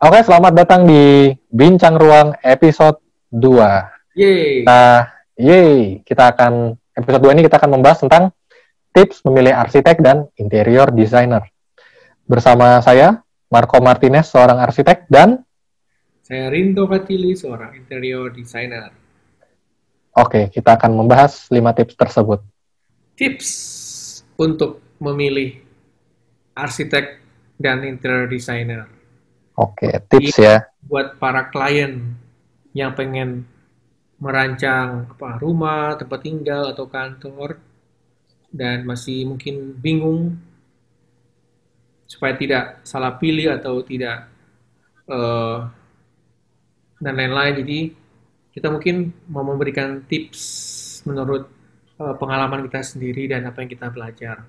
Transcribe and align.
Oke, 0.00 0.24
selamat 0.24 0.56
datang 0.56 0.88
di 0.88 1.28
Bincang 1.52 2.00
Ruang 2.00 2.32
episode 2.40 3.04
2. 3.36 4.16
Yeay. 4.16 4.64
Nah, 4.64 5.04
yeay, 5.36 6.00
kita 6.08 6.32
akan 6.32 6.72
episode 6.96 7.20
2 7.28 7.36
ini 7.36 7.44
kita 7.44 7.60
akan 7.60 7.76
membahas 7.76 8.00
tentang 8.00 8.32
tips 8.96 9.20
memilih 9.28 9.52
arsitek 9.60 10.00
dan 10.00 10.24
interior 10.40 10.88
designer. 10.88 11.44
Bersama 12.24 12.80
saya, 12.80 13.20
Marco 13.52 13.76
Martinez, 13.84 14.32
seorang 14.32 14.64
arsitek, 14.64 15.04
dan 15.12 15.44
Saya 16.24 16.48
Rinto 16.48 16.88
Fatili, 16.88 17.36
seorang 17.36 17.76
interior 17.76 18.32
designer. 18.32 18.96
oke, 20.16 20.48
kita 20.48 20.80
akan 20.80 20.96
membahas 20.96 21.52
5 21.52 21.76
tips 21.76 22.00
tersebut. 22.00 22.40
Tips 23.20 23.48
untuk 24.40 24.80
memilih 24.96 25.60
arsitek 26.56 27.20
dan 27.60 27.84
interior 27.84 28.24
designer. 28.24 28.99
Oke, 29.60 29.92
tips 30.08 30.40
ya. 30.40 30.64
Buat 30.88 31.20
para 31.20 31.52
klien 31.52 32.16
yang 32.72 32.96
pengen 32.96 33.44
merancang 34.16 35.04
apa 35.12 35.36
rumah, 35.36 36.00
tempat 36.00 36.20
tinggal, 36.24 36.72
atau 36.72 36.88
kantor, 36.88 37.60
dan 38.48 38.88
masih 38.88 39.28
mungkin 39.28 39.76
bingung 39.76 40.40
supaya 42.08 42.34
tidak 42.40 42.80
salah 42.88 43.20
pilih 43.20 43.52
atau 43.52 43.84
tidak 43.84 44.32
eh, 45.04 45.58
dan 47.04 47.14
lain-lain. 47.16 47.54
Jadi 47.60 47.80
kita 48.56 48.72
mungkin 48.72 49.12
mau 49.28 49.44
memberikan 49.44 50.08
tips 50.08 50.40
menurut 51.04 51.52
eh, 52.00 52.14
pengalaman 52.16 52.64
kita 52.64 52.80
sendiri 52.80 53.28
dan 53.28 53.44
apa 53.44 53.60
yang 53.60 53.70
kita 53.76 53.92
belajar. 53.92 54.40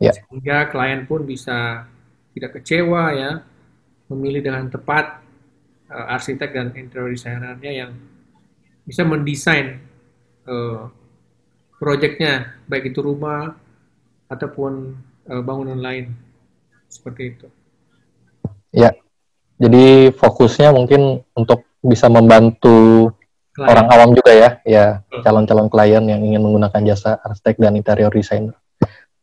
Ya. 0.00 0.12
Sehingga 0.12 0.72
klien 0.72 1.04
pun 1.04 1.24
bisa 1.28 1.84
tidak 2.32 2.60
kecewa 2.60 3.12
ya 3.12 3.32
memilih 4.10 4.42
dengan 4.42 4.70
tepat 4.70 5.22
eh, 5.90 6.14
arsitek 6.14 6.50
dan 6.54 6.66
interior 6.74 7.10
designernya 7.10 7.72
yang 7.86 7.90
bisa 8.86 9.02
mendesain 9.02 9.82
eh, 10.46 10.82
proyeknya 11.76 12.56
baik 12.70 12.94
itu 12.94 13.02
rumah 13.02 13.58
ataupun 14.30 14.94
eh, 15.26 15.42
bangunan 15.42 15.78
lain 15.78 16.14
seperti 16.88 17.22
itu. 17.34 17.46
Ya. 18.70 18.94
Jadi 19.56 20.12
fokusnya 20.12 20.68
mungkin 20.68 21.24
untuk 21.32 21.64
bisa 21.80 22.12
membantu 22.12 23.08
Klien. 23.56 23.72
orang 23.72 23.86
awam 23.88 24.10
juga 24.12 24.32
ya, 24.36 24.50
ya 24.68 25.00
calon-calon 25.24 25.72
klien 25.72 26.04
yang 26.04 26.20
ingin 26.20 26.44
menggunakan 26.44 26.84
jasa 26.84 27.16
arsitek 27.24 27.56
dan 27.56 27.72
interior 27.72 28.12
designer. 28.12 28.52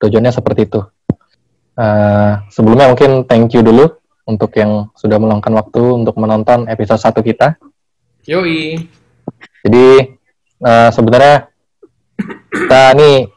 Tujuannya 0.01 0.33
seperti 0.33 0.65
itu. 0.65 0.81
Eh, 1.77 2.33
sebelumnya 2.49 2.89
mungkin 2.89 3.29
thank 3.29 3.53
you 3.53 3.61
dulu 3.61 3.93
untuk 4.23 4.55
yang 4.55 4.91
sudah 4.95 5.19
meluangkan 5.19 5.51
waktu 5.55 6.03
untuk 6.03 6.15
menonton 6.15 6.67
episode 6.71 6.99
1 6.99 7.19
kita. 7.23 7.59
Yoi. 8.27 8.79
Jadi 9.63 9.87
eh, 10.63 10.89
sebenarnya 10.91 11.51
kita 12.51 12.81
nih 12.95 13.27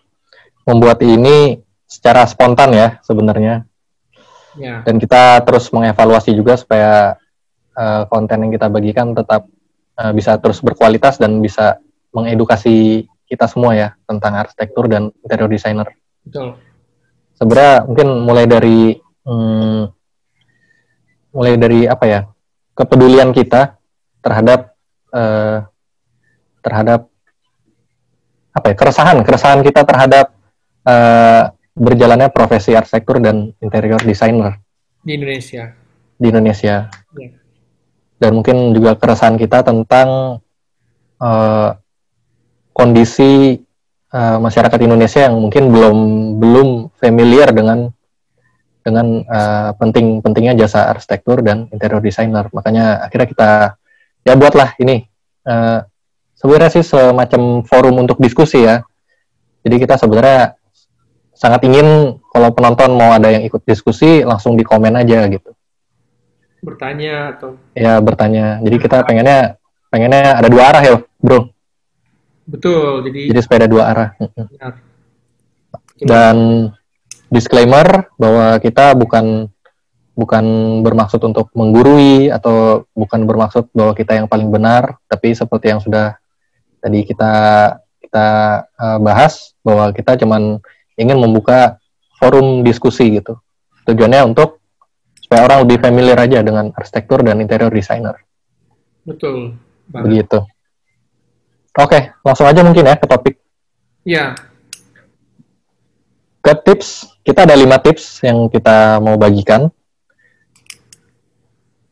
membuat 0.66 1.02
ini 1.02 1.62
secara 1.86 2.26
spontan 2.26 2.74
ya 2.74 2.88
sebenarnya 3.02 3.66
Ya. 4.56 4.80
dan 4.88 4.96
kita 4.96 5.44
terus 5.44 5.68
mengevaluasi 5.68 6.32
juga 6.32 6.56
supaya 6.56 7.20
eh, 7.76 8.02
konten 8.08 8.40
yang 8.40 8.52
kita 8.56 8.72
bagikan 8.72 9.12
tetap 9.12 9.44
eh, 10.00 10.12
bisa 10.16 10.40
terus 10.40 10.64
berkualitas 10.64 11.20
dan 11.20 11.44
bisa 11.44 11.76
mengedukasi 12.16 13.04
kita 13.28 13.44
semua 13.52 13.76
ya 13.76 13.88
tentang 14.08 14.32
arsitektur 14.40 14.88
dan 14.88 15.12
interior 15.20 15.50
designer. 15.52 15.92
Betul. 16.24 16.56
Sebenarnya 17.36 17.84
mungkin 17.84 18.08
mulai 18.24 18.46
dari 18.48 18.96
hmm, 19.28 19.92
mulai 21.36 21.60
dari 21.60 21.84
apa 21.84 22.04
ya 22.08 22.20
kepedulian 22.72 23.36
kita 23.36 23.76
terhadap 24.24 24.72
eh, 25.12 25.58
terhadap 26.64 27.12
apa 28.50 28.66
ya 28.72 28.74
keresahan 28.74 29.20
keresahan 29.20 29.60
kita 29.60 29.84
terhadap 29.84 30.32
eh, 30.82 31.42
berjalannya 31.76 32.32
profesi 32.32 32.72
arsitektur 32.72 33.20
dan 33.20 33.52
interior 33.60 34.00
designer 34.00 34.56
Di 35.04 35.12
Indonesia. 35.14 35.76
di 36.16 36.26
Indonesia 36.32 36.88
Ya. 37.16 37.32
dan 38.16 38.32
mungkin 38.32 38.72
juga 38.72 38.96
keresahan 38.96 39.36
kita 39.36 39.60
tentang 39.60 40.40
eh, 41.20 41.70
kondisi 42.72 43.60
eh, 44.08 44.38
masyarakat 44.40 44.78
Indonesia 44.80 45.28
yang 45.28 45.36
mungkin 45.36 45.68
belum 45.68 45.96
belum 46.40 46.68
familiar 46.96 47.52
dengan 47.52 47.92
dengan 48.86 49.26
eh, 49.26 49.70
penting 49.74 50.22
pentingnya 50.22 50.54
jasa 50.54 50.86
arsitektur 50.86 51.42
dan 51.42 51.66
interior 51.74 51.98
designer 51.98 52.46
makanya 52.54 53.02
akhirnya 53.02 53.26
kita 53.26 53.50
ya 54.22 54.34
buatlah 54.38 54.78
ini 54.78 55.02
eh, 55.42 55.78
sebenarnya 56.38 56.70
sih 56.78 56.84
semacam 56.86 57.66
forum 57.66 58.06
untuk 58.06 58.22
diskusi 58.22 58.62
ya 58.62 58.86
jadi 59.66 59.76
kita 59.82 59.98
sebenarnya 59.98 60.54
sangat 61.34 61.66
ingin 61.66 62.22
kalau 62.30 62.54
penonton 62.54 62.94
mau 62.94 63.10
ada 63.10 63.34
yang 63.34 63.42
ikut 63.42 63.66
diskusi 63.66 64.22
langsung 64.22 64.54
di 64.54 64.62
komen 64.62 64.94
aja 64.94 65.26
gitu 65.26 65.56
Bertanya 66.66 67.36
atau 67.36 67.54
ya 67.78 68.02
bertanya. 68.02 68.58
Jadi 68.64 68.76
kita 68.82 69.06
pengennya 69.06 69.54
pengennya 69.86 70.42
ada 70.42 70.48
dua 70.50 70.62
arah 70.74 70.82
ya, 70.82 70.94
bro. 71.22 71.46
betul. 72.46 73.06
Jadi, 73.06 73.30
Jadi 73.30 73.40
ada 73.54 73.68
dua 73.70 73.82
arah. 73.86 74.08
Benar. 74.18 74.72
Dan 76.02 76.36
disclaimer 77.32 78.10
bahwa 78.16 78.58
kita 78.62 78.94
bukan 78.94 79.50
bukan 80.16 80.44
bermaksud 80.80 81.20
untuk 81.28 81.52
menggurui 81.52 82.32
atau 82.32 82.88
bukan 82.96 83.28
bermaksud 83.28 83.68
bahwa 83.76 83.92
kita 83.92 84.16
yang 84.16 84.26
paling 84.26 84.48
benar, 84.48 84.96
tapi 85.04 85.36
seperti 85.36 85.76
yang 85.76 85.80
sudah 85.84 86.16
tadi 86.80 87.04
kita 87.04 87.32
kita 88.00 88.26
eh, 88.64 88.98
bahas 89.04 89.52
bahwa 89.60 89.92
kita 89.92 90.16
cuman 90.24 90.62
ingin 90.96 91.18
membuka 91.20 91.76
forum 92.16 92.64
diskusi 92.64 93.20
gitu. 93.20 93.36
Tujuannya 93.84 94.32
untuk 94.32 94.64
supaya 95.20 95.44
orang 95.46 95.66
lebih 95.66 95.78
familiar 95.82 96.18
aja 96.22 96.40
dengan 96.40 96.72
arsitektur 96.72 97.20
dan 97.26 97.42
interior 97.42 97.70
designer. 97.70 98.16
betul. 99.06 99.54
banget. 99.86 100.02
Begitu. 100.06 100.38
Oke, 101.76 102.16
langsung 102.24 102.48
aja 102.48 102.64
mungkin 102.64 102.88
ya 102.88 102.96
ke 102.96 103.06
topik. 103.06 103.34
Ya, 104.06 104.38
Ke 106.40 106.54
tips, 106.54 107.10
kita 107.26 107.42
ada 107.42 107.58
lima 107.58 107.82
tips 107.82 108.22
yang 108.22 108.46
kita 108.46 109.02
mau 109.02 109.18
bagikan. 109.18 109.66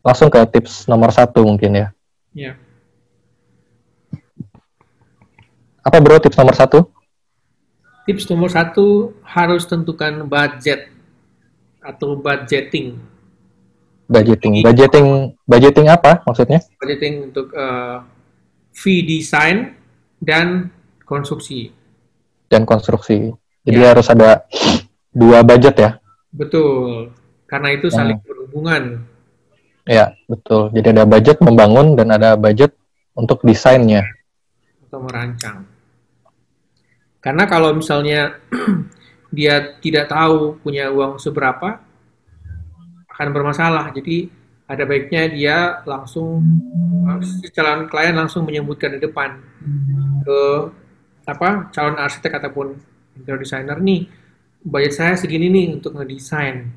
Langsung 0.07 0.31
ke 0.31 0.39
tips 0.47 0.87
nomor 0.87 1.11
satu 1.11 1.43
mungkin 1.43 1.75
ya. 1.75 1.89
ya. 2.31 2.53
Apa 5.83 5.99
bro 5.99 6.23
tips 6.23 6.39
nomor 6.39 6.55
satu? 6.55 6.87
Tips 8.07 8.31
nomor 8.31 8.53
satu 8.53 9.17
harus 9.27 9.67
tentukan 9.67 10.23
budget 10.29 10.87
atau 11.83 12.15
budgeting. 12.15 13.01
Budgeting. 14.07 14.61
Budgeting, 14.63 15.07
budgeting 15.49 15.87
apa 15.91 16.23
maksudnya? 16.29 16.61
Budgeting 16.79 17.33
untuk 17.33 17.51
eh, 17.51 17.97
fee 18.71 19.03
design 19.03 19.75
dan 20.21 20.71
konstruksi. 21.03 21.73
Dan 22.47 22.69
konstruksi. 22.69 23.33
Jadi 23.65 23.81
Ya. 23.81 23.97
harus 23.97 24.07
ada 24.13 24.45
dua 25.15 25.41
budget 25.41 25.75
ya. 25.79 25.91
Betul. 26.29 27.15
Karena 27.47 27.71
itu 27.71 27.87
Hmm. 27.89 27.97
saling 27.97 28.19
berhubungan. 28.21 29.07
Ya, 29.85 30.17
betul. 30.27 30.73
Jadi 30.73 30.97
ada 30.97 31.05
budget 31.05 31.39
membangun 31.39 31.95
dan 31.95 32.11
ada 32.11 32.35
budget 32.35 32.75
untuk 33.15 33.41
desainnya. 33.47 34.03
atau 34.85 35.03
merancang. 35.03 35.67
Karena 37.19 37.51
kalau 37.51 37.75
misalnya 37.75 38.39
dia 39.35 39.75
tidak 39.83 40.07
tahu 40.07 40.55
punya 40.63 40.87
uang 40.87 41.19
seberapa, 41.19 41.83
akan 43.11 43.29
bermasalah. 43.35 43.91
Jadi 43.91 44.31
ada 44.71 44.87
baiknya 44.87 45.23
dia 45.27 45.57
langsung 45.83 46.47
calon 47.51 47.91
klien 47.91 48.15
langsung 48.15 48.47
menyebutkan 48.47 48.95
di 48.95 49.03
depan 49.03 49.35
ke 50.23 50.41
apa 51.27 51.69
calon 51.69 51.99
arsitek 51.99 52.39
ataupun 52.39 52.79
interior 53.19 53.43
designer 53.43 53.77
nih 53.83 54.07
budget 54.65 54.93
saya 54.97 55.15
segini 55.21 55.53
nih 55.53 55.67
untuk 55.77 55.93
ngedesain. 55.95 56.73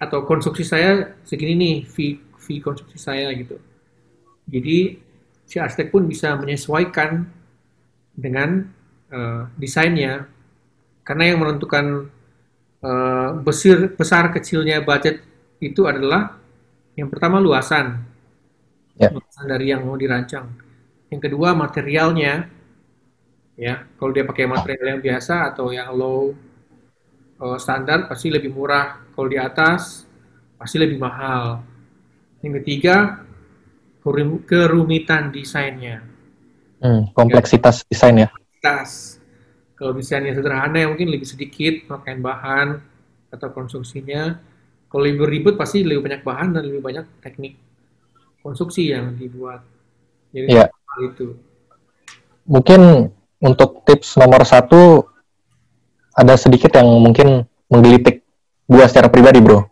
Atau 0.00 0.24
konstruksi 0.24 0.64
saya 0.64 1.20
segini 1.28 1.54
nih 1.54 1.76
fee 1.84 2.16
fee 2.40 2.64
konstruksi 2.64 2.96
saya 2.96 3.28
gitu. 3.36 3.60
Jadi 4.48 4.96
si 5.44 5.60
arsitek 5.60 5.92
pun 5.92 6.08
bisa 6.08 6.32
menyesuaikan 6.40 7.28
dengan 8.16 8.64
eh, 9.12 9.42
desainnya. 9.60 10.24
Karena 11.04 11.28
yang 11.28 11.38
menentukan 11.44 12.08
eh, 12.80 13.30
besar 13.44 13.92
besar 13.92 14.24
kecilnya 14.32 14.80
budget 14.80 15.20
itu 15.60 15.84
adalah 15.84 16.40
yang 16.96 17.12
pertama 17.12 17.36
luasan. 17.38 18.08
Ya. 18.98 19.14
luasan 19.14 19.46
dari 19.46 19.70
yang 19.70 19.86
mau 19.86 19.94
dirancang. 19.94 20.50
Yang 21.12 21.20
kedua 21.30 21.52
materialnya. 21.52 22.48
Ya 23.58 23.82
kalau 23.98 24.14
dia 24.14 24.22
pakai 24.22 24.46
material 24.46 24.96
yang 24.96 25.02
biasa 25.02 25.50
atau 25.50 25.74
yang 25.74 25.90
low 25.90 26.30
eh, 27.44 27.58
standar 27.58 28.06
pasti 28.10 28.28
lebih 28.30 28.50
murah 28.54 28.86
kalau 29.14 29.28
di 29.30 29.38
atas 29.38 30.06
pasti 30.58 30.76
lebih 30.78 30.98
mahal 30.98 31.62
Yang 32.38 32.62
ketiga, 32.62 33.26
kerum- 34.02 34.46
kerumitan 34.46 35.34
desainnya. 35.34 36.06
Hmm, 36.78 37.10
kompleksitas 37.10 37.82
desain 37.90 38.14
ya. 38.14 38.28
Tas. 38.62 39.18
Kalau 39.74 39.90
desainnya 39.94 40.34
sederhana 40.34 40.78
ya 40.78 40.86
mungkin 40.90 41.10
lebih 41.10 41.26
sedikit 41.26 41.86
pakaian 41.90 42.22
bahan 42.22 42.68
atau 43.34 43.48
konstruksinya. 43.50 44.38
Kalau 44.86 45.02
lebih 45.02 45.26
ribet 45.26 45.54
pasti 45.58 45.82
lebih 45.82 46.06
banyak 46.06 46.22
bahan 46.22 46.48
dan 46.54 46.62
lebih 46.62 46.82
banyak 46.82 47.04
teknik 47.22 47.58
konstruksi 48.42 48.94
yang 48.94 49.14
dibuat. 49.18 49.62
Jadi 50.32 50.46
hal 50.62 51.00
itu. 51.02 51.34
Mungkin 52.48 53.12
untuk 53.42 53.84
tips 53.84 54.16
nomor 54.18 54.42
satu 54.46 55.07
ada 56.18 56.34
sedikit 56.34 56.74
yang 56.74 56.90
mungkin 56.98 57.46
menggelitik 57.70 58.26
gua 58.66 58.90
secara 58.90 59.06
pribadi, 59.06 59.38
bro. 59.38 59.62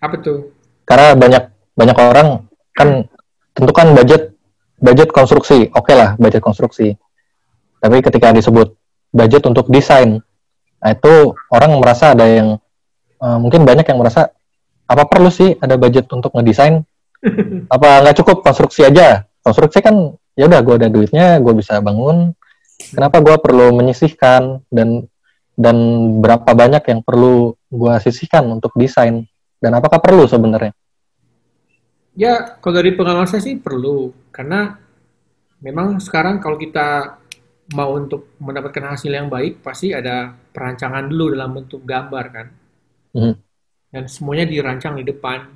Apa 0.00 0.16
tuh? 0.24 0.56
Karena 0.88 1.12
banyak 1.12 1.44
banyak 1.76 1.98
orang 2.00 2.48
kan 2.72 3.04
tentukan 3.52 3.92
budget 3.92 4.32
budget 4.80 5.12
konstruksi, 5.12 5.68
oke 5.76 5.92
lah 5.92 6.16
budget 6.16 6.40
konstruksi. 6.40 6.96
Tapi 7.78 8.00
ketika 8.00 8.32
disebut 8.32 8.72
budget 9.12 9.44
untuk 9.44 9.68
desain, 9.68 10.24
nah 10.80 10.90
itu 10.90 11.36
orang 11.52 11.76
merasa 11.76 12.16
ada 12.16 12.24
yang 12.24 12.56
eh, 13.20 13.38
mungkin 13.38 13.68
banyak 13.68 13.84
yang 13.84 14.00
merasa 14.00 14.32
apa 14.88 15.04
perlu 15.06 15.28
sih 15.28 15.54
ada 15.60 15.76
budget 15.76 16.08
untuk 16.10 16.32
ngedesain? 16.34 16.84
Apa 17.74 18.02
nggak 18.02 18.18
cukup 18.18 18.42
konstruksi 18.42 18.82
aja? 18.82 19.24
Konstruksi 19.46 19.78
kan 19.78 19.94
ya 20.34 20.50
udah 20.50 20.60
gue 20.60 20.74
ada 20.74 20.88
duitnya, 20.90 21.38
gue 21.38 21.54
bisa 21.54 21.78
bangun. 21.78 22.34
Kenapa 22.92 23.22
gue 23.22 23.36
perlu 23.38 23.70
menyisihkan 23.78 24.66
dan 24.74 25.06
dan 25.56 25.76
berapa 26.24 26.48
banyak 26.48 26.84
yang 26.88 27.00
perlu 27.04 27.52
gue 27.68 27.94
sisihkan 28.00 28.48
untuk 28.48 28.72
desain? 28.76 29.24
Dan 29.62 29.78
apakah 29.78 30.02
perlu 30.02 30.26
sebenarnya? 30.26 30.74
Ya, 32.12 32.60
kalau 32.60 32.74
dari 32.76 32.92
pengalaman 32.92 33.28
saya 33.28 33.44
sih 33.44 33.56
perlu. 33.56 34.12
Karena 34.34 34.74
memang 35.64 35.96
sekarang 36.02 36.42
kalau 36.42 36.58
kita 36.60 37.20
mau 37.72 37.96
untuk 37.96 38.36
mendapatkan 38.42 38.96
hasil 38.96 39.12
yang 39.12 39.32
baik, 39.32 39.64
pasti 39.64 39.94
ada 39.96 40.34
perancangan 40.52 41.08
dulu 41.08 41.32
dalam 41.32 41.56
bentuk 41.56 41.86
gambar 41.86 42.24
kan. 42.28 42.46
Mhm. 43.16 43.34
Dan 43.92 44.04
semuanya 44.08 44.48
dirancang 44.48 44.96
di 44.96 45.04
depan 45.04 45.46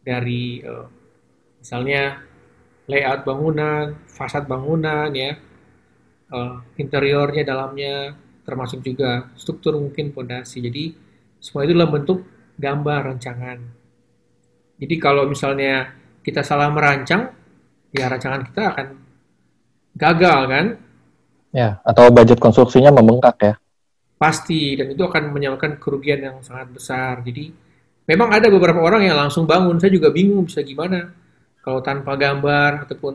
dari 0.00 0.64
eh, 0.64 0.86
misalnya 1.60 2.24
layout 2.88 3.22
bangunan, 3.22 3.94
fasad 4.08 4.48
bangunan 4.48 5.12
ya, 5.12 5.36
eh, 6.34 6.56
interiornya, 6.80 7.42
dalamnya, 7.44 8.16
termasuk 8.44 8.82
juga 8.84 9.30
struktur 9.36 9.76
mungkin 9.76 10.10
pondasi. 10.10 10.60
Jadi 10.60 10.92
semua 11.40 11.64
itu 11.64 11.72
dalam 11.72 11.90
bentuk 11.90 12.24
gambar 12.60 13.14
rancangan. 13.14 13.58
Jadi 14.80 14.94
kalau 14.96 15.28
misalnya 15.28 15.92
kita 16.20 16.44
salah 16.44 16.68
merancang, 16.72 17.32
ya 17.92 18.08
rancangan 18.08 18.42
kita 18.48 18.62
akan 18.72 18.86
gagal 19.96 20.40
kan? 20.48 20.66
Ya, 21.50 21.82
atau 21.82 22.08
budget 22.14 22.38
konstruksinya 22.38 22.94
membengkak 22.94 23.36
ya. 23.42 23.54
Pasti, 24.20 24.76
dan 24.76 24.92
itu 24.92 25.00
akan 25.00 25.32
menyebabkan 25.32 25.80
kerugian 25.80 26.20
yang 26.20 26.36
sangat 26.44 26.70
besar. 26.70 27.24
Jadi 27.24 27.50
memang 28.04 28.30
ada 28.30 28.46
beberapa 28.52 28.80
orang 28.84 29.08
yang 29.08 29.16
langsung 29.16 29.48
bangun, 29.48 29.80
saya 29.80 29.92
juga 29.92 30.12
bingung 30.12 30.46
bisa 30.46 30.60
gimana. 30.60 31.10
Kalau 31.60 31.80
tanpa 31.84 32.16
gambar 32.16 32.88
ataupun 32.88 33.14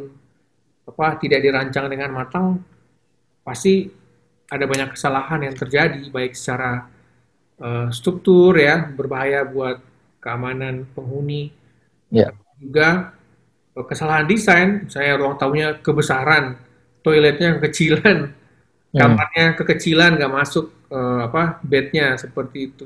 apa 0.86 1.18
tidak 1.18 1.42
dirancang 1.42 1.89
dengan 1.89 2.13
matang, 2.13 2.62
pasti 3.42 3.89
ada 4.51 4.65
banyak 4.69 4.89
kesalahan 4.95 5.42
yang 5.47 5.56
terjadi, 5.57 6.01
baik 6.12 6.33
secara 6.38 6.88
eh, 7.62 7.88
struktur 7.95 8.53
ya, 8.59 8.83
berbahaya 8.92 9.47
buat 9.47 9.80
keamanan 10.24 10.83
penghuni, 10.95 11.51
Ya. 12.12 12.31
juga 12.59 13.15
eh, 13.77 13.86
kesalahan 13.89 14.27
desain, 14.27 14.69
saya 14.92 15.15
ruang 15.19 15.36
tamunya 15.39 15.77
kebesaran, 15.80 16.57
toiletnya 17.06 17.57
kekecilan, 17.59 18.31
Hmm. 18.95 19.00
kamarnya 19.00 19.45
kekecilan, 19.59 20.12
nggak 20.19 20.33
masuk 20.33 20.65
eh, 20.91 21.19
apa 21.27 21.59
bednya 21.65 22.15
seperti 22.19 22.57
itu. 22.71 22.86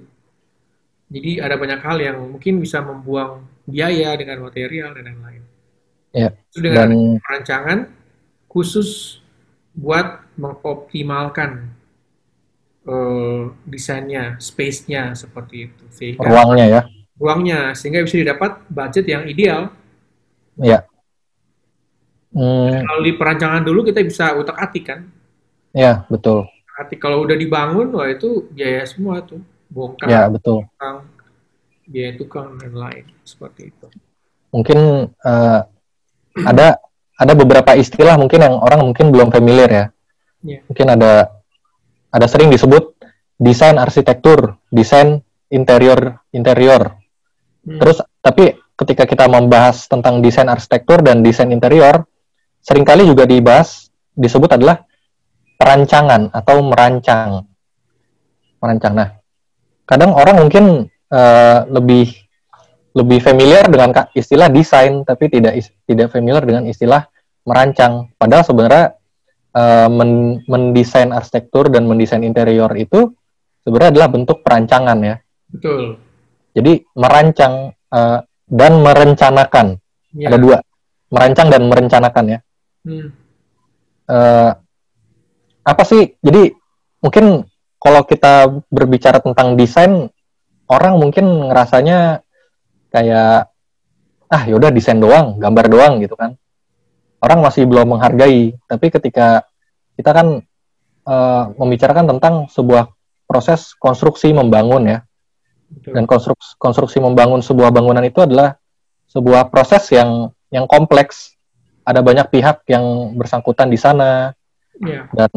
Jadi 1.10 1.42
ada 1.42 1.58
banyak 1.58 1.82
hal 1.82 1.98
yang 1.98 2.18
mungkin 2.22 2.62
bisa 2.62 2.86
membuang 2.86 3.42
biaya 3.66 4.14
dengan 4.14 4.46
material 4.46 4.94
dan 4.94 5.10
lain-lain. 5.10 5.44
Ya. 6.14 6.30
Itu 6.54 6.62
dengan 6.62 6.90
Dan 6.94 7.22
perancangan 7.22 7.80
khusus 8.50 9.22
buat 9.74 10.22
mengoptimalkan 10.40 11.52
eh, 12.88 13.42
desainnya, 13.68 14.24
space-nya 14.40 15.14
seperti 15.14 15.56
itu, 15.70 15.84
sehingga 15.92 16.28
ruangnya 16.32 16.66
ya. 16.68 16.82
ruangnya 17.20 17.60
sehingga 17.76 18.00
bisa 18.08 18.16
didapat 18.24 18.52
budget 18.72 19.06
yang 19.06 19.24
ideal. 19.28 19.62
Ya. 20.60 20.80
Hmm, 22.30 22.86
Kalau 22.86 23.02
di 23.02 23.14
perancangan 23.18 23.64
dulu 23.66 23.80
kita 23.90 24.00
bisa 24.06 24.26
utak-atik 24.38 24.84
kan. 24.86 25.00
ya, 25.74 26.06
betul. 26.10 26.46
Atik 26.80 27.00
kalau 27.04 27.26
udah 27.28 27.36
dibangun, 27.36 27.92
wah 27.92 28.08
itu 28.08 28.48
biaya 28.56 28.88
semua 28.88 29.20
tuh, 29.20 29.42
bongkar, 29.68 30.08
Ya, 30.08 30.22
betul. 30.32 30.64
tukang, 30.64 30.98
biaya 31.84 32.12
tukang 32.16 32.48
dan 32.56 32.74
lain 32.74 33.06
seperti 33.28 33.62
itu. 33.76 33.88
Mungkin 34.56 34.80
eh, 35.12 35.60
ada 36.48 36.68
ada 37.20 37.34
beberapa 37.36 37.76
istilah 37.76 38.16
mungkin 38.16 38.40
yang 38.46 38.56
orang 38.64 38.80
mungkin 38.88 39.12
belum 39.12 39.30
familiar 39.30 39.70
ya. 39.70 39.86
Iya. 40.44 40.64
Mungkin 40.68 40.88
ada 40.88 41.14
ada 42.10 42.28
sering 42.28 42.50
disebut 42.50 42.96
desain 43.40 43.76
arsitektur, 43.80 44.60
desain 44.72 45.20
interior 45.52 46.20
interior. 46.32 46.96
Hmm. 47.66 47.80
Terus 47.80 48.04
tapi 48.20 48.56
ketika 48.80 49.04
kita 49.04 49.28
membahas 49.28 49.88
tentang 49.92 50.24
desain 50.24 50.48
arsitektur 50.48 51.04
dan 51.04 51.20
desain 51.20 51.52
interior, 51.52 52.08
sering 52.64 52.88
kali 52.88 53.04
juga 53.04 53.28
dibahas 53.28 53.92
disebut 54.16 54.56
adalah 54.56 54.84
perancangan 55.60 56.32
atau 56.32 56.64
merancang. 56.64 57.44
Merancang. 58.64 58.94
Nah, 58.96 59.10
kadang 59.84 60.16
orang 60.16 60.40
mungkin 60.40 60.88
eh, 60.88 61.60
lebih 61.68 62.08
lebih 62.96 63.20
familiar 63.22 63.70
dengan 63.70 63.94
istilah 64.12 64.50
desain 64.50 65.06
tapi 65.06 65.30
tidak 65.30 65.62
tidak 65.88 66.08
familiar 66.12 66.44
dengan 66.44 66.64
istilah 66.68 67.08
merancang. 67.44 68.12
Padahal 68.16 68.44
sebenarnya 68.44 68.99
eh, 69.56 69.88
men- 69.90 70.42
mendesain 70.46 71.10
arsitektur 71.14 71.70
dan 71.74 71.86
mendesain 71.90 72.22
interior 72.22 72.70
itu 72.78 73.14
sebenarnya 73.66 73.92
adalah 73.98 74.10
bentuk 74.10 74.42
perancangan 74.46 74.98
ya. 75.02 75.16
Betul. 75.50 75.98
Jadi 76.54 76.84
merancang 76.98 77.74
eh, 77.74 78.20
dan 78.50 78.74
merencanakan 78.82 79.78
Ya. 80.10 80.34
ada 80.34 80.42
dua, 80.42 80.58
merancang 81.14 81.54
dan 81.54 81.70
merencanakan 81.70 82.26
ya. 82.34 82.40
Hmm. 82.82 83.14
Eh, 84.10 84.52
apa 85.62 85.84
sih? 85.86 86.18
Jadi 86.18 86.50
mungkin 86.98 87.46
kalau 87.78 88.02
kita 88.10 88.50
berbicara 88.74 89.22
tentang 89.22 89.54
desain, 89.54 90.10
orang 90.66 90.98
mungkin 90.98 91.50
ngerasanya 91.50 92.26
kayak 92.90 93.54
ah 94.30 94.44
yaudah 94.50 94.74
desain 94.74 94.98
doang, 94.98 95.38
gambar 95.38 95.66
doang 95.70 95.94
gitu 96.02 96.18
kan. 96.18 96.34
Orang 97.20 97.44
masih 97.44 97.68
belum 97.68 97.96
menghargai. 97.96 98.56
Tapi 98.68 98.88
ketika 98.92 99.44
kita 100.00 100.12
kan 100.16 100.28
eh, 101.08 101.44
membicarakan 101.60 102.16
tentang 102.16 102.48
sebuah 102.48 102.92
proses 103.30 103.76
konstruksi 103.78 104.32
membangun 104.32 104.88
ya, 104.88 105.00
Betul. 105.70 105.94
dan 106.00 106.04
konstruksi, 106.10 106.50
konstruksi 106.58 106.98
membangun 107.04 107.44
sebuah 107.44 107.70
bangunan 107.70 108.02
itu 108.02 108.24
adalah 108.24 108.58
sebuah 109.12 109.52
proses 109.52 109.86
yang 109.92 110.32
yang 110.50 110.66
kompleks. 110.66 111.36
Ada 111.86 112.06
banyak 112.06 112.30
pihak 112.30 112.70
yang 112.70 113.18
bersangkutan 113.18 113.70
di 113.70 113.80
sana 113.80 114.34
Ya, 114.80 115.12
dan 115.12 115.32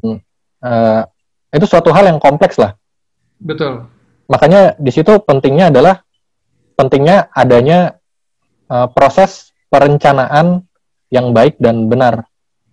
eh, 0.62 1.02
itu 1.50 1.66
suatu 1.66 1.90
hal 1.90 2.06
yang 2.06 2.22
kompleks 2.22 2.62
lah. 2.62 2.78
betul. 3.42 3.90
Makanya 4.30 4.78
di 4.78 4.94
situ 4.94 5.18
pentingnya 5.18 5.74
adalah 5.74 6.06
pentingnya 6.78 7.26
adanya 7.34 7.98
eh, 8.70 8.88
proses 8.94 9.50
perencanaan 9.66 10.62
yang 11.12 11.37
baik 11.37 11.61
dan 11.61 11.92
benar 11.92 12.25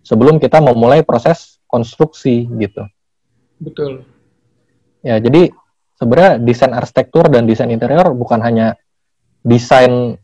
sebelum 0.02 0.40
kita 0.40 0.64
memulai 0.64 1.04
proses 1.04 1.60
konstruksi 1.68 2.48
gitu. 2.56 2.88
Betul. 3.60 4.08
Ya, 5.04 5.20
jadi 5.20 5.52
sebenarnya 6.00 6.40
desain 6.40 6.72
arsitektur 6.72 7.28
dan 7.28 7.44
desain 7.44 7.68
interior 7.68 8.16
bukan 8.16 8.40
hanya 8.40 8.80
desain 9.44 10.16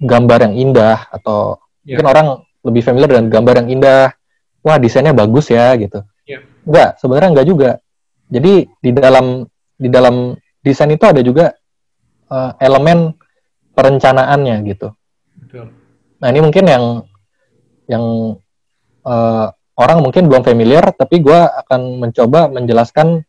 gambar 0.00 0.50
yang 0.50 0.54
indah 0.56 1.08
atau 1.12 1.60
Ya. 1.84 2.00
mungkin 2.00 2.08
orang 2.08 2.28
lebih 2.64 2.80
familiar 2.80 3.12
dengan 3.12 3.28
gambar 3.28 3.54
yang 3.60 3.68
indah. 3.76 4.16
Wah, 4.64 4.80
desainnya 4.80 5.12
bagus 5.12 5.52
ya 5.52 5.76
gitu. 5.76 6.00
Ya. 6.24 6.40
Enggak, 6.64 6.96
sebenarnya 6.96 7.30
enggak 7.36 7.48
juga. 7.52 7.70
Jadi 8.32 8.64
di 8.80 8.90
dalam 8.96 9.44
di 9.76 9.88
dalam 9.92 10.32
desain 10.64 10.88
itu 10.88 11.04
ada 11.04 11.20
juga 11.20 11.52
eh, 12.32 12.50
elemen 12.64 13.12
perencanaannya 13.76 14.56
gitu. 14.64 14.96
Betul. 15.44 15.76
Nah, 16.24 16.28
ini 16.32 16.40
mungkin 16.40 16.64
yang 16.64 16.84
yang 17.90 18.36
eh, 19.04 19.46
orang 19.74 19.98
mungkin 20.00 20.30
belum 20.30 20.42
familiar, 20.46 20.94
tapi 20.96 21.20
gua 21.20 21.50
akan 21.64 22.00
mencoba 22.00 22.48
menjelaskan 22.48 23.22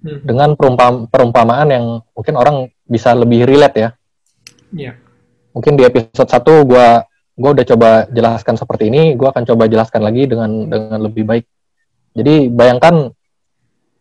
Hmm. 0.00 0.24
dengan 0.24 0.56
perumpam- 0.56 1.12
perumpamaan 1.12 1.68
yang 1.68 1.84
mungkin 2.16 2.34
orang 2.40 2.56
bisa 2.88 3.12
lebih 3.12 3.44
relate 3.44 3.76
ya. 3.76 3.90
Ya. 4.70 4.92
mungkin 5.50 5.74
di 5.74 5.82
episode 5.82 6.30
1 6.30 6.62
gue 6.62 6.86
gua 7.34 7.50
udah 7.50 7.66
coba 7.66 7.90
jelaskan 8.06 8.54
seperti 8.54 8.86
ini, 8.86 9.18
gue 9.18 9.26
akan 9.26 9.42
coba 9.42 9.66
jelaskan 9.66 10.06
lagi 10.06 10.30
dengan 10.30 10.70
dengan 10.70 11.00
lebih 11.02 11.26
baik. 11.26 11.44
Jadi 12.14 12.46
bayangkan 12.48 13.10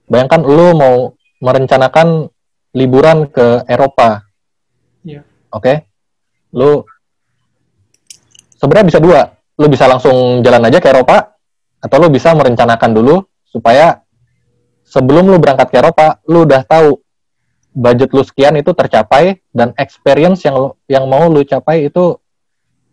bayangkan 0.06 0.46
lu 0.46 0.78
mau 0.78 0.96
merencanakan 1.42 2.30
liburan 2.78 3.28
ke 3.34 3.66
Eropa. 3.66 4.30
Iya. 5.02 5.26
Oke? 5.50 5.64
Okay? 5.64 5.78
Lu 6.54 6.86
sebenarnya 8.62 8.88
bisa 8.94 9.00
dua. 9.02 9.22
Lu 9.60 9.68
bisa 9.68 9.86
langsung 9.86 10.40
jalan 10.40 10.64
aja 10.72 10.80
ke 10.80 10.88
Eropa 10.88 11.36
atau 11.80 11.98
lu 12.00 12.08
bisa 12.08 12.32
merencanakan 12.32 12.92
dulu 12.96 13.28
supaya 13.44 14.00
sebelum 14.88 15.28
lu 15.28 15.38
berangkat 15.38 15.68
ke 15.70 15.78
Eropa, 15.78 16.24
lu 16.26 16.48
udah 16.48 16.64
tahu 16.64 16.98
budget 17.76 18.10
lu 18.16 18.24
sekian 18.26 18.58
itu 18.58 18.74
tercapai 18.74 19.44
dan 19.54 19.76
experience 19.78 20.42
yang 20.48 20.74
yang 20.90 21.06
mau 21.06 21.30
lu 21.30 21.46
capai 21.46 21.92
itu 21.92 22.18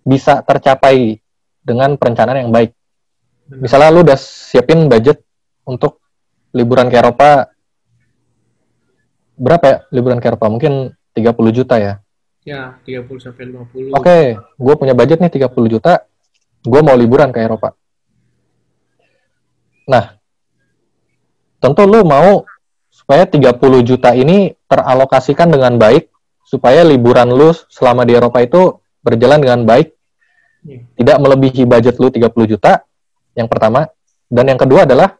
bisa 0.07 0.45
tercapai 0.45 1.19
dengan 1.63 1.95
perencanaan 1.99 2.47
yang 2.47 2.53
baik. 2.53 2.77
Misalnya 3.47 3.95
lu 3.95 4.03
udah 4.03 4.19
siapin 4.19 4.91
budget 4.91 5.23
untuk 5.67 6.03
liburan 6.55 6.91
ke 6.91 6.99
Eropa 6.99 7.51
berapa 9.37 9.65
ya 9.67 9.79
liburan 9.93 10.19
ke 10.19 10.27
Eropa? 10.27 10.49
Mungkin 10.49 10.97
30 11.13 11.57
juta 11.57 11.77
ya. 11.77 11.95
Ya, 12.47 12.79
30 12.87 13.19
sampai 13.19 13.51
50. 13.51 13.91
Oke, 13.91 14.03
okay, 14.03 14.25
gue 14.39 14.75
punya 14.79 14.95
budget 14.95 15.19
nih 15.19 15.31
30 15.31 15.67
juta. 15.67 16.07
Gue 16.67 16.81
mau 16.83 16.99
liburan 16.99 17.31
ke 17.31 17.39
Eropa. 17.39 17.79
Nah, 19.87 20.19
tentu 21.63 21.87
lu 21.87 22.03
mau 22.03 22.43
supaya 22.91 23.23
30 23.23 23.55
juta 23.87 24.11
ini 24.19 24.51
teralokasikan 24.67 25.47
dengan 25.47 25.79
baik 25.79 26.11
supaya 26.43 26.83
liburan 26.83 27.31
lu 27.31 27.55
selama 27.71 28.03
di 28.03 28.19
Eropa 28.19 28.43
itu 28.43 28.83
berjalan 29.07 29.39
dengan 29.39 29.63
baik. 29.63 29.95
Yeah. 30.67 30.83
Tidak 30.99 31.17
melebihi 31.23 31.63
budget 31.63 32.03
lu 32.03 32.11
30 32.11 32.27
juta. 32.51 32.83
Yang 33.39 33.49
pertama, 33.53 33.87
dan 34.27 34.45
yang 34.51 34.59
kedua 34.59 34.83
adalah 34.83 35.15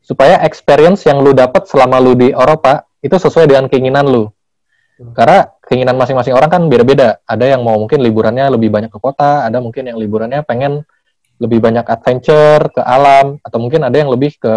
supaya 0.00 0.40
experience 0.48 1.04
yang 1.04 1.20
lu 1.20 1.36
dapat 1.36 1.68
selama 1.68 2.00
lu 2.00 2.16
di 2.16 2.32
Eropa 2.32 2.88
itu 3.04 3.16
sesuai 3.20 3.52
dengan 3.52 3.68
keinginan 3.68 4.08
lu. 4.08 4.32
Karena 5.16 5.48
keinginan 5.70 5.94
masing-masing 5.94 6.34
orang 6.34 6.50
kan 6.50 6.66
beda-beda. 6.66 7.22
Ada 7.22 7.54
yang 7.54 7.62
mau 7.62 7.78
mungkin 7.78 8.02
liburannya 8.02 8.50
lebih 8.50 8.74
banyak 8.74 8.90
ke 8.90 8.98
kota, 8.98 9.46
ada 9.46 9.62
mungkin 9.62 9.86
yang 9.86 10.02
liburannya 10.02 10.42
pengen 10.42 10.82
lebih 11.38 11.62
banyak 11.62 11.86
adventure 11.86 12.74
ke 12.74 12.82
alam, 12.82 13.38
atau 13.46 13.58
mungkin 13.62 13.86
ada 13.86 13.94
yang 13.94 14.10
lebih 14.10 14.34
ke 14.34 14.54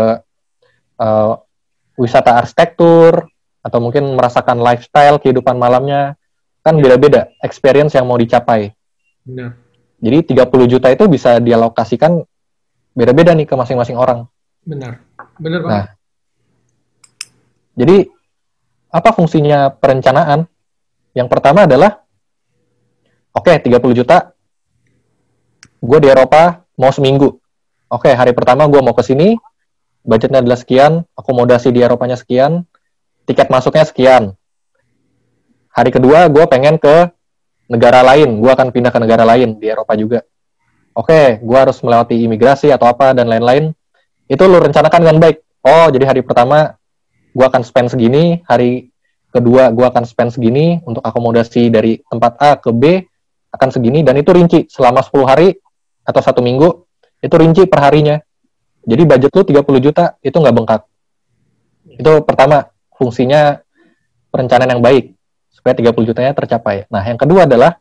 uh, 0.98 1.34
wisata 2.02 2.34
arsitektur, 2.42 3.30
atau 3.62 3.78
mungkin 3.78 4.18
merasakan 4.18 4.58
lifestyle 4.58 5.22
kehidupan 5.22 5.54
malamnya. 5.54 6.18
Kan 6.66 6.82
beda-beda 6.82 7.30
experience 7.46 7.94
yang 7.94 8.10
mau 8.10 8.18
dicapai. 8.18 8.74
Benar. 9.22 9.54
Jadi 10.02 10.36
30 10.36 10.72
juta 10.72 10.88
itu 10.90 11.06
bisa 11.06 11.38
dialokasikan 11.38 12.26
beda-beda 12.98 13.38
nih 13.38 13.46
ke 13.46 13.54
masing-masing 13.54 14.02
orang. 14.02 14.26
Benar. 14.66 14.98
Benar, 15.38 15.60
Pak. 15.62 15.70
Nah, 15.70 15.86
jadi 17.78 18.08
apa 18.90 19.10
fungsinya 19.14 19.70
perencanaan? 19.74 20.50
Yang 21.14 21.28
pertama 21.30 21.70
adalah, 21.70 22.02
oke, 23.38 23.50
okay, 23.50 23.62
30 23.62 24.00
juta, 24.02 24.34
gue 25.78 26.00
di 26.02 26.10
Eropa 26.10 26.66
mau 26.74 26.90
seminggu. 26.90 27.38
Oke, 27.90 28.10
okay, 28.10 28.14
hari 28.18 28.34
pertama 28.34 28.66
gue 28.66 28.82
mau 28.82 28.98
ke 28.98 29.06
sini, 29.06 29.38
budgetnya 30.02 30.42
adalah 30.42 30.58
sekian, 30.58 31.06
akomodasi 31.14 31.70
di 31.70 31.86
Eropanya 31.86 32.18
sekian, 32.18 32.66
tiket 33.30 33.54
masuknya 33.54 33.86
sekian. 33.86 34.24
Hari 35.74 35.90
kedua 35.90 36.30
gue 36.30 36.46
pengen 36.50 36.82
ke 36.82 37.10
negara 37.70 38.02
lain, 38.02 38.42
gue 38.42 38.52
akan 38.52 38.70
pindah 38.70 38.90
ke 38.94 39.00
negara 39.02 39.26
lain 39.26 39.58
di 39.58 39.70
Eropa 39.70 39.94
juga. 39.98 40.22
Oke, 40.94 41.10
okay, 41.10 41.28
gue 41.42 41.58
harus 41.58 41.82
melewati 41.82 42.22
imigrasi 42.22 42.70
atau 42.70 42.86
apa 42.86 43.18
dan 43.18 43.26
lain-lain. 43.26 43.74
Itu 44.30 44.46
lo 44.46 44.62
rencanakan 44.62 45.00
dengan 45.02 45.18
baik. 45.18 45.38
Oh, 45.66 45.90
jadi 45.90 46.06
hari 46.06 46.22
pertama 46.22 46.78
gue 47.34 47.46
akan 47.46 47.66
spend 47.66 47.90
segini, 47.90 48.46
hari 48.46 48.93
kedua 49.34 49.74
gue 49.74 49.82
akan 49.82 50.06
spend 50.06 50.38
segini 50.38 50.78
untuk 50.86 51.02
akomodasi 51.02 51.74
dari 51.74 51.98
tempat 52.06 52.38
A 52.38 52.52
ke 52.62 52.70
B 52.70 53.02
akan 53.50 53.70
segini 53.74 54.06
dan 54.06 54.18
itu 54.18 54.30
rinci 54.30 54.70
selama 54.70 55.02
10 55.02 55.26
hari 55.26 55.58
atau 56.06 56.22
satu 56.22 56.46
minggu 56.46 56.86
itu 57.24 57.36
rinci 57.36 57.64
per 57.66 57.82
harinya. 57.82 58.22
Jadi 58.84 59.04
budget 59.08 59.32
lu 59.32 59.44
30 59.48 59.86
juta 59.90 60.06
itu 60.20 60.36
nggak 60.36 60.54
bengkak. 60.54 60.82
Itu 61.88 62.22
pertama 62.28 62.68
fungsinya 62.94 63.64
perencanaan 64.30 64.78
yang 64.78 64.84
baik 64.84 65.16
supaya 65.54 65.74
30 65.78 66.10
jutanya 66.10 66.34
tercapai. 66.36 66.90
Nah, 66.92 67.00
yang 67.06 67.16
kedua 67.16 67.48
adalah 67.48 67.80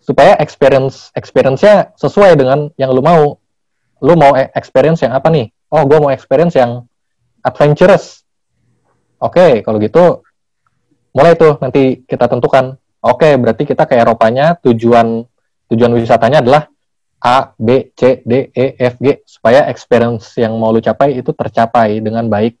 supaya 0.00 0.40
experience 0.40 1.12
experience-nya 1.12 1.92
sesuai 2.00 2.38
dengan 2.38 2.72
yang 2.80 2.94
lu 2.96 3.04
mau. 3.04 3.36
Lu 4.00 4.14
mau 4.14 4.32
e, 4.38 4.48
experience 4.54 5.04
yang 5.04 5.12
apa 5.12 5.28
nih? 5.28 5.50
Oh, 5.68 5.84
gue 5.84 5.98
mau 6.00 6.08
experience 6.08 6.56
yang 6.56 6.86
adventurous. 7.44 8.24
Oke, 9.18 9.36
okay, 9.36 9.52
kalau 9.66 9.82
gitu 9.82 10.22
mulai 11.12 11.34
tuh 11.34 11.56
nanti 11.60 12.04
kita 12.04 12.28
tentukan. 12.28 12.76
Oke, 12.98 13.30
berarti 13.38 13.62
kita 13.62 13.86
ke 13.86 13.94
Eropanya 13.94 14.58
tujuan 14.58 15.22
tujuan 15.70 15.92
wisatanya 15.94 16.42
adalah 16.42 16.66
A, 17.18 17.50
B, 17.58 17.90
C, 17.98 18.22
D, 18.22 18.50
E, 18.54 18.78
F, 18.78 18.98
G 19.02 19.22
supaya 19.26 19.66
experience 19.66 20.38
yang 20.38 20.54
mau 20.54 20.70
lu 20.70 20.78
capai 20.78 21.18
itu 21.18 21.34
tercapai 21.34 21.98
dengan 21.98 22.26
baik 22.30 22.54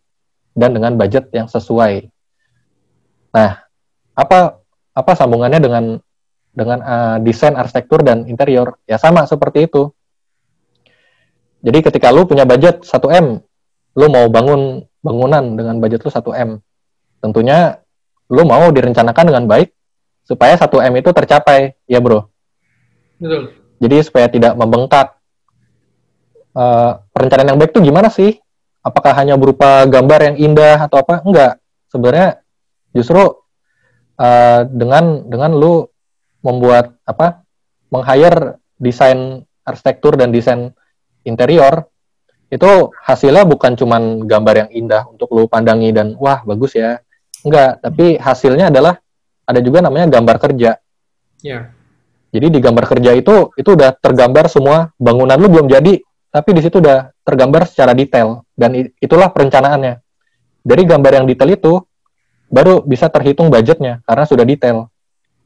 dan 0.58 0.74
dengan 0.74 0.98
budget 0.98 1.30
yang 1.30 1.46
sesuai. 1.46 2.10
Nah, 3.34 3.62
apa 4.18 4.58
apa 4.98 5.12
sambungannya 5.14 5.62
dengan 5.62 5.84
dengan 6.50 6.78
uh, 6.82 7.16
desain 7.22 7.54
arsitektur 7.54 8.02
dan 8.02 8.26
interior? 8.26 8.82
Ya 8.90 8.98
sama 8.98 9.22
seperti 9.30 9.70
itu. 9.70 9.94
Jadi 11.62 11.78
ketika 11.82 12.10
lu 12.10 12.26
punya 12.26 12.46
budget 12.46 12.86
1 12.86 12.98
M, 13.18 13.26
lu 13.98 14.06
mau 14.10 14.26
bangun 14.30 14.82
bangunan 15.02 15.54
dengan 15.54 15.78
budget 15.78 16.02
lu 16.06 16.10
1 16.10 16.18
M. 16.34 16.50
Tentunya 17.18 17.78
lu 18.28 18.42
mau 18.44 18.68
direncanakan 18.68 19.24
dengan 19.32 19.44
baik 19.48 19.72
supaya 20.28 20.54
1 20.60 20.68
M 20.68 20.94
itu 21.00 21.10
tercapai, 21.16 21.72
ya 21.88 21.98
bro. 22.04 22.28
Betul. 23.16 23.56
Jadi 23.80 23.96
supaya 24.04 24.28
tidak 24.28 24.52
membengkak. 24.54 25.16
Uh, 26.58 26.98
perencanaan 27.14 27.54
yang 27.54 27.58
baik 27.60 27.70
itu 27.70 27.80
gimana 27.80 28.10
sih? 28.10 28.36
Apakah 28.82 29.14
hanya 29.16 29.38
berupa 29.38 29.86
gambar 29.86 30.32
yang 30.32 30.36
indah 30.36 30.84
atau 30.84 31.00
apa? 31.00 31.22
Enggak. 31.22 31.62
Sebenarnya 31.88 32.44
justru 32.92 33.20
uh, 34.18 34.60
dengan 34.68 35.24
dengan 35.30 35.54
lu 35.56 35.88
membuat 36.44 36.98
apa? 37.08 37.46
Meng-hire 37.88 38.60
desain 38.76 39.48
arsitektur 39.64 40.20
dan 40.20 40.28
desain 40.28 40.76
interior 41.24 41.88
itu 42.48 42.92
hasilnya 43.04 43.44
bukan 43.44 43.76
cuman 43.76 44.24
gambar 44.24 44.66
yang 44.66 44.70
indah 44.72 45.04
untuk 45.08 45.28
lu 45.36 45.44
pandangi 45.48 45.92
dan 45.92 46.16
wah 46.16 46.40
bagus 46.48 46.76
ya 46.76 47.00
enggak 47.48 47.80
tapi 47.80 48.20
hasilnya 48.20 48.68
adalah 48.68 49.00
ada 49.48 49.60
juga 49.64 49.80
namanya 49.80 50.06
gambar 50.12 50.36
kerja. 50.36 50.76
Ya. 51.40 51.72
Jadi 52.28 52.46
di 52.52 52.58
gambar 52.60 52.84
kerja 52.84 53.16
itu 53.16 53.56
itu 53.56 53.70
udah 53.72 53.96
tergambar 53.96 54.52
semua 54.52 54.92
bangunan 55.00 55.40
lu 55.40 55.48
belum 55.48 55.66
jadi 55.72 56.04
tapi 56.28 56.50
di 56.52 56.60
situ 56.60 56.84
udah 56.84 57.08
tergambar 57.24 57.64
secara 57.64 57.96
detail. 57.96 58.44
Dan 58.52 58.92
itulah 59.00 59.32
perencanaannya. 59.32 60.04
Dari 60.60 60.82
gambar 60.84 61.24
yang 61.24 61.26
detail 61.26 61.56
itu 61.56 61.72
baru 62.52 62.84
bisa 62.84 63.08
terhitung 63.08 63.48
budgetnya 63.48 64.04
karena 64.04 64.24
sudah 64.28 64.44
detail. 64.44 64.92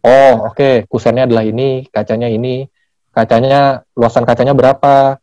Oh 0.03 0.51
oke 0.51 0.59
okay, 0.59 0.75
kusennya 0.91 1.31
adalah 1.31 1.47
ini 1.47 1.87
kacanya 1.87 2.27
ini 2.27 2.67
kacanya 3.15 3.87
luasan 3.95 4.27
kacanya 4.27 4.51
berapa 4.51 5.23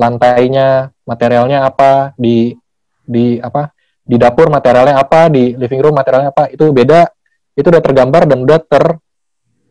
lantainya 0.00 0.96
materialnya 1.04 1.68
apa 1.68 2.16
di 2.16 2.56
di 3.04 3.36
apa 3.36 3.73
di 4.04 4.16
dapur 4.20 4.52
materialnya 4.52 5.00
apa 5.00 5.32
di 5.32 5.56
living 5.56 5.80
room 5.80 5.96
materialnya 5.96 6.30
apa 6.30 6.52
itu 6.52 6.68
beda. 6.70 7.08
Itu 7.56 7.70
udah 7.70 7.82
tergambar 7.82 8.28
dan 8.28 8.44
udah 8.44 8.58
ter 8.60 8.84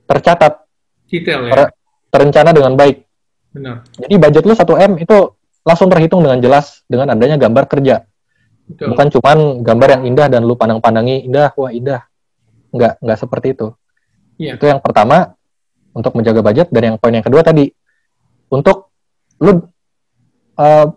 tercatat. 0.09 0.53
Detail 1.07 1.45
ya? 1.47 1.51
Ter, 1.53 1.61
terencana 2.09 2.49
dengan 2.49 2.73
baik. 2.73 3.05
Benar. 3.53 3.85
Jadi 3.93 4.15
budget 4.17 4.43
lu 4.49 4.53
1 4.57 4.65
m 4.65 4.91
itu 4.97 5.17
langsung 5.63 5.87
terhitung 5.93 6.25
dengan 6.25 6.41
jelas 6.41 6.81
dengan 6.89 7.13
adanya 7.13 7.37
gambar 7.37 7.65
kerja. 7.69 8.07
Betul. 8.63 8.95
bukan 8.95 9.07
cuman 9.11 9.37
gambar 9.59 9.89
yang 9.99 10.03
indah 10.07 10.27
dan 10.31 10.47
lu 10.47 10.55
pandang-pandangi 10.55 11.27
indah 11.27 11.51
wah 11.59 11.69
indah. 11.69 12.07
Nggak 12.71 13.03
nggak 13.03 13.17
seperti 13.19 13.47
itu. 13.53 13.67
Ya. 14.41 14.57
itu 14.57 14.65
yang 14.65 14.81
pertama 14.81 15.37
untuk 15.93 16.17
menjaga 16.17 16.41
budget 16.41 16.67
dan 16.73 16.81
yang 16.89 16.95
poin 16.97 17.13
yang 17.13 17.21
kedua 17.21 17.45
tadi 17.45 17.69
untuk 18.49 18.89
lu 19.37 19.61
uh, 20.57 20.87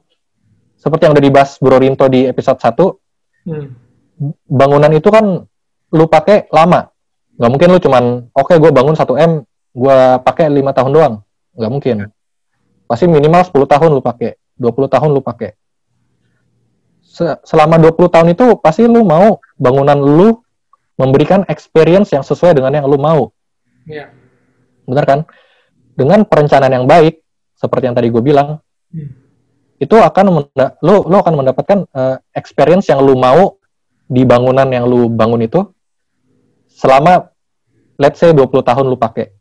seperti 0.80 1.02
yang 1.04 1.14
udah 1.18 1.24
dibahas 1.24 1.50
Bro 1.60 1.76
Rinto 1.82 2.06
di 2.08 2.24
episode 2.24 2.62
1, 2.62 2.78
hmm. 3.46 3.66
bangunan 4.50 4.92
itu 4.92 5.08
kan 5.08 5.46
lu 5.94 6.04
pakai 6.10 6.50
lama. 6.50 6.90
Nggak 7.36 7.50
mungkin 7.52 7.68
lu 7.70 7.78
cuman, 7.78 8.04
oke 8.32 8.52
okay, 8.52 8.56
gue 8.58 8.70
bangun 8.72 8.96
1 8.96 9.06
M, 9.22 9.32
gue 9.76 9.98
pakai 10.24 10.50
lima 10.50 10.74
tahun 10.74 10.90
doang. 10.90 11.14
Nggak 11.54 11.72
mungkin. 11.72 11.96
Pasti 12.86 13.06
minimal 13.06 13.42
10 13.46 13.54
tahun 13.66 13.90
lu 13.94 14.02
pakai, 14.02 14.36
20 14.58 14.94
tahun 14.94 15.10
lu 15.14 15.20
pakai. 15.22 15.54
Selama 17.46 17.80
20 17.80 18.12
tahun 18.12 18.28
itu 18.36 18.60
pasti 18.60 18.84
lu 18.84 19.00
mau 19.06 19.40
bangunan 19.56 19.96
lu 19.96 20.36
memberikan 21.00 21.44
experience 21.48 22.12
yang 22.12 22.24
sesuai 22.24 22.56
dengan 22.56 22.72
yang 22.82 22.86
lu 22.88 22.96
mau. 23.00 23.32
Yeah. 23.86 24.10
benar 24.86 25.04
kan? 25.06 25.20
Dengan 25.96 26.26
perencanaan 26.26 26.72
yang 26.72 26.86
baik, 26.86 27.22
seperti 27.56 27.84
yang 27.88 27.96
tadi 27.96 28.08
gue 28.12 28.22
bilang, 28.22 28.60
hmm. 28.92 29.25
Itu 29.76 29.96
akan 29.96 30.48
lo 30.80 30.96
lo 31.04 31.16
akan 31.20 31.34
mendapatkan 31.44 31.78
uh, 31.92 32.16
experience 32.32 32.88
yang 32.88 33.04
lu 33.04 33.16
mau 33.16 33.60
di 34.06 34.22
bangunan 34.24 34.64
yang 34.70 34.88
lu 34.88 35.10
bangun 35.12 35.44
itu 35.44 35.60
selama 36.72 37.28
let's 38.00 38.20
say 38.20 38.32
20 38.32 38.48
tahun 38.60 38.84
lu 38.86 38.96
pakai. 38.96 39.32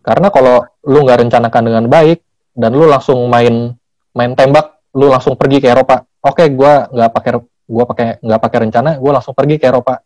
Karena 0.00 0.32
kalau 0.32 0.64
lu 0.88 1.04
nggak 1.04 1.28
rencanakan 1.28 1.62
dengan 1.68 1.84
baik 1.84 2.24
dan 2.56 2.72
lu 2.72 2.88
langsung 2.88 3.28
main 3.28 3.76
main 4.16 4.32
tembak, 4.32 4.80
lu 4.96 5.12
langsung 5.12 5.36
pergi 5.36 5.60
ke 5.60 5.68
Eropa. 5.68 6.08
Oke, 6.24 6.44
okay, 6.44 6.46
gua 6.50 6.88
nggak 6.88 7.10
pakai 7.12 7.30
gua 7.68 7.84
pakai 7.84 8.06
nggak 8.24 8.40
pakai 8.40 8.58
rencana, 8.68 8.90
gua 8.96 9.20
langsung 9.20 9.36
pergi 9.36 9.60
ke 9.60 9.68
Eropa. 9.68 10.00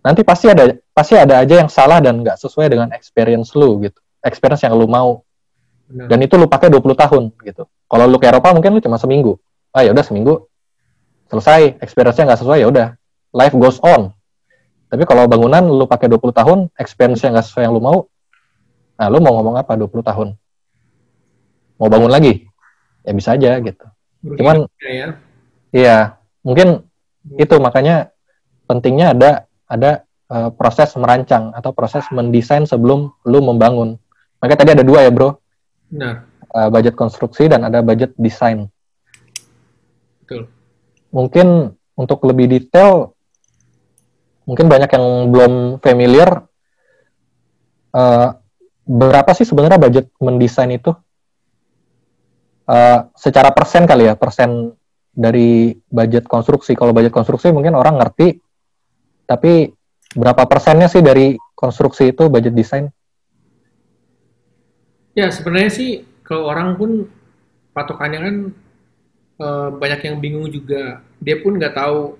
Nanti 0.00 0.24
pasti 0.24 0.48
ada 0.48 0.72
pasti 0.96 1.12
ada 1.12 1.44
aja 1.44 1.60
yang 1.60 1.68
salah 1.68 2.00
dan 2.00 2.24
nggak 2.24 2.40
sesuai 2.40 2.72
dengan 2.72 2.88
experience 2.96 3.52
lu 3.52 3.84
gitu. 3.84 4.00
Experience 4.24 4.64
yang 4.64 4.72
lu 4.72 4.88
mau. 4.88 5.20
Dan 5.90 6.18
itu 6.22 6.38
lu 6.38 6.46
pakai 6.46 6.70
20 6.70 6.94
tahun 6.94 7.22
gitu. 7.42 7.66
Kalau 7.66 8.04
lu 8.06 8.16
ke 8.22 8.30
Eropa 8.30 8.54
mungkin 8.54 8.78
lu 8.78 8.80
cuma 8.80 8.96
seminggu. 8.96 9.36
Ah 9.74 9.82
ya 9.82 9.90
udah 9.90 10.06
seminggu 10.06 10.50
selesai, 11.30 11.78
experience-nya 11.78 12.34
nggak 12.34 12.40
sesuai 12.42 12.58
ya 12.62 12.68
udah. 12.70 12.88
Life 13.30 13.54
goes 13.54 13.78
on. 13.82 14.10
Tapi 14.90 15.06
kalau 15.06 15.30
bangunan 15.30 15.62
lu 15.62 15.86
pakai 15.86 16.10
20 16.10 16.34
tahun, 16.34 16.58
experience-nya 16.74 17.38
nggak 17.38 17.46
sesuai 17.46 17.62
yang 17.70 17.74
lu 17.74 17.82
mau, 17.82 18.10
nah 18.98 19.06
lu 19.06 19.22
mau 19.22 19.38
ngomong 19.38 19.54
apa 19.62 19.78
20 19.78 20.02
tahun? 20.02 20.28
Mau 21.78 21.88
bangun 21.88 22.10
lagi? 22.10 22.50
Ya 23.06 23.14
bisa 23.14 23.38
aja 23.38 23.62
gitu. 23.62 23.86
Cuman, 24.20 24.66
ya. 24.82 25.16
iya, 25.70 25.98
mungkin 26.42 26.84
itu 27.38 27.54
makanya 27.62 28.10
pentingnya 28.66 29.14
ada 29.14 29.30
ada 29.70 29.90
uh, 30.28 30.50
proses 30.50 30.92
merancang 30.98 31.54
atau 31.54 31.70
proses 31.70 32.04
mendesain 32.10 32.66
sebelum 32.66 33.14
lu 33.22 33.38
membangun. 33.40 33.96
Makanya 34.42 34.58
tadi 34.58 34.70
ada 34.74 34.84
dua 34.84 35.06
ya 35.06 35.10
bro. 35.14 35.38
Benar. 35.90 36.24
Uh, 36.50 36.70
budget 36.70 36.94
konstruksi 36.94 37.50
dan 37.50 37.66
ada 37.66 37.82
budget 37.82 38.14
desain. 38.18 38.70
Betul. 40.24 40.46
Mungkin 41.10 41.74
untuk 41.98 42.22
lebih 42.24 42.48
detail 42.48 43.12
mungkin 44.48 44.66
banyak 44.66 44.90
yang 44.90 45.06
belum 45.30 45.52
familiar 45.78 46.42
uh, 47.94 48.28
berapa 48.82 49.30
sih 49.36 49.46
sebenarnya 49.46 49.78
budget 49.78 50.10
mendesain 50.18 50.74
itu 50.74 50.90
uh, 52.66 52.98
secara 53.14 53.54
persen 53.54 53.86
kali 53.86 54.10
ya 54.10 54.18
persen 54.18 54.74
dari 55.14 55.74
budget 55.86 56.26
konstruksi 56.26 56.74
kalau 56.74 56.90
budget 56.90 57.14
konstruksi 57.14 57.54
mungkin 57.54 57.78
orang 57.78 58.00
ngerti 58.02 58.42
tapi 59.28 59.70
berapa 60.18 60.42
persennya 60.50 60.90
sih 60.90 61.04
dari 61.04 61.38
konstruksi 61.54 62.10
itu 62.10 62.26
budget 62.26 62.50
desain 62.50 62.90
ya 65.20 65.28
sebenarnya 65.28 65.70
sih 65.72 65.90
kalau 66.24 66.48
orang 66.48 66.74
pun 66.80 66.90
patokannya 67.76 68.20
kan 68.20 68.36
uh, 69.40 69.68
banyak 69.74 70.00
yang 70.08 70.16
bingung 70.18 70.46
juga 70.48 71.04
dia 71.20 71.36
pun 71.40 71.56
nggak 71.56 71.76
tahu 71.76 72.16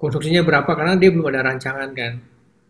konstruksinya 0.00 0.40
berapa 0.40 0.68
karena 0.72 0.96
dia 0.96 1.12
belum 1.12 1.28
ada 1.28 1.52
rancangan 1.52 1.92
kan. 1.92 2.12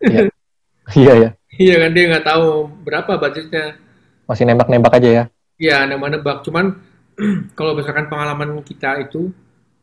Iya. 0.02 0.20
iya 1.00 1.12
ya. 1.14 1.30
Iya 1.54 1.74
kan 1.86 1.90
dia 1.94 2.04
nggak 2.10 2.26
tahu 2.26 2.48
berapa 2.82 3.12
budgetnya. 3.18 3.78
Masih 4.26 4.44
nembak-nembak 4.46 4.92
aja 4.98 5.10
ya. 5.10 5.24
Iya 5.60 5.86
nembak-nembak. 5.86 6.42
Cuman 6.42 6.74
kalau 7.58 7.78
berdasarkan 7.78 8.10
pengalaman 8.10 8.58
kita 8.66 8.98
itu, 9.06 9.30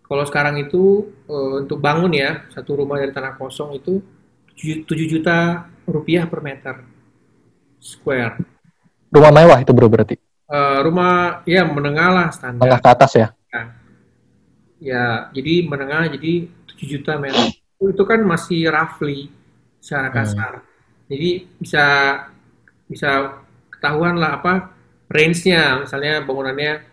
kalau 0.03 0.23
sekarang 0.27 0.59
itu 0.59 1.07
uh, 1.31 1.63
untuk 1.63 1.79
bangun 1.79 2.11
ya 2.11 2.47
satu 2.51 2.83
rumah 2.83 2.99
dari 2.99 3.15
tanah 3.15 3.39
kosong 3.39 3.79
itu 3.79 4.03
7 4.57 4.83
juta 5.05 5.69
rupiah 5.87 6.25
per 6.27 6.41
meter 6.43 6.75
square. 7.79 8.56
Rumah 9.07 9.31
mewah 9.31 9.57
itu 9.63 9.71
bro 9.71 9.87
berarti? 9.87 10.15
Uh, 10.47 10.79
rumah 10.83 11.43
ya 11.43 11.67
menengah 11.67 12.09
lah 12.11 12.27
standar. 12.31 12.63
Menengah 12.63 12.81
ke 12.83 12.89
atas 12.91 13.11
ya? 13.15 13.27
Ya, 13.51 13.61
ya 14.79 15.03
jadi 15.35 15.67
menengah 15.67 16.11
jadi 16.15 16.47
7 16.77 16.93
juta 16.93 17.13
meter 17.19 17.51
itu 17.77 18.03
kan 18.07 18.19
masih 18.23 18.67
roughly 18.67 19.31
secara 19.79 20.11
hmm. 20.11 20.15
kasar. 20.15 20.53
Hmm. 20.59 20.65
Jadi 21.07 21.29
bisa 21.59 21.85
bisa 22.87 23.11
ketahuan 23.71 24.19
lah 24.19 24.39
apa 24.39 24.73
range-nya, 25.07 25.83
misalnya 25.83 26.23
bangunannya 26.23 26.83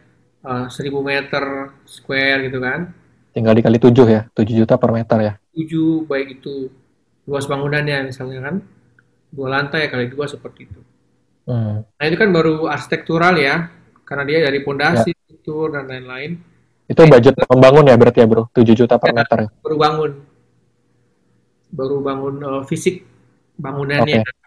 uh, 0.47 0.67
1000 0.71 0.91
meter 1.03 1.45
square 1.87 2.47
gitu 2.47 2.59
kan. 2.63 2.95
Tinggal 3.35 3.59
dikali 3.59 3.79
7 3.83 3.91
ya, 4.07 4.23
7 4.31 4.61
juta 4.63 4.79
per 4.79 4.91
meter 4.95 5.19
ya. 5.19 5.33
7 5.55 6.07
baik 6.07 6.39
itu 6.39 6.71
luas 7.27 7.49
bangunannya 7.49 8.13
misalnya 8.13 8.39
kan, 8.45 8.57
dua 9.33 9.49
lantai 9.51 9.89
kali 9.89 10.13
dua 10.13 10.29
seperti 10.29 10.69
itu. 10.69 10.81
Hmm. 11.45 11.85
Nah 11.85 12.05
itu 12.09 12.17
kan 12.17 12.31
baru 12.33 12.69
arsitektural 12.69 13.37
ya, 13.37 13.69
karena 14.05 14.25
dia 14.25 14.39
dari 14.49 14.65
pondasi, 14.65 15.13
ya. 15.13 15.19
struktur 15.25 15.77
dan 15.77 15.89
lain-lain. 15.89 16.41
Itu 16.89 17.05
budget 17.09 17.37
membangun 17.49 17.89
ya 17.89 17.97
berarti 17.97 18.19
ya 18.21 18.29
bro, 18.29 18.49
7 18.53 18.77
juta 18.77 18.97
per 19.01 19.13
ya, 19.13 19.17
meter 19.17 19.39
ya? 19.45 19.49
Baru 19.61 19.77
bangun. 19.77 20.13
Baru 21.73 21.97
bangun 22.05 22.35
uh, 22.45 22.63
fisik 22.65 23.05
bangunannya. 23.57 24.25
Okay. 24.25 24.43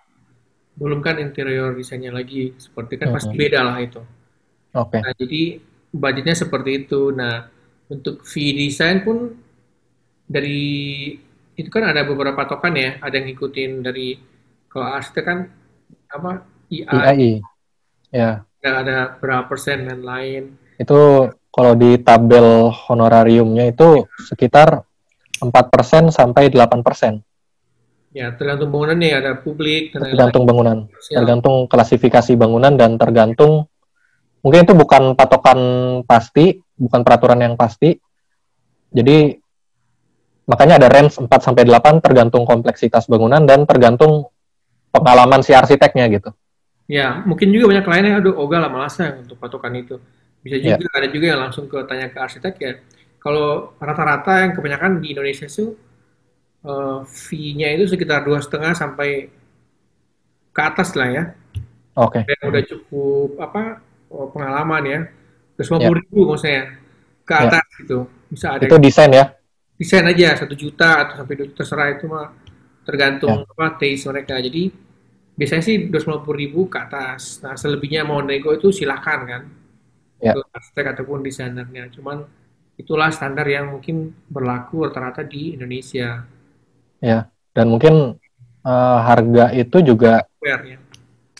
Belum 0.77 1.01
kan 1.01 1.17
interior 1.17 1.73
desainnya 1.73 2.13
lagi, 2.13 2.53
seperti 2.57 3.01
kan 3.01 3.09
pasti 3.13 3.33
beda 3.33 3.65
lah 3.65 3.77
itu. 3.81 4.01
Oke. 4.77 4.97
Okay. 4.97 4.99
Nah 5.01 5.13
jadi 5.17 5.41
budgetnya 5.89 6.35
seperti 6.37 6.85
itu. 6.85 7.09
Nah 7.13 7.49
untuk 7.89 8.21
fee 8.21 8.53
desain 8.53 9.01
pun 9.01 9.33
dari 10.29 10.59
itu 11.57 11.69
kan 11.73 11.89
ada 11.89 12.05
beberapa 12.05 12.45
token 12.45 12.77
ya, 12.77 12.91
ada 13.01 13.17
yang 13.17 13.33
ngikutin 13.33 13.71
dari 13.81 14.13
kalau 14.69 14.93
arsitek 14.93 15.25
kan 15.25 15.39
apa 16.13 16.56
IAI, 16.67 17.41
ya. 18.11 18.43
Ada, 18.63 18.71
ada 18.83 18.97
berapa 19.19 19.47
persen 19.47 19.87
dan 19.87 20.03
lain. 20.03 20.59
Itu 20.77 21.31
kalau 21.53 21.73
di 21.73 21.97
tabel 22.03 22.69
honorariumnya 22.69 23.71
itu 23.71 24.05
sekitar 24.29 24.85
4% 25.41 26.13
sampai 26.13 26.49
8%. 26.53 27.21
Ya, 28.15 28.33
tergantung 28.33 28.73
bangunan 28.73 28.97
nih, 28.97 29.13
ada 29.13 29.37
publik. 29.37 29.93
Dan 29.93 30.09
tergantung 30.09 30.43
lain. 30.43 30.49
bangunan, 30.49 30.77
tergantung 31.05 31.55
klasifikasi 31.69 32.33
bangunan 32.33 32.73
dan 32.73 32.97
tergantung, 32.97 33.69
mungkin 34.41 34.65
itu 34.65 34.73
bukan 34.73 35.13
patokan 35.13 35.59
pasti, 36.05 36.57
bukan 36.73 37.01
peraturan 37.05 37.41
yang 37.45 37.53
pasti. 37.53 37.93
Jadi, 38.89 39.37
makanya 40.49 40.81
ada 40.81 40.87
range 40.89 41.21
4 41.21 41.29
sampai 41.29 41.67
8 41.67 42.01
tergantung 42.01 42.47
kompleksitas 42.47 43.05
bangunan 43.05 43.45
dan 43.45 43.69
tergantung 43.69 44.33
pengalaman 44.89 45.45
si 45.45 45.53
arsiteknya 45.53 46.09
gitu. 46.09 46.33
Ya, 46.87 47.19
mungkin 47.27 47.51
juga 47.51 47.75
banyak 47.75 47.85
lainnya, 47.85 48.23
aduh, 48.23 48.39
ogah 48.39 48.63
lah 48.63 48.71
malasa 48.71 49.11
untuk 49.19 49.35
patokan 49.35 49.75
itu. 49.75 49.99
Bisa 50.39 50.55
juga 50.55 50.79
yeah. 50.79 50.95
ada 50.95 51.07
juga 51.11 51.25
yang 51.35 51.41
langsung 51.43 51.67
ke 51.67 51.75
tanya 51.83 52.07
ke 52.07 52.15
arsitek 52.15 52.55
ya. 52.55 52.73
Kalau 53.19 53.75
rata-rata 53.75 54.47
yang 54.47 54.55
kebanyakan 54.55 55.03
di 55.03 55.11
Indonesia 55.11 55.51
itu 55.51 55.75
uh, 56.63 57.03
fee-nya 57.03 57.75
itu 57.75 57.91
sekitar 57.91 58.23
dua 58.23 58.39
setengah 58.39 58.71
sampai 58.71 59.27
ke 60.55 60.61
atas 60.63 60.95
lah 60.95 61.09
ya. 61.11 61.23
Oke. 61.99 62.23
Okay. 62.23 62.39
Yang 62.39 62.47
udah 62.47 62.63
cukup 62.71 63.29
apa 63.43 63.61
oh, 64.07 64.31
pengalaman 64.31 64.83
ya. 64.87 64.99
Dua 65.59 65.65
yeah. 65.67 65.91
puluh 65.91 65.99
ribu 65.99 66.19
maksudnya 66.31 66.63
ke 67.27 67.33
ya. 67.35 67.39
atas 67.51 67.65
yeah. 67.67 67.79
gitu. 67.83 67.97
Bisa 68.31 68.47
ada. 68.55 68.63
Itu 68.63 68.77
desain 68.79 69.11
ya? 69.11 69.25
Desain 69.75 70.05
aja 70.07 70.27
satu 70.39 70.55
juta 70.55 71.03
atau 71.03 71.13
sampai 71.19 71.35
dua 71.35 71.47
juta 71.51 71.59
terserah 71.67 71.87
itu 71.91 72.07
mah 72.07 72.31
tergantung 72.87 73.43
yeah. 73.43 73.51
apa 73.51 73.65
taste 73.75 74.07
mereka. 74.07 74.39
Jadi 74.39 74.86
biasanya 75.37 75.63
sih 75.63 75.87
dua 75.87 76.19
puluh 76.25 76.37
ribu 76.41 76.65
ke 76.65 76.81
atas. 76.81 77.39
Nah 77.45 77.53
selebihnya 77.53 78.01
mau 78.01 78.19
nego 78.25 78.51
itu 78.57 78.73
silahkan 78.73 79.21
kan 79.23 79.41
ya. 80.17 80.33
untuk 80.33 80.49
arsitek 80.49 80.85
ataupun 80.97 81.21
desainernya. 81.21 81.93
Cuman 81.93 82.25
itulah 82.77 83.13
standar 83.13 83.45
yang 83.45 83.77
mungkin 83.77 84.17
berlaku 84.27 84.89
rata-rata 84.89 85.21
di 85.21 85.53
Indonesia. 85.53 86.25
Ya, 86.97 87.29
dan 87.53 87.69
mungkin 87.69 88.17
uh, 88.65 88.97
harga 89.05 89.53
itu 89.53 89.77
juga 89.85 90.25
ya. 90.41 90.81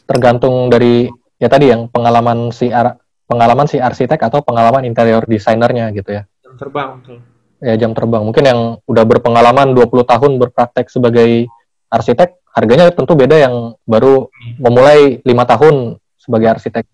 tergantung 0.06 0.70
dari 0.70 1.10
ya 1.42 1.50
tadi 1.50 1.74
yang 1.74 1.90
pengalaman 1.90 2.54
si 2.54 2.70
ar 2.70 3.02
pengalaman 3.28 3.66
si 3.66 3.82
arsitek 3.82 4.30
atau 4.30 4.46
pengalaman 4.46 4.86
interior 4.86 5.26
desainernya 5.26 5.90
gitu 5.98 6.22
ya. 6.22 6.24
Jam 6.46 6.56
terbang 6.56 6.90
betul. 7.02 7.18
Ya 7.58 7.74
jam 7.74 7.92
terbang. 7.98 8.22
Mungkin 8.22 8.44
yang 8.46 8.60
udah 8.86 9.04
berpengalaman 9.10 9.74
20 9.74 10.06
tahun 10.06 10.32
berpraktek 10.38 10.94
sebagai 10.94 11.50
arsitek, 11.90 12.38
harganya 12.58 12.90
tentu 12.90 13.14
beda 13.14 13.38
yang 13.38 13.78
baru 13.86 14.34
memulai 14.58 15.22
lima 15.22 15.46
tahun 15.46 16.02
sebagai 16.18 16.58
arsitek. 16.58 16.90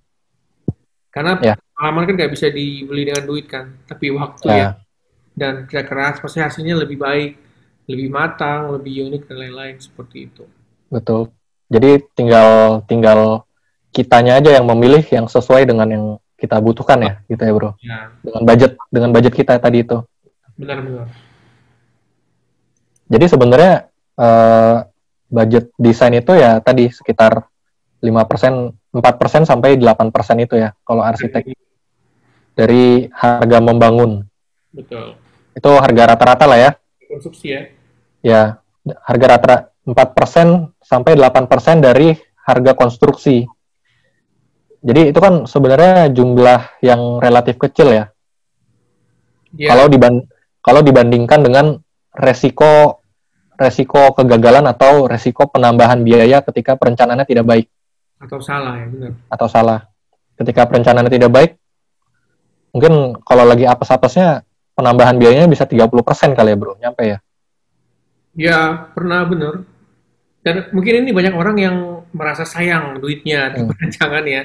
Karena 1.07 1.39
ya 1.39 1.55
pengalaman 1.71 2.03
kan 2.03 2.13
nggak 2.19 2.31
bisa 2.35 2.47
dibeli 2.51 3.07
dengan 3.07 3.23
duit 3.23 3.47
kan, 3.47 3.79
tapi 3.87 4.11
waktu 4.11 4.47
ya, 4.51 4.55
ya. 4.59 4.69
dan 5.31 5.53
kerja 5.71 5.83
keras 5.87 6.19
pasti 6.19 6.43
hasilnya 6.43 6.75
lebih 6.83 6.99
baik, 6.99 7.39
lebih 7.87 8.11
matang, 8.11 8.75
lebih 8.75 9.07
unik 9.07 9.23
dan 9.31 9.35
lain-lain 9.39 9.75
seperti 9.79 10.27
itu. 10.27 10.43
Betul. 10.91 11.31
Jadi 11.71 12.03
tinggal 12.11 12.83
tinggal 12.85 13.47
kitanya 13.95 14.43
aja 14.43 14.51
yang 14.51 14.67
memilih 14.67 15.01
yang 15.07 15.31
sesuai 15.31 15.63
dengan 15.63 15.87
yang 15.87 16.05
kita 16.35 16.59
butuhkan 16.59 16.99
ya, 16.99 17.13
gitu 17.31 17.39
ya 17.39 17.53
bro. 17.55 17.71
Ya. 17.79 18.11
Dengan 18.19 18.41
budget 18.43 18.71
dengan 18.91 19.09
budget 19.15 19.33
kita 19.33 19.53
tadi 19.63 19.79
itu. 19.87 19.97
Benar 20.59 20.83
benar. 20.83 21.07
Jadi 23.07 23.25
sebenarnya 23.31 23.73
uh, 24.17 24.87
budget 25.33 25.73
desain 25.81 26.13
itu 26.13 26.37
ya 26.37 26.61
tadi 26.61 26.93
sekitar 26.93 27.49
5%, 28.05 28.93
4% 28.93 29.49
sampai 29.49 29.81
8% 29.81 30.45
itu 30.45 30.55
ya 30.61 30.77
kalau 30.85 31.01
arsitek 31.01 31.57
dari 32.53 33.09
harga 33.09 33.57
membangun. 33.57 34.21
Betul. 34.69 35.17
Itu 35.57 35.69
harga 35.81 36.13
rata-rata 36.13 36.45
lah 36.45 36.59
ya. 36.59 36.71
Konstruksi 37.09 37.47
ya. 37.49 37.61
Ya, 38.21 38.41
harga 39.07 39.25
rata 39.25 39.55
4% 39.87 40.75
sampai 40.83 41.17
8% 41.17 41.81
dari 41.81 42.13
harga 42.43 42.71
konstruksi. 42.77 43.47
Jadi 44.83 45.15
itu 45.15 45.19
kan 45.23 45.47
sebenarnya 45.47 46.11
jumlah 46.11 46.83
yang 46.83 47.23
relatif 47.23 47.55
kecil 47.55 47.87
ya. 47.89 48.05
Ya, 49.55 49.71
Kalau 49.71 49.87
diban 49.87 50.27
kalau 50.59 50.83
dibandingkan 50.83 51.39
dengan 51.39 51.65
resiko 52.11 53.02
resiko 53.63 54.11
kegagalan 54.11 54.67
atau 54.67 55.07
resiko 55.07 55.47
penambahan 55.47 56.03
biaya 56.03 56.43
ketika 56.43 56.75
perencanaannya 56.75 57.23
tidak 57.23 57.47
baik 57.47 57.67
atau 58.19 58.39
salah 58.39 58.75
ya 58.79 58.87
benar. 58.91 59.11
atau 59.31 59.47
salah. 59.47 59.79
Ketika 60.33 60.65
perencanaannya 60.65 61.13
tidak 61.13 61.31
baik, 61.31 61.51
mungkin 62.73 63.15
kalau 63.21 63.45
lagi 63.45 63.69
apes-apesnya 63.69 64.41
penambahan 64.73 65.15
biayanya 65.15 65.45
bisa 65.45 65.69
30% 65.69 66.33
kali 66.33 66.51
ya, 66.51 66.57
Bro. 66.57 66.73
Nyampe 66.81 67.03
ya. 67.05 67.17
Ya, 68.33 68.59
pernah 68.97 69.21
benar. 69.29 69.61
Dan 70.41 70.73
mungkin 70.73 71.05
ini 71.05 71.13
banyak 71.13 71.37
orang 71.37 71.57
yang 71.61 71.77
merasa 72.11 72.43
sayang 72.43 72.97
duitnya 72.97 73.53
di 73.53 73.61
Hmm. 73.61 73.69
perancangan 73.69 74.25
ya. 74.25 74.43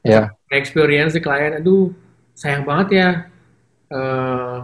Ya, 0.00 0.22
Experience 0.52 1.12
di 1.16 1.20
klien, 1.20 1.56
aduh 1.56 1.92
sayang 2.32 2.64
banget 2.64 2.88
ya 2.96 3.08
eh, 3.90 4.58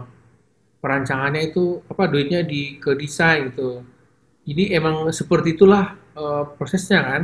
perancangannya 0.77 1.51
itu 1.51 1.81
apa 1.89 2.05
duitnya 2.07 2.41
di 2.41 2.77
ke 2.77 2.93
desain 2.93 3.49
gitu. 3.51 3.81
Jadi 4.47 4.63
emang 4.71 5.03
seperti 5.11 5.59
itulah 5.59 5.99
eh, 6.15 6.43
prosesnya 6.55 7.03
kan. 7.03 7.23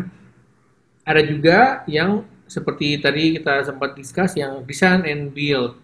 Ada 1.04 1.22
juga 1.24 1.88
yang 1.88 2.28
seperti 2.48 3.00
tadi 3.00 3.40
kita 3.40 3.64
sempat 3.64 3.96
discuss 3.96 4.36
yang 4.36 4.64
design 4.68 5.04
and 5.08 5.32
build, 5.32 5.80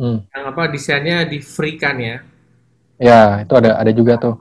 hmm. 0.00 0.24
yang 0.32 0.44
apa 0.48 0.68
desainnya 0.68 1.24
di 1.24 1.40
free 1.40 1.76
kan 1.80 1.96
ya. 2.00 2.16
ya 3.00 3.44
itu 3.44 3.52
ada 3.56 3.76
ada 3.80 3.92
juga 3.92 4.16
tuh. 4.20 4.36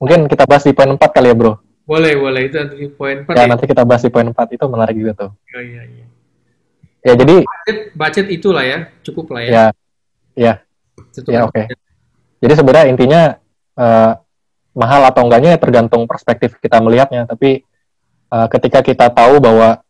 Mungkin 0.00 0.28
kita 0.28 0.48
bahas 0.48 0.64
di 0.64 0.72
poin 0.72 0.88
4 0.92 0.96
kali 1.00 1.28
ya, 1.28 1.36
Bro. 1.36 1.52
Boleh, 1.84 2.16
boleh 2.16 2.42
itu 2.48 2.56
nanti 2.56 2.88
poin 2.92 3.20
4 3.24 3.36
Ya, 3.36 3.44
ya. 3.44 3.48
nanti 3.52 3.64
kita 3.68 3.82
bahas 3.84 4.02
di 4.04 4.10
poin 4.12 4.28
4 4.28 4.56
itu 4.56 4.64
menarik 4.64 4.96
juga 4.96 5.12
tuh. 5.26 5.30
Iya, 5.52 5.60
iya, 5.60 5.82
iya. 5.88 6.06
Ya, 7.00 7.12
jadi 7.16 7.36
Budget, 7.44 7.78
budget 7.96 8.26
itulah 8.28 8.64
ya, 8.64 8.78
cukup 9.00 9.32
lah 9.32 9.40
ya. 9.44 9.52
ya 9.52 9.64
ya 10.36 10.54
Cukup. 11.16 11.30
ya 11.32 11.40
oke. 11.48 11.62
Jadi 12.40 12.52
sebenarnya 12.56 12.86
intinya 12.88 13.22
eh, 13.76 14.12
mahal 14.74 15.02
atau 15.06 15.26
enggaknya 15.26 15.58
ya 15.58 15.60
tergantung 15.60 16.06
perspektif 16.06 16.56
kita 16.62 16.78
melihatnya. 16.78 17.26
Tapi 17.26 17.62
eh, 18.30 18.46
ketika 18.54 18.80
kita 18.84 19.06
tahu 19.10 19.42
bahwa 19.42 19.82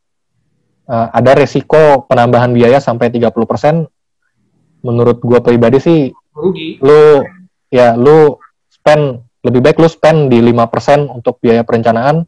eh, 0.88 1.08
ada 1.12 1.32
resiko 1.36 2.04
penambahan 2.08 2.52
biaya 2.52 2.80
sampai 2.80 3.12
30%, 3.12 3.88
menurut 4.80 5.20
gue 5.20 5.40
pribadi 5.44 5.78
sih 5.80 6.00
Rugi. 6.32 6.80
lu 6.80 7.20
ya 7.68 7.92
lu 8.00 8.40
spend 8.72 9.20
lebih 9.44 9.60
baik 9.60 9.76
lu 9.76 9.88
spend 9.92 10.32
di 10.32 10.40
5% 10.40 11.20
untuk 11.20 11.36
biaya 11.36 11.64
perencanaan 11.68 12.24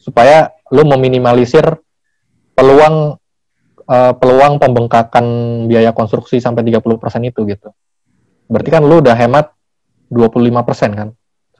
supaya 0.00 0.48
lu 0.72 0.88
meminimalisir 0.88 1.76
peluang 2.56 3.20
eh, 3.84 4.12
peluang 4.16 4.56
pembengkakan 4.56 5.26
biaya 5.68 5.92
konstruksi 5.92 6.40
sampai 6.40 6.64
30% 6.64 6.80
itu 7.28 7.44
gitu. 7.44 7.68
Berarti 8.48 8.70
kan 8.72 8.82
lu 8.82 9.04
udah 9.04 9.14
hemat 9.14 9.52
25% 10.08 10.96
kan 10.96 11.08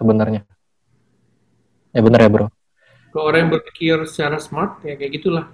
sebenarnya. 0.00 0.48
Ya 1.92 2.00
bener 2.00 2.20
ya, 2.24 2.30
Bro. 2.32 2.46
Kalau 3.12 3.24
orang 3.28 3.40
yang 3.44 3.52
berpikir 3.52 3.96
secara 4.08 4.40
smart, 4.40 4.80
ya 4.86 4.96
kayak 4.96 5.12
gitulah 5.20 5.46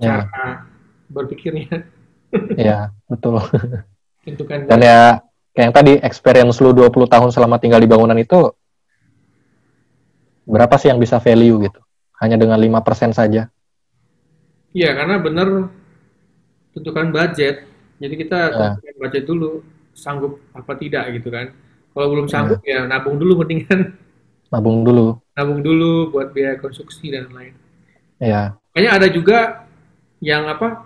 Ya, 0.00 0.24
cara 0.24 0.64
berpikirnya. 1.12 1.84
ya, 2.56 2.88
betul. 3.04 3.36
Tentukan 4.24 4.64
Dan 4.64 4.80
ya 4.80 5.20
kayak 5.52 5.64
yang 5.68 5.74
tadi 5.76 5.92
experience 6.00 6.56
lu 6.64 6.72
20 6.72 7.04
tahun 7.04 7.28
selama 7.34 7.60
tinggal 7.60 7.82
di 7.82 7.90
bangunan 7.90 8.16
itu 8.16 8.48
berapa 10.48 10.72
sih 10.80 10.88
yang 10.88 10.96
bisa 11.02 11.20
value 11.20 11.68
gitu? 11.68 11.80
Hanya 12.16 12.40
dengan 12.40 12.56
5% 12.56 13.12
saja. 13.12 13.52
Iya, 14.72 14.90
karena 14.94 15.18
benar 15.20 15.48
tentukan 16.72 17.10
budget. 17.10 17.66
Jadi 18.00 18.14
kita 18.16 18.38
Ya. 18.48 18.56
tentukan 18.78 18.94
budget 19.02 19.24
dulu, 19.26 19.50
sanggup 19.92 20.38
apa 20.56 20.72
tidak 20.78 21.04
gitu 21.18 21.28
kan. 21.28 21.52
Kalau 21.90 22.06
belum 22.08 22.26
sanggup 22.30 22.60
ya 22.62 22.86
nabung 22.86 23.18
dulu 23.18 23.42
mendingan 23.42 23.98
Nabung 24.50 24.82
dulu. 24.82 25.14
nabung 25.30 25.62
dulu 25.62 26.10
buat 26.10 26.34
biaya 26.34 26.58
konstruksi 26.58 27.06
dan 27.14 27.30
lain. 27.30 27.54
Ya, 28.18 28.58
Kayaknya 28.74 28.90
ada 28.92 29.08
juga 29.08 29.38
yang 30.20 30.44
apa? 30.46 30.84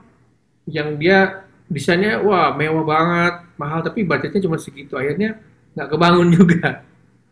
Yang 0.69 0.89
dia 1.01 1.19
desainnya 1.67 2.21
wah 2.21 2.53
mewah 2.55 2.85
banget, 2.85 3.35
mahal 3.57 3.81
tapi 3.81 4.05
budgetnya 4.05 4.45
cuma 4.45 4.61
segitu. 4.61 4.95
Akhirnya 4.95 5.41
nggak 5.75 5.89
kebangun 5.91 6.29
juga. 6.39 6.85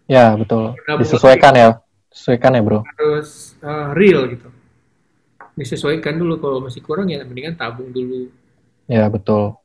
ya 0.08 0.32
betul. 0.34 0.72
Nabung 0.88 1.04
Disesuaikan 1.04 1.52
ya. 1.54 1.70
Sesuaikan 2.12 2.52
ya, 2.52 2.60
Bro. 2.60 2.80
harus 2.84 3.56
eh, 3.60 3.88
real 3.96 4.28
gitu. 4.28 4.48
Disesuaikan 5.52 6.16
dulu 6.16 6.40
kalau 6.40 6.58
masih 6.64 6.80
kurang 6.80 7.12
ya 7.12 7.20
mendingan 7.24 7.56
tabung 7.56 7.92
dulu. 7.92 8.32
Ya, 8.88 9.04
betul. 9.12 9.56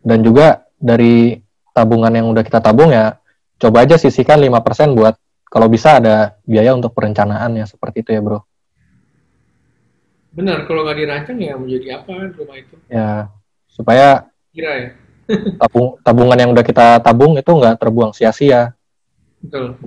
Dan 0.00 0.24
juga 0.24 0.64
dari 0.76 1.40
tabungan 1.72 2.12
yang 2.12 2.26
udah 2.32 2.40
kita 2.44 2.60
tabung 2.60 2.92
ya, 2.92 3.16
coba 3.58 3.86
aja 3.86 3.96
sisihkan 3.96 4.40
5% 4.42 4.94
buat 4.98 5.14
kalau 5.46 5.70
bisa 5.70 6.02
ada 6.02 6.34
biaya 6.42 6.74
untuk 6.74 6.90
perencanaan 6.90 7.54
ya, 7.54 7.64
seperti 7.68 8.02
itu 8.02 8.10
ya, 8.10 8.18
Bro. 8.18 8.42
Benar, 10.34 10.66
kalau 10.66 10.82
nggak 10.82 10.98
dirancang 10.98 11.38
ya 11.38 11.54
mau 11.54 11.62
jadi 11.62 12.02
apa 12.02 12.10
kan 12.10 12.30
rumah 12.34 12.56
itu? 12.58 12.74
Ya, 12.90 13.30
supaya 13.70 14.26
Kira 14.50 14.72
ya. 14.74 14.88
tabung, 15.62 15.94
tabungan 16.02 16.38
yang 16.42 16.50
udah 16.50 16.64
kita 16.66 16.98
tabung 16.98 17.38
itu 17.38 17.46
nggak 17.46 17.78
terbuang 17.78 18.10
sia-sia 18.10 18.74
Betul. 19.38 19.78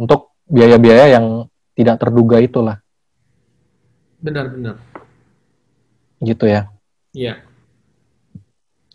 untuk 0.00 0.32
biaya-biaya 0.48 1.20
yang 1.20 1.44
tidak 1.76 2.00
terduga 2.00 2.40
itulah, 2.40 2.80
Benar, 4.24 4.48
benar. 4.56 4.76
gitu 6.24 6.48
ya. 6.48 6.72
Iya. 7.12 7.44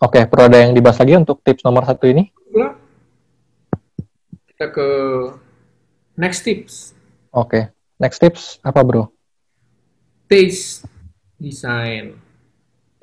Oke, 0.01 0.25
perlu 0.25 0.49
ada 0.49 0.57
yang 0.57 0.73
dibahas 0.73 0.99
lagi 0.99 1.15
untuk 1.15 1.39
tips 1.45 1.61
nomor 1.63 1.85
satu 1.85 2.09
ini? 2.09 2.33
Pula 2.49 2.75
kita 4.55 4.71
ke 4.71 4.89
next 6.15 6.47
tips. 6.47 6.95
Oke, 7.35 7.75
next 7.99 8.23
tips 8.23 8.63
apa, 8.63 8.87
Bro? 8.87 9.11
Taste 10.31 10.87
design. 11.35 12.15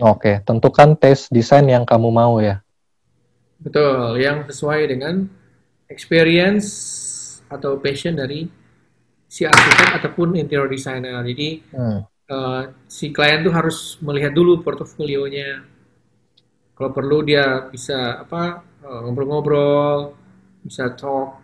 Oke, 0.00 0.40
tentukan 0.48 0.96
taste 0.96 1.28
desain 1.28 1.68
yang 1.68 1.84
kamu 1.84 2.08
mau 2.08 2.40
ya. 2.40 2.64
Betul, 3.60 4.16
yang 4.16 4.48
sesuai 4.48 4.80
dengan 4.96 5.28
experience 5.92 6.66
atau 7.52 7.76
passion 7.76 8.16
dari 8.16 8.48
si 9.28 9.44
arsitek 9.44 10.00
ataupun 10.00 10.40
interior 10.40 10.72
designer. 10.72 11.20
Jadi 11.20 11.60
Hmm. 11.68 12.00
eh, 12.32 12.62
si 12.88 13.12
klien 13.12 13.44
tuh 13.44 13.52
harus 13.52 14.00
melihat 14.00 14.32
dulu 14.32 14.64
portofolionya. 14.64 15.68
Kalau 16.72 16.90
perlu 16.96 17.20
dia 17.20 17.68
bisa 17.68 18.24
apa 18.24 18.64
eh, 18.80 18.98
ngobrol-ngobrol, 19.04 20.16
bisa 20.64 20.88
talk 20.96 21.41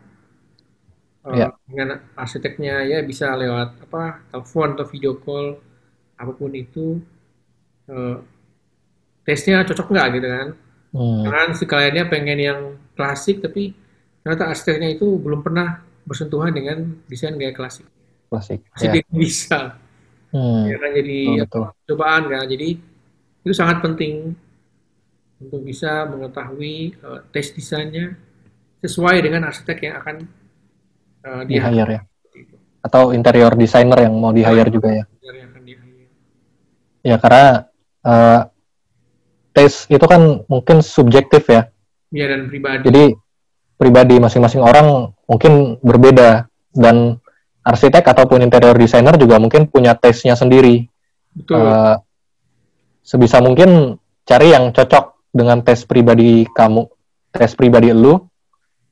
eh, 1.33 1.45
Ya. 1.45 1.49
dengan 1.69 1.89
arsiteknya 2.17 2.75
ya 2.91 2.99
bisa 3.11 3.27
lewat 3.37 3.69
apa 3.89 4.03
telepon 4.33 4.69
atau 4.77 4.87
video 4.93 5.13
call 5.25 5.47
apa 6.21 6.33
pun 6.35 6.53
itu. 6.55 6.87
Eh, 7.89 8.17
tesnya 9.27 9.61
cocok 9.69 9.87
nggak 9.93 10.07
gitu 10.19 10.29
kan? 10.29 10.49
Hmm. 10.95 11.21
Jangan 11.29 11.49
si 11.53 11.65
kliennya 11.69 12.05
pengen 12.09 12.39
yang 12.41 12.61
klasik 12.97 13.45
tapi 13.45 13.77
ternyata 14.25 14.49
arsiteknya 14.53 14.97
itu 14.97 15.07
belum 15.21 15.41
pernah 15.45 15.85
bersentuhan 16.09 16.53
dengan 16.57 16.79
desain 17.07 17.37
gaya 17.37 17.53
klasik. 17.53 17.85
Klasik. 18.33 18.65
Masih 18.73 18.89
Ya. 18.89 18.93
dia 18.97 19.05
bisa. 19.13 19.61
Hmm. 20.33 20.65
Ya 20.69 20.77
kan 20.81 20.91
jadi 20.97 21.19
betul. 21.45 21.65
cobaan 21.89 22.23
kan. 22.29 22.45
Jadi 22.49 22.69
itu 23.45 23.53
sangat 23.57 23.81
penting 23.85 24.33
untuk 25.39 25.61
bisa 25.63 26.05
mengetahui 26.09 26.97
eh, 26.99 27.21
tes 27.31 27.47
desainnya 27.55 28.17
sesuai 28.83 29.17
dengan 29.23 29.47
arsitek 29.51 29.79
yang 29.83 29.97
akan 30.03 30.17
eh, 31.25 31.43
Di 31.49 31.57
hire 31.59 31.93
ya. 31.93 32.03
Atau 32.85 33.11
interior 33.13 33.53
designer 33.59 34.07
yang 34.07 34.15
mau 34.17 34.31
di 34.31 34.43
hire 34.43 34.71
juga 34.71 34.91
ya. 34.93 35.05
Ya 37.03 37.17
karena 37.17 37.67
eh, 38.05 38.41
taste 39.55 39.91
itu 39.91 40.07
kan 40.07 40.45
mungkin 40.47 40.85
subjektif 40.85 41.49
ya. 41.51 41.71
Ya 42.15 42.27
dan 42.31 42.49
pribadi. 42.49 42.83
Jadi 42.87 43.05
pribadi 43.79 44.17
masing-masing 44.19 44.63
orang 44.63 45.15
mungkin 45.31 45.79
berbeda 45.83 46.51
dan 46.75 47.23
arsitek 47.63 48.03
ataupun 48.03 48.43
interior 48.43 48.75
designer 48.75 49.15
juga 49.21 49.37
mungkin 49.39 49.69
punya 49.69 49.95
taste-nya 49.95 50.35
sendiri. 50.35 50.89
Betul. 51.35 51.61
Eh, 51.63 51.97
sebisa 53.05 53.41
mungkin 53.41 53.97
cari 54.25 54.53
yang 54.53 54.73
cocok 54.73 55.33
dengan 55.33 55.61
tes 55.65 55.85
pribadi 55.85 56.45
kamu, 56.49 56.89
tes 57.33 57.53
pribadi 57.57 57.93
lu 57.93 58.21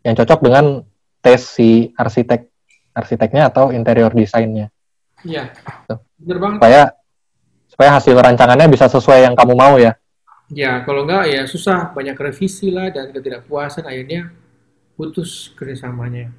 yang 0.07 0.15
cocok 0.15 0.41
dengan 0.41 0.85
tes 1.27 1.43
si 1.43 1.91
arsitek 1.99 2.47
arsiteknya 2.95 3.51
atau 3.51 3.75
interior 3.75 4.15
desainnya. 4.15 4.71
Iya. 5.27 5.51
Tuh. 5.91 5.99
Bener 6.23 6.39
banget. 6.39 6.59
supaya 6.63 6.83
supaya 7.67 7.91
hasil 7.99 8.15
rancangannya 8.15 8.71
bisa 8.71 8.87
sesuai 8.87 9.27
yang 9.27 9.35
kamu 9.35 9.59
mau 9.59 9.75
ya. 9.77 9.99
Ya, 10.47 10.87
kalau 10.87 11.03
enggak 11.03 11.27
ya 11.27 11.43
susah, 11.51 11.91
banyak 11.91 12.15
revisi 12.15 12.71
lah 12.71 12.95
dan 12.95 13.11
ketidakpuasan 13.11 13.83
akhirnya 13.83 14.31
putus 14.95 15.51
kerjasamanya, 15.59 16.31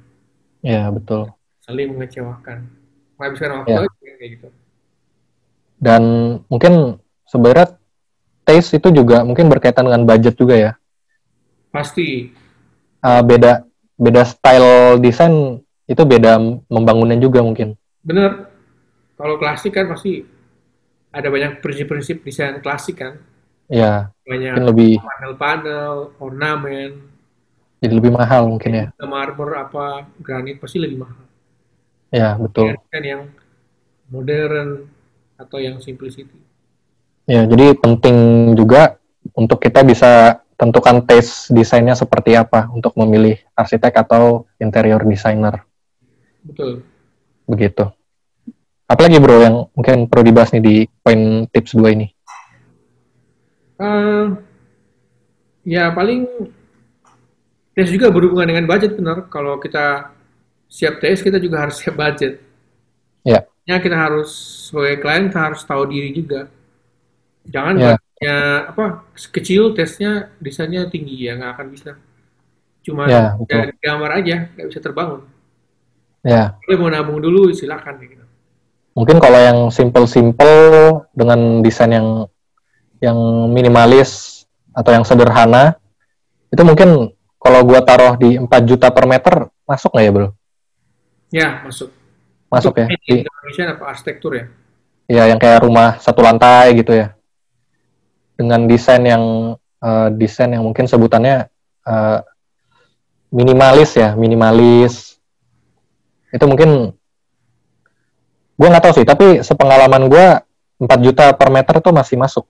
Ya 0.64 0.88
betul. 0.88 1.28
saling 1.60 1.92
mengecewakan, 1.94 2.66
menghabiskan 3.20 3.50
waktu 3.60 3.70
Ya. 3.70 3.78
aja 3.84 4.12
kayak 4.18 4.30
gitu. 4.40 4.48
Dan 5.78 6.02
mungkin 6.48 6.98
sebenarnya 7.22 7.76
taste 8.42 8.80
itu 8.80 8.88
juga 8.90 9.22
mungkin 9.22 9.46
berkaitan 9.52 9.86
dengan 9.86 10.08
budget 10.08 10.34
juga 10.34 10.56
ya. 10.56 10.72
Pasti, 11.68 12.32
Uh, 12.98 13.22
beda 13.22 13.62
beda 13.98 14.22
style 14.24 14.96
desain 15.02 15.60
itu 15.90 16.02
beda 16.06 16.38
membangunnya 16.70 17.18
juga 17.18 17.42
mungkin. 17.44 17.74
bener. 18.02 18.48
Kalau 19.18 19.34
klasik 19.34 19.74
kan 19.74 19.90
pasti 19.90 20.22
ada 21.10 21.26
banyak 21.26 21.58
prinsip-prinsip 21.58 22.22
desain 22.22 22.62
klasik 22.62 23.02
kan, 23.02 23.18
Ya 23.68 24.14
banyak 24.24 24.54
lebih 24.62 25.02
panel-panel, 25.02 26.14
ornamen, 26.22 26.90
jadi 27.78 27.92
lebih 27.94 28.10
mahal 28.10 28.50
mungkin 28.50 28.72
ya. 28.74 28.86
marmer 29.02 29.50
apa, 29.62 30.06
granit 30.18 30.58
pasti 30.58 30.82
lebih 30.82 31.02
mahal. 31.02 31.22
Ya 32.10 32.34
betul. 32.34 32.74
Kan 32.90 33.04
yang 33.04 33.22
modern 34.10 34.88
atau 35.38 35.58
yang 35.62 35.78
simplicity. 35.78 36.34
Ya 37.28 37.44
jadi 37.44 37.76
penting 37.76 38.50
juga 38.56 38.96
untuk 39.36 39.60
kita 39.60 39.84
bisa 39.84 40.42
tentukan 40.58 41.06
taste 41.06 41.54
desainnya 41.54 41.94
seperti 41.94 42.34
apa 42.34 42.66
untuk 42.74 42.92
memilih 42.98 43.38
arsitek 43.54 43.94
atau 44.02 44.50
interior 44.58 45.00
designer 45.06 45.62
Betul. 46.42 46.82
begitu. 47.46 47.86
Apalagi 48.88 49.20
bro 49.20 49.36
yang 49.38 49.56
mungkin 49.76 50.08
perlu 50.10 50.24
dibahas 50.26 50.50
nih 50.50 50.64
di 50.64 50.74
poin 51.04 51.44
tips 51.52 51.76
2 51.76 51.94
ini. 51.94 52.08
Eh, 53.78 54.24
ya 55.68 55.92
paling 55.94 56.26
tes 57.76 57.94
juga 57.94 58.10
berhubungan 58.10 58.48
dengan 58.48 58.66
budget 58.66 58.98
benar. 58.98 59.30
Kalau 59.30 59.60
kita 59.62 60.10
siap 60.66 60.98
tes, 60.98 61.22
kita 61.22 61.38
juga 61.38 61.62
harus 61.62 61.78
siap 61.78 61.94
budget. 61.94 62.42
Ya. 63.22 63.46
Ya 63.68 63.76
kita 63.78 63.94
harus 63.94 64.32
sebagai 64.66 65.04
klien 65.04 65.28
kita 65.28 65.52
harus 65.52 65.60
tahu 65.62 65.86
diri 65.86 66.10
juga. 66.16 66.48
Jangan 67.46 68.00
Ya. 68.18 68.66
apa 68.74 69.06
kecil 69.30 69.78
tesnya 69.78 70.34
desainnya 70.42 70.90
tinggi 70.90 71.26
ya 71.26 71.38
nggak 71.38 71.52
akan 71.54 71.66
bisa. 71.70 71.92
Cuma 72.82 73.06
Ya, 73.06 73.36
dari 73.46 73.74
gambar 73.78 74.10
aja 74.22 74.36
nggak 74.54 74.68
bisa 74.70 74.80
terbangun. 74.82 75.22
Ya, 76.26 76.58
Kalau 76.66 76.76
mau 76.82 76.90
nabung 76.90 77.22
dulu 77.22 77.54
silakan 77.54 78.02
gitu. 78.02 78.24
mungkin 78.98 79.22
kalau 79.22 79.38
yang 79.38 79.58
simple-simple 79.70 80.50
dengan 81.14 81.62
desain 81.62 81.94
yang 81.94 82.26
yang 82.98 83.14
minimalis 83.46 84.42
atau 84.74 84.90
yang 84.90 85.06
sederhana 85.06 85.78
itu 86.50 86.58
mungkin 86.66 87.14
kalau 87.38 87.62
gua 87.62 87.78
taruh 87.86 88.18
di 88.18 88.34
4 88.34 88.50
juta 88.66 88.90
per 88.90 89.06
meter 89.06 89.34
masuk 89.62 89.94
nggak 89.94 90.04
ya 90.04 90.10
bro? 90.10 90.28
Ya 91.30 91.48
masuk. 91.62 91.94
Masuk 92.48 92.74
Untuk 92.74 92.82
ya? 92.82 92.86
Di, 93.06 93.14
Indonesia 93.22 93.64
apa 93.78 93.84
arsitektur 93.86 94.32
ya? 94.34 94.44
ya 95.06 95.22
yang 95.30 95.38
kayak 95.38 95.62
rumah 95.62 96.00
satu 96.02 96.18
lantai 96.18 96.74
gitu 96.74 96.90
ya. 96.96 97.14
Dengan 98.38 98.70
desain 98.70 99.02
yang 99.02 99.24
eh, 99.82 100.08
desain 100.14 100.54
yang 100.54 100.62
mungkin 100.62 100.86
sebutannya 100.86 101.50
eh, 101.82 102.18
minimalis 103.34 103.98
ya, 103.98 104.14
minimalis. 104.14 105.18
Itu 106.30 106.46
mungkin 106.46 106.94
gua 108.54 108.68
nggak 108.70 108.84
tahu 108.84 108.94
sih, 109.02 109.06
tapi 109.06 109.26
sepengalaman 109.42 110.06
gua 110.06 110.46
4 110.78 110.86
juta 111.02 111.34
per 111.34 111.50
meter 111.50 111.82
tuh 111.82 111.90
masih 111.90 112.14
masuk. 112.14 112.46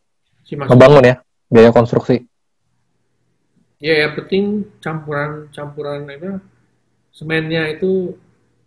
Ngebangun 0.48 1.04
ya, 1.04 1.14
biaya 1.48 1.72
konstruksi. 1.72 2.28
Ya, 3.78 4.04
yang 4.04 4.18
penting 4.18 4.66
campuran 4.82 5.46
campuran 5.54 6.10
apa 6.10 6.42
semennya 7.14 7.70
itu 7.72 8.18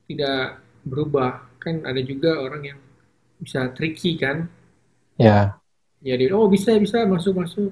tidak 0.07 0.63
berubah. 0.87 1.45
Kan 1.61 1.85
ada 1.85 1.99
juga 2.01 2.41
orang 2.41 2.73
yang 2.73 2.79
bisa 3.37 3.69
tricky 3.75 4.17
kan. 4.17 4.49
Ya, 5.19 5.60
Jadi 6.01 6.33
oh 6.33 6.49
bisa 6.49 6.73
bisa 6.81 7.05
masuk 7.05 7.37
masuk. 7.45 7.71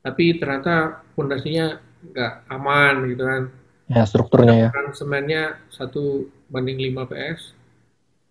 Tapi 0.00 0.38
ternyata 0.40 1.04
pondasinya 1.12 1.76
nggak 2.00 2.32
aman 2.48 2.94
gitu 3.12 3.24
kan. 3.26 3.42
ya 3.90 4.06
strukturnya 4.06 4.54
ya. 4.54 4.68
Kan 4.70 4.94
semennya 4.94 5.58
satu 5.66 6.30
banding 6.46 6.78
5 6.78 7.10
PS, 7.10 7.52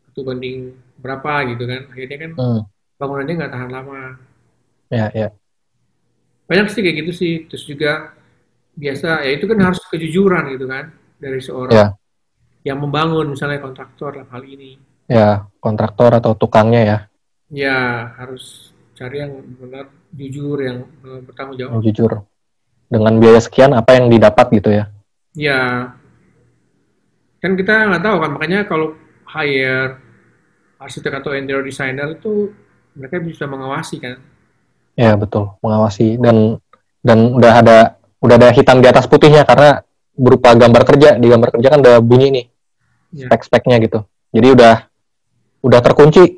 satu 0.07 0.23
banding 0.23 0.71
berapa 0.97 1.51
gitu 1.51 1.63
kan. 1.67 1.81
Akhirnya 1.91 2.17
kan 2.17 2.31
Hmm, 2.39 2.61
bangunannya 2.95 3.33
nggak 3.43 3.53
tahan 3.53 3.71
lama. 3.71 4.01
ya, 4.89 5.11
ya. 5.13 5.29
Banyak 6.49 6.67
sih 6.73 6.81
kayak 6.81 6.97
gitu 7.05 7.11
sih. 7.13 7.33
Terus 7.51 7.63
juga 7.67 8.15
biasa 8.79 9.27
ya 9.27 9.31
itu 9.35 9.45
kan 9.45 9.59
harus 9.59 9.83
kejujuran 9.91 10.55
gitu 10.55 10.65
kan 10.65 10.87
dari 11.19 11.43
seorang 11.43 11.75
Ya. 11.75 11.87
yang 12.63 12.79
membangun 12.79 13.35
misalnya 13.35 13.59
kontraktor 13.59 14.15
dalam 14.15 14.29
hal 14.31 14.43
ini. 14.47 14.79
Ya, 15.09 15.49
kontraktor 15.59 16.13
atau 16.15 16.37
tukangnya 16.37 16.81
ya, 16.85 16.97
Ya 17.49 17.77
harus 18.15 18.68
cari 18.99 19.23
yang 19.23 19.31
benar 19.55 19.85
jujur 20.11 20.57
yang 20.59 20.77
eh, 20.83 21.19
bertanggung 21.23 21.55
yang 21.55 21.71
jawab. 21.71 21.83
jujur. 21.87 22.11
Dengan 22.89 23.13
biaya 23.15 23.39
sekian 23.39 23.71
apa 23.71 23.95
yang 23.95 24.11
didapat 24.11 24.45
gitu 24.51 24.69
ya. 24.75 24.91
Ya 25.31 25.59
kan 27.39 27.55
kita 27.55 27.87
nggak 27.87 28.03
tahu 28.03 28.17
kan 28.19 28.29
makanya 28.35 28.59
kalau 28.67 28.99
hire 29.31 29.95
arsitek 30.75 31.23
atau 31.23 31.31
interior 31.31 31.63
designer 31.63 32.11
itu 32.11 32.51
mereka 32.97 33.23
bisa 33.23 33.47
mengawasi 33.47 34.03
kan. 34.03 34.19
Ya, 34.99 35.15
betul, 35.15 35.55
mengawasi 35.63 36.19
dan 36.19 36.59
dan 36.99 37.31
udah 37.39 37.53
ada 37.63 37.77
udah 38.19 38.35
ada 38.35 38.49
hitam 38.51 38.83
di 38.83 38.87
atas 38.91 39.07
putihnya 39.07 39.47
karena 39.47 39.79
berupa 40.11 40.51
gambar 40.51 40.83
kerja. 40.83 41.15
Di 41.15 41.27
gambar 41.31 41.49
kerja 41.55 41.67
kan 41.71 41.79
udah 41.79 41.97
bunyi 42.03 42.27
nih 42.35 42.45
Ya. 43.09 43.25
spek-speknya 43.25 43.81
gitu. 43.81 44.05
Jadi 44.29 44.53
udah 44.53 44.85
udah 45.65 45.79
terkunci 45.81 46.37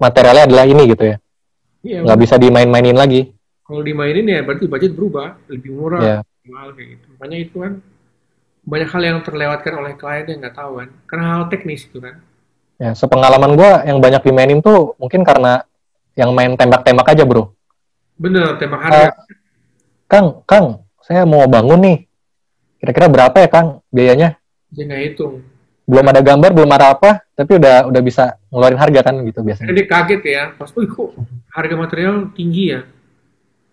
materialnya 0.00 0.48
adalah 0.48 0.64
ini 0.64 0.88
gitu 0.88 1.04
ya. 1.12 1.16
Iya, 1.86 2.02
Nggak 2.02 2.18
bisa 2.18 2.34
dimain-mainin 2.36 2.98
lagi. 2.98 3.30
kalau 3.62 3.82
dimainin 3.82 4.26
ya 4.26 4.42
berarti 4.42 4.66
budget 4.66 4.94
berubah, 4.94 5.38
lebih 5.50 5.70
murah, 5.74 6.02
Ya, 6.02 6.16
mahal 6.46 6.70
kayak 6.74 6.88
gitu. 6.94 7.06
Makanya 7.14 7.38
itu 7.42 7.56
kan 7.58 7.72
banyak 8.62 8.88
hal 8.90 9.02
yang 9.02 9.18
terlewatkan 9.22 9.72
oleh 9.74 9.92
klien 9.94 10.26
yang 10.26 10.38
nggak 10.42 10.54
tahu 10.54 10.72
kan, 10.82 10.88
karena 11.06 11.24
hal 11.30 11.42
teknis 11.46 11.86
itu 11.86 11.98
kan. 11.98 12.18
ya 12.76 12.92
sepengalaman 12.92 13.56
gua 13.56 13.82
yang 13.88 13.98
banyak 13.98 14.20
dimainin 14.20 14.60
tuh 14.60 14.92
mungkin 15.00 15.24
karena 15.24 15.64
yang 16.12 16.30
main 16.30 16.54
tembak-tembak 16.54 17.08
aja, 17.08 17.24
Bro. 17.24 17.56
Bener, 18.16 18.54
tembak 18.56 18.80
harga. 18.84 19.02
Eh, 19.02 19.10
Kang, 20.06 20.44
Kang, 20.44 20.66
saya 21.00 21.24
mau 21.24 21.42
bangun 21.46 21.80
nih. 21.82 21.98
Kira-kira 22.76 23.06
berapa 23.08 23.36
ya, 23.36 23.48
Kang, 23.48 23.68
biayanya? 23.88 24.36
Dia 24.70 24.84
nggak 24.86 25.02
hitung. 25.08 25.40
Belum 25.86 26.06
ada 26.10 26.18
gambar, 26.18 26.50
belum 26.50 26.70
ada 26.74 26.98
apa, 26.98 27.22
tapi 27.38 27.62
udah 27.62 27.86
udah 27.86 28.02
bisa 28.02 28.34
ngeluarin 28.50 28.80
harga 28.82 29.00
kan 29.06 29.14
gitu 29.22 29.40
biasanya. 29.46 29.70
dia 29.70 29.86
kaget 29.86 30.22
ya, 30.26 30.42
pas, 30.58 30.74
oh 30.74 30.82
kok 30.82 31.10
harga 31.54 31.74
material 31.78 32.34
tinggi 32.34 32.74
ya. 32.74 32.80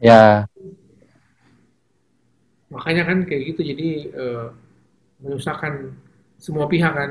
Ya, 0.03 0.23
Makanya 2.73 3.03
kan 3.05 3.17
kayak 3.29 3.53
gitu, 3.53 3.61
jadi 3.61 3.87
eh, 4.09 4.45
menyusahkan 5.21 5.93
semua 6.41 6.65
pihak 6.65 6.89
kan. 6.89 7.09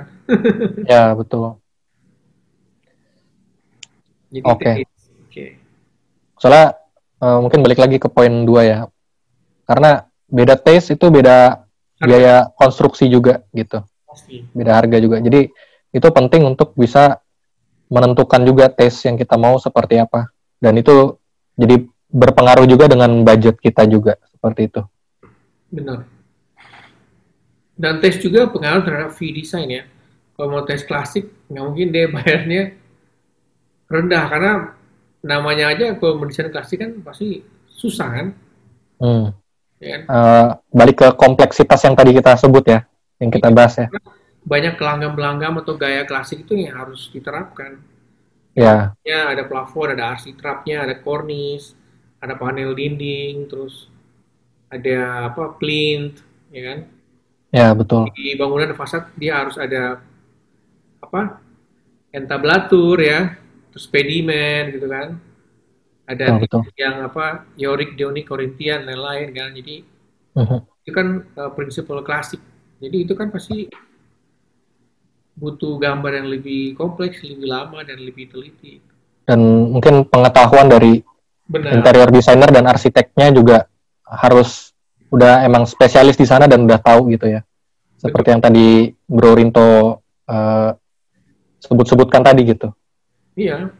ya 0.90 1.14
betul. 1.14 1.62
Jadi 4.34 4.42
Oke. 4.42 4.64
teknis. 4.66 5.02
Oke. 5.22 5.46
Soalnya 6.42 6.74
eh, 7.22 7.38
mungkin 7.38 7.62
balik 7.62 7.78
lagi 7.78 7.96
ke 8.02 8.10
poin 8.10 8.42
dua 8.42 8.62
ya. 8.66 8.78
Karena 9.62 10.02
beda 10.26 10.58
taste 10.58 10.98
itu 10.98 11.06
beda 11.06 11.62
biaya 12.02 12.50
konstruksi 12.58 13.06
juga 13.06 13.46
gitu. 13.54 13.86
Pasti. 14.12 14.44
Beda 14.52 14.76
harga 14.76 14.96
juga. 15.00 15.18
Jadi 15.18 15.48
itu 15.92 16.08
penting 16.12 16.44
untuk 16.44 16.76
bisa 16.76 17.20
menentukan 17.88 18.40
juga 18.44 18.68
taste 18.68 19.08
yang 19.08 19.16
kita 19.16 19.40
mau 19.40 19.56
seperti 19.56 20.00
apa. 20.00 20.28
Dan 20.60 20.76
itu 20.76 21.16
jadi 21.56 21.84
berpengaruh 22.12 22.68
juga 22.68 22.88
dengan 22.88 23.24
budget 23.24 23.56
kita 23.56 23.88
juga 23.88 24.20
seperti 24.28 24.68
itu. 24.68 24.80
Benar. 25.72 26.04
Dan 27.72 27.98
tes 28.04 28.20
juga 28.20 28.46
pengaruh 28.52 28.84
terhadap 28.84 29.10
fee 29.16 29.32
design 29.32 29.68
ya. 29.72 29.84
Kalau 30.36 30.48
mau 30.52 30.62
tes 30.64 30.84
klasik, 30.84 31.32
nggak 31.48 31.64
mungkin 31.64 31.88
dia 31.92 32.06
bayarnya 32.12 32.62
rendah 33.92 34.24
karena 34.28 34.52
namanya 35.20 35.72
aja 35.72 35.94
kalau 36.00 36.20
mendesain 36.20 36.48
klasik 36.48 36.80
kan 36.80 36.96
pasti 37.04 37.44
susah 37.68 38.08
kan, 38.08 38.26
Hmm. 38.96 39.34
ya 39.78 39.88
kan? 39.98 40.00
Eh, 40.06 40.48
balik 40.72 40.96
ke 41.02 41.08
kompleksitas 41.14 41.78
yang 41.84 41.94
tadi 41.94 42.16
kita 42.16 42.34
sebut 42.38 42.64
ya, 42.64 42.86
yang 43.22 43.30
kita 43.30 43.48
bahas 43.54 43.74
ya. 43.78 43.86
Banyak 44.42 44.74
kelanggam-langgam 44.74 45.54
atau 45.62 45.74
gaya 45.78 46.02
klasik 46.02 46.42
itu 46.44 46.58
yang 46.58 46.74
harus 46.82 47.06
diterapkan. 47.14 47.78
Ya, 48.58 48.92
Ya, 49.02 49.34
ada 49.34 49.42
plafon, 49.50 49.94
ada 49.94 50.14
arsitrapnya, 50.14 50.86
ada 50.86 50.94
kornis, 51.06 51.74
ada 52.22 52.34
panel 52.38 52.70
dinding, 52.78 53.50
terus 53.50 53.90
ada 54.70 55.28
apa 55.30 55.44
plinth, 55.60 56.18
ya 56.54 56.62
kan? 56.68 56.78
ya 57.52 57.74
betul. 57.76 58.08
Di 58.16 58.34
bangunan 58.40 58.72
fasad 58.78 59.02
dia 59.20 59.32
harus 59.40 59.56
ada 59.58 60.00
apa? 61.02 61.22
entablatur 62.12 62.98
ya, 63.02 63.36
terus 63.72 63.86
pedimen 63.88 64.62
gitu 64.74 64.86
kan. 64.88 65.08
Ada 66.06 66.26
Oh, 66.34 66.38
betul. 66.42 66.62
yang 66.76 66.96
apa 67.08 67.46
Yorick, 67.56 67.96
Dionik, 67.98 68.26
Korintian, 68.28 68.84
lain-lain 68.88 69.28
kan. 69.32 69.50
Jadi 69.56 69.76
Mhm. 70.34 70.66
itu 70.82 70.90
kan 70.92 71.06
uh, 71.38 71.50
prinsipal 71.56 72.00
klasik. 72.02 72.40
Jadi 72.82 72.96
itu 73.06 73.14
kan 73.14 73.30
pasti 73.30 73.70
butuh 75.38 75.78
gambar 75.78 76.18
yang 76.18 76.28
lebih 76.28 76.74
kompleks, 76.74 77.22
lebih 77.22 77.46
lama 77.46 77.86
dan 77.86 78.02
lebih 78.02 78.26
teliti. 78.28 78.82
Dan 79.22 79.70
mungkin 79.70 80.02
pengetahuan 80.10 80.66
dari 80.66 80.98
Benar. 81.46 81.78
interior 81.78 82.10
designer 82.10 82.50
dan 82.50 82.66
arsiteknya 82.66 83.30
juga 83.30 83.58
harus 84.02 84.74
udah 85.14 85.46
emang 85.46 85.62
spesialis 85.62 86.18
di 86.18 86.26
sana 86.26 86.50
dan 86.50 86.66
udah 86.66 86.82
tahu 86.82 87.14
gitu 87.14 87.30
ya. 87.30 87.40
Seperti 88.02 88.34
yang 88.34 88.42
tadi 88.42 88.90
Bro 89.06 89.38
Rinto 89.38 90.02
eh, 90.26 90.70
sebut-sebutkan 91.62 92.26
tadi 92.26 92.42
gitu. 92.42 92.74
Iya, 93.38 93.72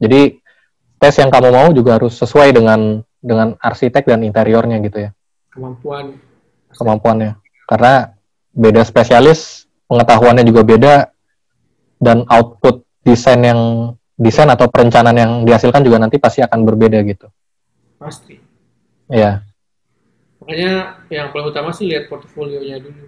Jadi 0.00 0.40
tes 0.96 1.14
yang 1.20 1.28
kamu 1.28 1.52
mau 1.52 1.68
juga 1.76 2.00
harus 2.00 2.16
sesuai 2.16 2.56
dengan 2.56 3.04
dengan 3.20 3.52
arsitek 3.60 4.08
dan 4.08 4.24
interiornya 4.24 4.80
gitu 4.80 5.04
ya 5.04 5.10
kemampuan. 5.52 6.16
kemampuannya. 6.72 7.36
Karena 7.68 8.16
beda 8.52 8.82
spesialis, 8.82 9.66
pengetahuannya 9.86 10.44
juga 10.46 10.62
beda 10.66 10.94
dan 12.00 12.24
output 12.28 12.82
desain 13.04 13.40
yang 13.40 13.60
desain 14.20 14.48
atau 14.48 14.68
perencanaan 14.68 15.16
yang 15.16 15.32
dihasilkan 15.48 15.80
juga 15.80 15.96
nanti 15.96 16.20
pasti 16.20 16.44
akan 16.44 16.64
berbeda 16.68 17.00
gitu. 17.04 17.28
Pasti. 17.96 18.36
Ya, 19.10 19.42
Makanya 20.40 21.04
yang 21.12 21.28
paling 21.32 21.52
utama 21.52 21.70
sih 21.70 21.84
lihat 21.84 22.08
portofolionya 22.08 22.80
dulu. 22.80 23.04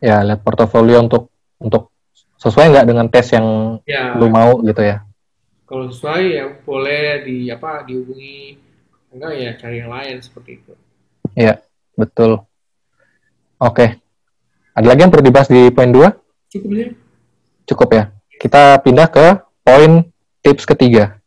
ya 0.00 0.22
lihat 0.24 0.40
portofolio 0.40 1.02
untuk 1.02 1.28
untuk 1.60 1.92
sesuai 2.40 2.72
nggak 2.72 2.86
dengan 2.88 3.06
tes 3.12 3.26
yang 3.36 3.76
Ya, 3.84 4.14
lu 4.16 4.30
mau 4.32 4.62
gitu 4.64 4.80
ya. 4.80 5.04
kalau 5.66 5.86
sesuai 5.92 6.22
ya 6.34 6.44
boleh 6.64 7.22
di 7.26 7.46
apa 7.46 7.84
dihubungi 7.84 8.58
enggak 9.12 9.32
ya 9.38 9.50
cari 9.60 9.76
yang 9.82 9.90
lain 9.90 10.16
seperti 10.22 10.62
itu. 10.62 10.72
Iya, 11.36 11.60
betul. 11.94 12.42
Oke. 13.60 13.99
Ada 14.80 14.96
lagi 14.96 15.04
yang 15.04 15.12
perlu 15.12 15.24
dibahas 15.28 15.48
di 15.52 15.68
poin 15.68 15.92
2? 15.92 16.08
Cukup 16.56 16.70
sih. 16.72 16.88
Cukup 17.68 17.88
ya. 17.92 18.04
Kita 18.40 18.80
pindah 18.80 19.12
ke 19.12 19.26
poin 19.60 20.08
tips 20.40 20.64
ketiga. 20.64 21.20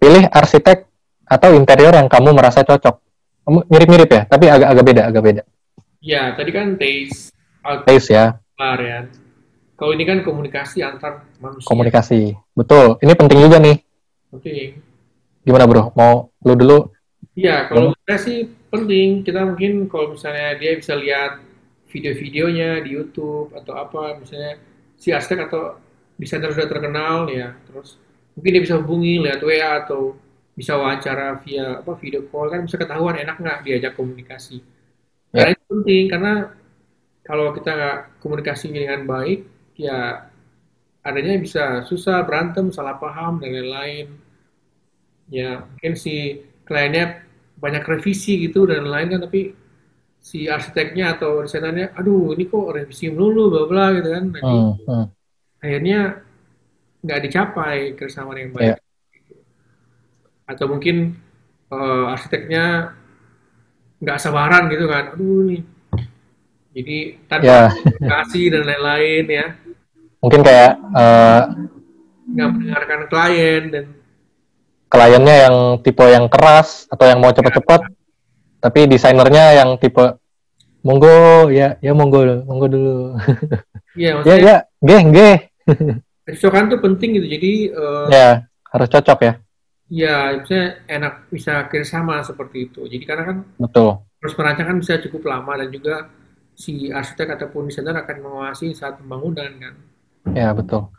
Pilih 0.00 0.24
arsitek 0.32 0.88
atau 1.28 1.52
interior 1.52 1.92
yang 1.92 2.08
kamu 2.08 2.32
merasa 2.32 2.64
cocok. 2.64 2.96
Mirip-mirip 3.68 4.08
ya, 4.08 4.22
tapi 4.24 4.48
agak 4.48 4.72
agak 4.72 4.84
beda, 4.88 5.02
agak 5.04 5.20
beda. 5.20 5.42
Ya, 6.00 6.32
tadi 6.32 6.48
kan 6.48 6.80
taste 6.80 7.36
out 7.60 7.84
Taste 7.84 8.08
ya, 8.08 8.40
ya. 8.56 9.04
Kalau 9.76 9.92
ini 9.92 10.08
kan 10.08 10.24
komunikasi 10.24 10.80
antar 10.80 11.28
manusia. 11.44 11.68
komunikasi. 11.68 12.40
Betul. 12.56 12.96
Ini 13.04 13.12
penting 13.12 13.38
juga 13.44 13.60
nih. 13.60 13.84
Penting. 14.32 14.80
Gimana 15.44 15.68
bro? 15.68 15.92
Mau 15.92 16.32
lu 16.40 16.56
dulu? 16.56 16.78
Iya, 17.36 17.68
kalau 17.68 17.92
saya 18.08 18.16
sih 18.16 18.48
penting. 18.72 19.28
Kita 19.28 19.44
mungkin 19.44 19.92
kalau 19.92 20.16
misalnya 20.16 20.56
dia 20.56 20.72
bisa 20.80 20.96
lihat 20.96 21.47
video-videonya 21.88 22.84
di 22.84 22.90
YouTube 22.94 23.56
atau 23.56 23.74
apa, 23.76 24.20
misalnya 24.20 24.60
si 24.94 25.08
arsitek 25.10 25.48
atau 25.48 25.76
desainer 26.20 26.52
sudah 26.52 26.68
terkenal 26.68 27.26
ya, 27.32 27.56
terus 27.64 27.96
mungkin 28.36 28.50
dia 28.54 28.62
bisa 28.62 28.76
hubungi 28.78 29.24
lewat 29.24 29.42
WA 29.42 29.70
atau 29.82 30.14
bisa 30.58 30.74
wawancara 30.74 31.38
via 31.46 31.78
apa 31.78 31.94
video 32.02 32.26
call 32.26 32.50
kan 32.50 32.66
bisa 32.66 32.74
ketahuan 32.74 33.14
enak 33.14 33.36
nggak 33.38 33.58
diajak 33.62 33.92
komunikasi. 33.94 34.58
Karena 35.30 35.54
itu 35.54 35.62
penting 35.70 36.04
karena 36.10 36.32
kalau 37.22 37.54
kita 37.54 37.70
nggak 37.70 37.98
komunikasi 38.18 38.72
dengan 38.74 39.06
baik, 39.06 39.46
ya 39.78 40.26
adanya 41.06 41.38
bisa 41.38 41.64
susah 41.86 42.26
berantem, 42.26 42.74
salah 42.74 42.98
paham 42.98 43.38
dan 43.38 43.54
lain-lain. 43.54 44.06
Ya 45.28 45.62
mungkin 45.62 45.94
si 45.94 46.42
kliennya 46.66 47.22
banyak 47.60 47.84
revisi 47.84 48.48
gitu 48.48 48.66
dan 48.66 48.86
lain 48.88 49.14
kan 49.14 49.20
tapi 49.28 49.52
si 50.18 50.44
arsiteknya 50.50 51.16
atau 51.16 51.40
desainernya 51.46 51.94
aduh 51.96 52.34
ini 52.36 52.44
kok 52.46 52.68
revisi 52.74 53.08
melulu 53.08 53.48
bla 53.48 53.62
bla 53.70 53.84
gitu 53.96 54.08
kan. 54.12 54.24
Jadi, 54.34 54.44
Hmm, 54.44 54.72
hmm. 54.84 55.06
akhirnya 55.62 55.98
nggak 56.98 57.20
dicapai 57.24 57.78
kesamaan 57.94 58.38
yang 58.38 58.50
Iya. 58.52 58.74
baik 58.74 58.76
atau 60.48 60.64
mungkin 60.66 60.96
eh, 61.68 62.04
arsiteknya 62.08 62.96
nggak 64.00 64.18
sabaran 64.18 64.68
gitu 64.70 64.86
kan. 64.88 65.14
Aduh 65.14 65.44
nih 65.48 65.62
jadi 66.72 66.98
tanpa 67.26 67.46
Ya. 67.48 67.62
komunikasi 67.72 68.42
dan 68.52 68.62
lain-lain 68.64 69.24
ya. 69.26 69.46
Mungkin 70.18 70.40
kayak 70.42 70.72
eh, 70.94 71.42
nggak 72.28 72.48
mendengarkan 72.52 73.00
klien 73.08 73.62
dan 73.72 73.84
kliennya 74.88 75.36
yang 75.48 75.56
tipe 75.84 76.04
yang 76.04 76.26
keras 76.28 76.88
atau 76.88 77.04
yang 77.04 77.20
mau 77.20 77.28
cepat-cepat, 77.28 77.92
tapi 78.58 78.90
desainernya 78.90 79.44
yang 79.62 79.70
tipe 79.78 80.02
monggo 80.82 81.48
ya 81.50 81.76
ya 81.82 81.92
monggo 81.94 82.20
monggo 82.46 82.66
dulu. 82.70 82.94
ya 83.98 84.22
ya 84.22 84.34
ya, 84.38 84.56
geh 84.80 85.02
geh. 85.10 85.36
kecocokan 86.26 86.64
tuh 86.72 86.80
penting 86.80 87.10
gitu 87.18 87.26
jadi 87.28 87.52
eh, 87.72 88.06
Ya, 88.12 88.28
harus 88.72 88.88
cocok 88.88 89.18
ya. 89.24 89.32
ya 89.88 90.16
misalnya 90.36 90.66
enak 90.86 91.14
bisa 91.32 91.64
kerjasama 91.72 92.20
seperti 92.20 92.68
itu 92.68 92.84
jadi 92.84 93.04
karena 93.08 93.24
kan 93.24 93.36
Betul. 93.56 94.04
proses 94.20 94.36
perancangan 94.36 94.76
bisa 94.80 95.00
cukup 95.00 95.22
lama 95.28 95.52
dan 95.56 95.68
juga 95.72 95.94
si 96.58 96.90
arsitek 96.90 97.38
ataupun 97.38 97.70
desainer 97.70 97.96
akan 97.96 98.16
mengawasi 98.20 98.74
saat 98.74 98.98
pembangunan 99.00 99.50
kan 99.58 99.74
Ya, 100.28 100.52
betul. 100.52 100.92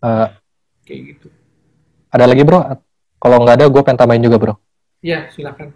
Eh, 0.00 0.28
kayak 0.88 1.00
gitu 1.12 1.28
ada 2.10 2.24
lagi, 2.26 2.42
Bro? 2.42 2.58
Kalau 3.20 3.36
nggak 3.44 3.56
ada, 3.60 3.66
gue 3.68 3.82
pengen 3.84 4.00
tambahin 4.00 4.24
juga, 4.24 4.36
Bro. 4.40 4.54
ya 5.04 5.28
silakan 5.30 5.70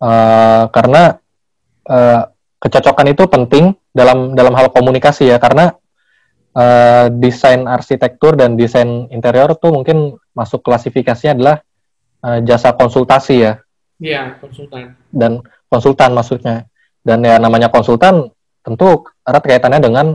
Eh, 0.00 0.64
karena 0.72 1.20
eh, 1.84 2.22
kecocokan 2.56 3.06
itu 3.12 3.24
penting 3.28 3.76
dalam 3.92 4.32
dalam 4.32 4.56
hal 4.56 4.72
komunikasi 4.72 5.28
ya, 5.28 5.36
karena 5.36 5.76
eh, 6.56 7.12
desain 7.20 7.68
arsitektur 7.68 8.32
dan 8.40 8.56
desain 8.56 9.12
interior 9.12 9.52
tuh 9.60 9.76
mungkin 9.76 10.16
masuk 10.32 10.64
klasifikasinya 10.64 11.36
adalah 11.36 11.56
eh, 12.24 12.38
jasa 12.48 12.72
konsultasi 12.72 13.36
ya, 13.44 13.52
ya 14.00 14.40
konsultan 14.40 14.96
dan 15.12 15.44
konsultan 15.68 16.10
maksudnya. 16.16 16.64
Dan 17.00 17.24
ya 17.24 17.40
namanya 17.40 17.72
konsultan 17.72 18.28
tentu 18.60 19.08
erat 19.24 19.44
kaitannya 19.44 19.80
dengan 19.80 20.06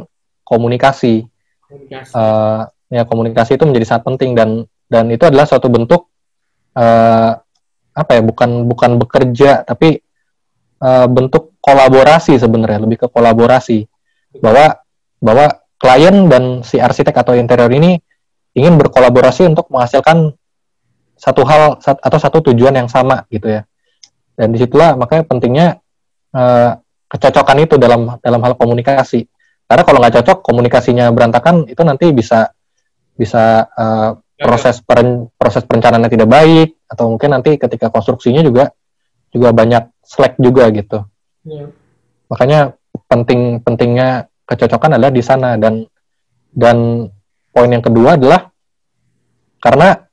komunikasi. 0.46 1.26
komunikasi 1.66 2.14
Eh, 2.14 2.62
ya 2.94 3.04
komunikasi 3.06 3.58
itu 3.58 3.66
menjadi 3.66 3.86
sangat 3.86 4.04
penting 4.06 4.38
dan 4.38 4.50
dan 4.86 5.10
itu 5.10 5.26
adalah 5.26 5.50
suatu 5.50 5.70
bentuk 5.70 6.10
eh, 6.78 7.32
apa 7.96 8.20
ya 8.20 8.22
bukan 8.22 8.68
bukan 8.68 9.00
bekerja 9.00 9.64
tapi 9.64 10.04
eh, 10.84 11.08
bentuk 11.08 11.56
kolaborasi 11.64 12.36
sebenarnya 12.36 12.84
lebih 12.84 13.02
ke 13.02 13.08
kolaborasi. 13.08 13.88
Bahwa 14.44 14.76
bahwa 15.24 15.48
klien 15.80 16.28
dan 16.28 16.62
si 16.62 16.78
arsitek 16.78 17.16
atau 17.16 17.34
interior 17.34 17.72
ini 17.72 17.96
ingin 18.56 18.76
berkolaborasi 18.76 19.48
untuk 19.48 19.72
menghasilkan 19.72 20.36
satu 21.16 21.42
hal 21.48 21.80
sat- 21.80 22.04
atau 22.04 22.20
satu 22.20 22.44
tujuan 22.52 22.76
yang 22.76 22.92
sama 22.92 23.24
gitu 23.32 23.48
ya. 23.48 23.64
Dan 24.36 24.52
di 24.52 24.60
situlah 24.60 25.00
makanya 25.00 25.24
pentingnya 25.24 25.68
eh, 26.36 26.72
kecocokan 27.08 27.58
itu 27.64 27.80
dalam 27.80 28.20
dalam 28.20 28.42
hal 28.44 28.60
komunikasi. 28.60 29.24
Karena 29.66 29.84
kalau 29.88 29.98
nggak 30.04 30.22
cocok 30.22 30.38
komunikasinya 30.44 31.10
berantakan 31.16 31.66
itu 31.72 31.82
nanti 31.82 32.12
bisa 32.12 32.52
bisa 33.16 33.66
eh, 33.72 34.12
proses 34.36 34.84
peren- 34.84 35.32
proses 35.40 35.64
perencanaannya 35.64 36.12
tidak 36.12 36.28
baik 36.28 36.75
atau 36.86 37.12
mungkin 37.14 37.34
nanti 37.34 37.58
ketika 37.58 37.90
konstruksinya 37.90 38.46
juga 38.46 38.72
juga 39.34 39.52
banyak 39.52 39.84
slack 40.06 40.40
juga 40.40 40.70
gitu. 40.72 41.04
Ya. 41.46 41.70
makanya 42.26 42.74
penting 43.06 43.62
pentingnya 43.62 44.34
kecocokan 44.50 44.98
adalah 44.98 45.14
di 45.14 45.24
sana. 45.26 45.60
Dan 45.60 45.86
dan 46.56 47.10
poin 47.52 47.70
yang 47.70 47.84
kedua 47.84 48.16
adalah 48.16 48.50
karena 49.60 50.08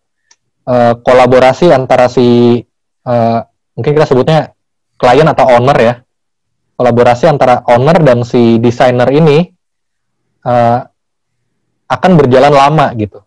eh, 0.66 0.94
kolaborasi 0.98 1.70
antara 1.70 2.10
si 2.10 2.58
eh, 3.06 3.40
mungkin 3.76 3.92
kita 3.92 4.08
sebutnya 4.08 4.52
klien 4.98 5.28
atau 5.28 5.46
owner 5.56 5.78
ya. 5.78 5.94
Kolaborasi 6.72 7.30
antara 7.30 7.62
owner 7.68 8.00
dan 8.02 8.26
si 8.26 8.58
desainer 8.58 9.06
ini 9.12 9.46
eh, 10.42 10.80
akan 11.86 12.12
berjalan 12.16 12.52
lama 12.52 12.86
gitu. 12.96 13.20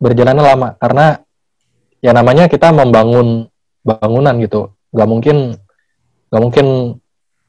Berjalannya 0.00 0.44
lama 0.44 0.68
karena 0.80 1.20
ya 2.00 2.10
namanya 2.16 2.48
kita 2.48 2.72
membangun 2.72 3.48
bangunan 3.84 4.34
gitu. 4.40 4.72
Nggak 4.92 5.08
mungkin 5.08 5.36
nggak 6.30 6.42
mungkin 6.42 6.66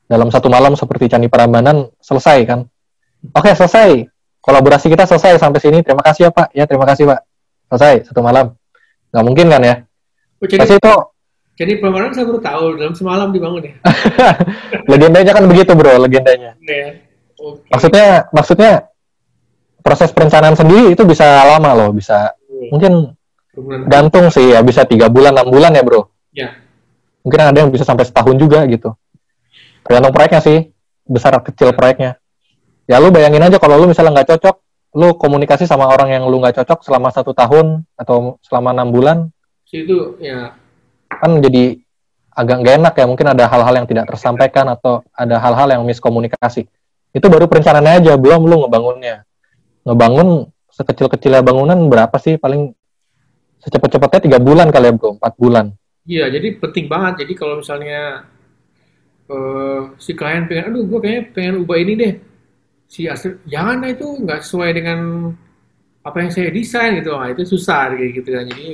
dalam 0.08 0.28
satu 0.28 0.52
malam 0.52 0.76
seperti 0.76 1.08
Candi 1.08 1.32
Prambanan 1.32 1.88
selesai 2.04 2.38
kan? 2.48 2.68
Oke 3.36 3.52
selesai. 3.56 4.08
Kolaborasi 4.42 4.90
kita 4.90 5.06
selesai 5.06 5.38
sampai 5.38 5.60
sini. 5.62 5.80
Terima 5.86 6.02
kasih 6.02 6.30
ya 6.30 6.32
pak. 6.34 6.48
Ya 6.52 6.66
terima 6.66 6.86
kasih 6.86 7.08
pak. 7.08 7.20
Selesai 7.72 8.12
satu 8.12 8.20
malam. 8.20 8.54
Nggak 9.12 9.26
mungkin 9.26 9.48
kan 9.48 9.62
ya? 9.62 9.76
Oh, 10.42 10.48
jadi, 10.50 10.62
pasti 10.66 10.76
itu 10.82 10.96
jadi 11.62 11.78
pemandangan 11.78 12.14
saya 12.18 12.26
baru 12.26 12.42
tahu 12.42 12.66
dalam 12.82 12.94
semalam 12.98 13.28
dibangun 13.30 13.62
ya. 13.70 13.74
legendanya 14.92 15.32
kan 15.38 15.46
begitu 15.46 15.72
bro 15.78 15.94
legendanya. 16.02 16.58
Ya. 16.66 17.06
Oke. 17.42 17.70
maksudnya 17.74 18.08
maksudnya 18.34 18.72
proses 19.82 20.10
perencanaan 20.14 20.58
sendiri 20.58 20.94
itu 20.94 21.04
bisa 21.06 21.26
lama 21.46 21.74
loh, 21.74 21.90
bisa 21.94 22.34
mungkin 22.70 23.14
Gantung 23.88 24.32
sih 24.32 24.56
ya 24.56 24.64
bisa 24.64 24.88
tiga 24.88 25.12
bulan 25.12 25.36
enam 25.36 25.48
bulan 25.52 25.76
ya 25.76 25.84
bro. 25.84 26.08
Ya, 26.32 26.56
Mungkin 27.22 27.40
ada 27.40 27.58
yang 27.60 27.70
bisa 27.70 27.84
sampai 27.84 28.08
setahun 28.08 28.40
juga 28.40 28.64
gitu. 28.72 28.96
Tergantung 29.84 30.16
proyeknya 30.16 30.42
sih, 30.42 30.72
besar 31.04 31.36
kecil 31.44 31.76
proyeknya. 31.76 32.16
Ya 32.88 32.98
lu 32.98 33.12
bayangin 33.12 33.44
aja 33.44 33.60
kalau 33.60 33.78
lu 33.78 33.92
misalnya 33.92 34.22
nggak 34.22 34.36
cocok, 34.36 34.56
lu 34.96 35.16
komunikasi 35.20 35.68
sama 35.68 35.92
orang 35.92 36.16
yang 36.16 36.24
lu 36.32 36.40
nggak 36.40 36.64
cocok 36.64 36.88
selama 36.88 37.12
satu 37.12 37.36
tahun 37.36 37.84
atau 38.00 38.40
selama 38.44 38.72
enam 38.72 38.90
bulan, 38.90 39.18
itu 39.72 40.20
ya 40.20 40.52
kan 41.08 41.40
jadi 41.40 41.80
agak 42.36 42.58
nggak 42.64 42.76
enak 42.84 42.94
ya 42.96 43.06
mungkin 43.08 43.28
ada 43.32 43.48
hal-hal 43.48 43.74
yang 43.84 43.88
tidak 43.88 44.06
tersampaikan 44.12 44.68
atau 44.72 45.04
ada 45.16 45.40
hal-hal 45.40 45.68
yang 45.72 45.84
miskomunikasi 45.84 46.68
itu 47.12 47.26
baru 47.28 47.48
perencanaannya 47.48 48.04
aja 48.04 48.14
belum 48.16 48.48
lu 48.48 48.68
ngebangunnya 48.68 49.28
ngebangun 49.84 50.48
sekecil-kecilnya 50.72 51.44
bangunan 51.44 51.76
berapa 51.92 52.16
sih 52.20 52.40
paling 52.40 52.72
secepat-cepatnya 53.62 54.20
tiga 54.26 54.40
bulan 54.42 54.68
kali 54.74 54.90
ya 54.90 54.94
bro 54.98 55.16
empat 55.18 55.34
bulan 55.38 55.66
Iya, 56.02 56.34
jadi 56.34 56.58
penting 56.58 56.90
banget. 56.90 57.26
Jadi 57.26 57.34
kalau 57.38 57.62
misalnya 57.62 58.26
eh, 59.30 59.82
si 60.02 60.12
klien 60.18 60.44
pengen, 60.50 60.74
aduh, 60.74 60.84
gue 60.90 61.00
kayaknya 61.00 61.24
pengen 61.36 61.56
ubah 61.64 61.78
ini 61.78 61.94
deh. 61.98 62.14
Si 62.92 63.08
asli, 63.08 63.38
jangan 63.48 63.86
lah 63.86 63.90
itu 63.96 64.08
nggak 64.26 64.42
sesuai 64.44 64.72
dengan 64.76 65.00
apa 66.02 66.18
yang 66.26 66.32
saya 66.34 66.50
desain 66.52 66.98
gitu. 67.00 67.14
Nah, 67.14 67.30
itu 67.32 67.44
susah 67.46 67.94
kayak 67.94 68.12
gitu 68.18 68.30
kan. 68.34 68.44
Jadi 68.50 68.66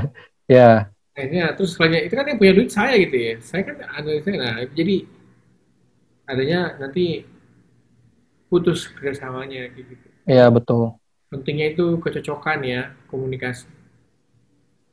ya 0.56 0.88
akhirnya 1.10 1.52
terus 1.52 1.76
kliennya 1.76 2.08
itu 2.08 2.14
kan 2.16 2.24
yang 2.32 2.38
punya 2.40 2.52
duit 2.56 2.70
saya 2.72 2.94
gitu 2.96 3.16
ya. 3.16 3.34
Saya 3.44 3.62
kan 3.68 3.76
analisa, 4.00 4.30
nah 4.34 4.56
jadi 4.72 4.96
adanya 6.24 6.60
nanti 6.80 7.26
putus 8.50 8.90
kerjasamanya 8.90 9.70
gitu. 9.74 9.94
ya 10.26 10.50
betul 10.50 10.98
Pentingnya 11.30 11.70
itu 11.78 11.86
kecocokan 12.02 12.58
ya, 12.66 12.90
komunikasi. 13.06 13.79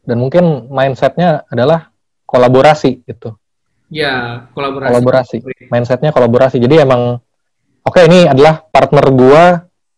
Dan 0.07 0.17
mungkin 0.23 0.71
mindsetnya 0.71 1.43
adalah 1.51 1.91
kolaborasi 2.23 3.03
gitu. 3.03 3.35
Ya, 3.91 4.47
kolaborasi. 4.55 4.91
kolaborasi. 4.95 5.37
Mindsetnya 5.67 6.15
kolaborasi. 6.15 6.57
Jadi 6.63 6.79
emang 6.79 7.19
oke 7.83 7.99
ini 8.07 8.23
adalah 8.23 8.63
partner 8.71 9.05
gua 9.11 9.43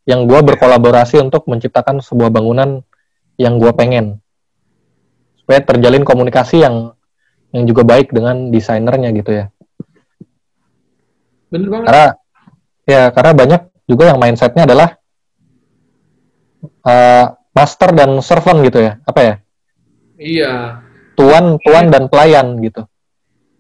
yang 0.10 0.26
gua 0.26 0.42
berkolaborasi 0.42 1.22
untuk 1.22 1.46
menciptakan 1.46 2.02
sebuah 2.02 2.34
bangunan 2.34 2.82
yang 3.38 3.62
gua 3.62 3.78
pengen. 3.78 4.18
Supaya 5.38 5.62
terjalin 5.62 6.02
komunikasi 6.02 6.66
yang 6.66 6.98
yang 7.54 7.70
juga 7.70 7.86
baik 7.86 8.10
dengan 8.10 8.50
desainernya 8.50 9.10
gitu 9.14 9.32
ya. 9.34 9.46
Bener 11.50 11.70
banget. 11.70 11.86
karena 11.90 12.06
ya 12.86 13.02
karena 13.10 13.32
banyak 13.34 13.62
juga 13.90 14.04
yang 14.14 14.22
mindsetnya 14.22 14.70
adalah 14.70 14.90
eh, 16.66 17.26
master 17.54 17.90
dan 17.94 18.22
servant 18.22 18.62
gitu 18.66 18.86
ya. 18.86 19.02
Apa 19.06 19.22
ya 19.22 19.36
Iya. 20.20 20.84
tuan 21.16 21.56
tuan 21.64 21.88
dan 21.88 22.12
pelayan 22.12 22.60
gitu 22.60 22.84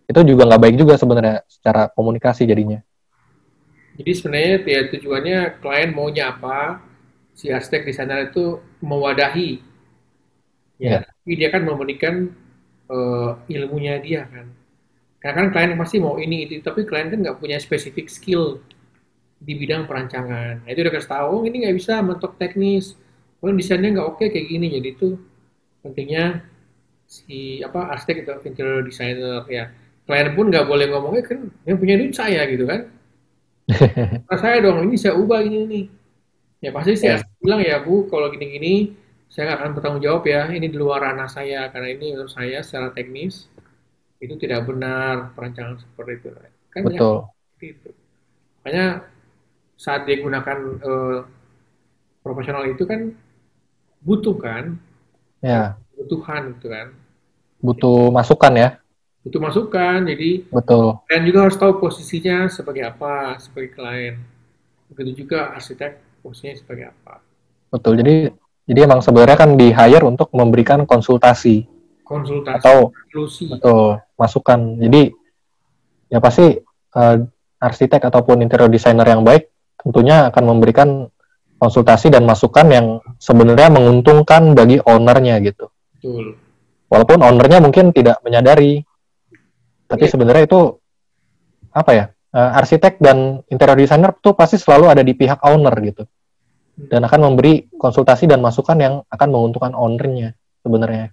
itu 0.09 0.19
juga 0.25 0.43
nggak 0.49 0.61
baik 0.61 0.75
juga 0.75 0.97
sebenarnya 0.97 1.45
secara 1.47 1.87
komunikasi 1.93 2.43
jadinya 2.49 2.81
Jadi 3.99 4.11
sebenarnya 4.15 4.55
ya 4.63 4.81
tujuannya 4.95 5.39
klien 5.59 5.91
maunya 5.91 6.31
apa, 6.31 6.79
si 7.35 7.51
arsitek 7.51 7.83
di 7.83 7.91
sana 7.91 8.31
itu 8.31 8.63
mewadahi. 8.79 9.59
Ya. 10.79 11.03
Ya, 11.03 11.11
tapi 11.11 11.31
dia 11.35 11.49
kan 11.51 11.67
memberikan 11.67 12.31
eh, 12.87 13.29
ilmunya 13.51 13.99
dia 13.99 14.23
kan. 14.31 14.47
Karena 15.19 15.35
kan 15.43 15.47
klien 15.51 15.75
pasti 15.75 15.99
mau 15.99 16.15
ini 16.15 16.47
itu, 16.47 16.63
tapi 16.63 16.87
klien 16.87 17.11
kan 17.11 17.19
nggak 17.19 17.43
punya 17.43 17.59
spesifik 17.59 18.07
skill 18.07 18.63
di 19.39 19.55
bidang 19.59 19.83
perancangan. 19.83 20.63
Nah, 20.63 20.69
itu 20.71 20.79
udah 20.83 20.93
kasih 20.95 21.11
tahu, 21.11 21.27
oh, 21.27 21.41
ini 21.43 21.67
nggak 21.67 21.75
bisa 21.75 21.99
mentok 21.99 22.39
teknis, 22.39 22.95
oh 23.43 23.51
desainnya 23.51 23.99
nggak 23.99 24.07
oke 24.15 24.25
kayak 24.31 24.47
gini. 24.47 24.67
Jadi 24.79 24.87
itu 24.95 25.19
pentingnya 25.83 26.47
si 27.15 27.61
apa 27.67 27.79
arsitek 27.93 28.17
atau 28.25 28.35
interior 28.49 28.81
designer 28.89 29.41
ya. 29.57 29.63
Klien 30.07 30.29
pun 30.37 30.45
nggak 30.51 30.65
boleh 30.71 30.85
ngomongnya 30.91 31.23
kan 31.29 31.39
yang 31.67 31.77
punya 31.81 31.95
duit 31.99 32.13
saya 32.21 32.41
gitu 32.53 32.65
kan. 32.71 32.81
Nah, 34.29 34.37
saya 34.41 34.57
dong, 34.65 34.77
ini 34.85 34.95
saya 35.01 35.13
ubah 35.17 35.39
ini 35.47 35.57
nih. 35.73 35.83
Ya 36.65 36.69
pasti 36.75 36.93
saya 36.99 37.15
Ya. 37.19 37.23
bilang 37.43 37.61
ya 37.63 37.75
Bu, 37.85 38.07
kalau 38.11 38.27
gini-gini 38.33 38.95
saya 39.31 39.43
nggak 39.53 39.59
akan 39.61 39.71
bertanggung 39.77 40.03
jawab 40.07 40.23
ya. 40.33 40.41
Ini 40.51 40.67
di 40.73 40.77
luar 40.79 40.99
ranah 41.07 41.29
saya 41.31 41.69
karena 41.73 41.89
ini 41.95 42.05
menurut 42.15 42.33
saya 42.33 42.59
secara 42.67 42.89
teknis 42.97 43.47
itu 44.23 44.35
tidak 44.43 44.65
benar 44.69 45.33
perancangan 45.35 45.77
seperti 45.83 46.11
itu. 46.23 46.29
Kan 46.73 46.81
banyak 46.89 47.03
betul 47.03 47.31
itu. 47.63 47.89
Makanya 48.63 48.85
saat 49.79 50.01
dia 50.07 50.17
gunakan 50.21 50.57
eh, 50.83 51.19
profesional 52.23 52.63
itu 52.67 52.83
kan 52.87 53.11
butuh 54.05 54.35
kan, 54.39 54.65
ya 55.41 55.78
kebutuhan 55.99 56.55
gitu 56.55 56.67
kan. 56.71 56.87
butuh 57.59 58.07
masukan 58.09 58.55
ya 58.55 58.69
Butuh 59.19 59.43
masukan, 59.43 60.07
jadi 60.07 60.47
betul 60.47 60.95
Klien 61.03 61.27
juga 61.27 61.39
harus 61.43 61.59
tahu 61.59 61.75
posisinya 61.83 62.47
sebagai 62.47 62.87
apa, 62.87 63.35
sebagai 63.35 63.75
klien. 63.75 64.15
Begitu 64.87 65.27
juga 65.27 65.51
arsitek 65.51 66.23
posisinya 66.23 66.55
sebagai 66.55 66.95
apa. 66.95 67.19
betul 67.67 67.99
jadi 67.99 68.31
jadi 68.63 68.87
emang 68.87 69.03
sebenarnya 69.03 69.35
kan 69.35 69.59
di 69.59 69.75
hire 69.75 70.07
untuk 70.07 70.31
memberikan 70.31 70.87
konsultasi 70.87 71.67
Konsultasi, 72.01 72.63
atau 72.63 72.95
solusi. 73.11 73.51
betul 73.51 73.99
masukan 74.15 74.59
jadi 74.79 75.11
ya 76.07 76.17
pasti 76.23 76.55
eh, 76.95 77.15
arsitek 77.59 78.01
ataupun 78.07 78.39
interior 78.39 78.71
designer 78.71 79.05
yang 79.05 79.21
baik 79.21 79.51
tentunya 79.83 80.31
akan 80.31 80.43
memberikan 80.47 80.89
konsultasi 81.59 82.07
dan 82.07 82.23
masukan 82.23 82.65
yang 82.71 82.87
sebenarnya 83.19 83.67
menguntungkan 83.67 84.55
bagi 84.55 84.79
ownernya 84.79 85.43
gitu 85.43 85.67
Betul. 85.99 86.39
walaupun 86.87 87.19
ownernya 87.19 87.59
mungkin 87.59 87.91
tidak 87.91 88.23
menyadari 88.23 88.81
tapi 89.85 90.07
Iya. 90.07 90.11
sebenarnya 90.15 90.43
itu 90.47 90.61
apa 91.69 91.91
ya 91.91 92.05
eh, 92.31 92.51
arsitek 92.63 92.97
dan 93.03 93.43
interior 93.51 93.75
designer 93.75 94.15
tuh 94.15 94.31
pasti 94.33 94.55
selalu 94.55 94.87
ada 94.89 95.03
di 95.03 95.11
pihak 95.11 95.43
owner 95.43 95.75
gitu 95.83 96.07
dan 96.79 97.03
akan 97.03 97.19
memberi 97.29 97.67
konsultasi 97.75 98.23
dan 98.25 98.39
masukan 98.39 98.79
yang 98.79 98.93
akan 99.11 99.27
menguntungkan 99.27 99.75
ownernya 99.75 100.31
sebenarnya 100.63 101.11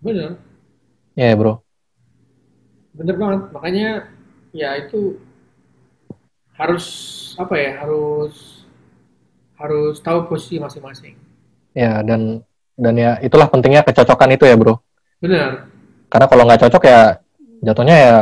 Bener, 0.00 0.36
ya 1.12 1.36
bro 1.36 1.60
bener 2.94 3.16
banget. 3.18 3.40
Makanya 3.50 3.88
ya 4.54 4.78
itu 4.78 5.18
harus 6.54 6.86
apa 7.34 7.54
ya, 7.58 7.82
harus 7.82 8.62
harus 9.58 9.98
tahu 9.98 10.30
posisi 10.30 10.62
masing-masing. 10.62 11.18
ya 11.74 12.06
dan 12.06 12.38
dan 12.74 12.94
ya 12.98 13.16
itulah 13.22 13.46
pentingnya 13.46 13.82
kecocokan 13.86 14.34
itu 14.34 14.44
ya 14.46 14.54
bro 14.58 14.74
Bener. 15.22 15.70
karena 16.10 16.26
kalau 16.26 16.42
nggak 16.46 16.60
cocok 16.66 16.82
ya 16.84 17.00
jatuhnya 17.64 17.96
ya 17.96 18.16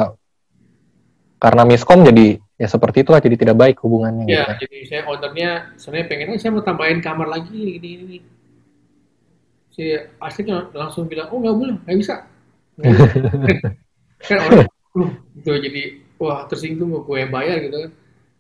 karena 1.43 1.63
miskom 1.67 2.07
jadi 2.07 2.39
ya 2.55 2.71
seperti 2.71 3.03
itulah 3.03 3.19
jadi 3.19 3.35
tidak 3.35 3.57
baik 3.59 3.77
hubungannya 3.83 4.23
gitu 4.31 4.39
Ya, 4.39 4.55
jadi 4.55 4.77
saya 4.87 5.03
ownernya 5.11 5.51
sebenarnya 5.75 6.07
pengen, 6.07 6.39
saya 6.39 6.55
mau 6.55 6.63
tambahin 6.63 7.03
kamar 7.03 7.27
lagi 7.27 7.51
ini 7.51 7.73
ini. 7.83 7.89
ini." 7.99 8.19
Si 9.75 9.91
arsiteknya 10.23 10.71
langsung 10.71 11.11
bilang, 11.11 11.27
oh 11.35 11.43
nggak 11.43 11.57
boleh, 11.59 11.75
nggak 11.83 11.99
bisa. 11.99 12.15
Kan 14.23 14.39
orang, 14.39 14.71
"Uh," 14.95 15.11
gitu 15.43 15.51
jadi 15.59 15.83
wah 16.23 16.47
tersinggung 16.47 16.95
gue 17.03 17.17
yang 17.19 17.35
bayar 17.35 17.59
gitu 17.59 17.77
kan. 17.83 17.91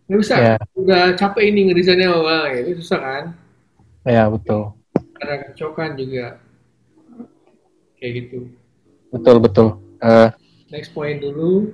Nggak 0.07 0.21
bisa, 0.23 0.35
Ya. 0.39 0.55
udah 0.79 1.03
capek 1.19 1.43
ini 1.51 1.61
ngedesainnya, 1.75 2.15
wah 2.15 2.47
ya, 2.47 2.63
itu 2.63 2.79
susah 2.79 3.01
kan. 3.03 3.25
ya 4.03 4.27
betul 4.31 4.75
Ada 5.23 5.35
kecocokan 5.47 5.91
juga. 5.95 6.27
Kayak 7.97 8.13
gitu. 8.19 8.39
betul 9.09 9.37
betul 9.39 9.69
Eh, 10.03 10.29
Next 10.69 10.91
point 10.91 11.21
dulu. 11.21 11.71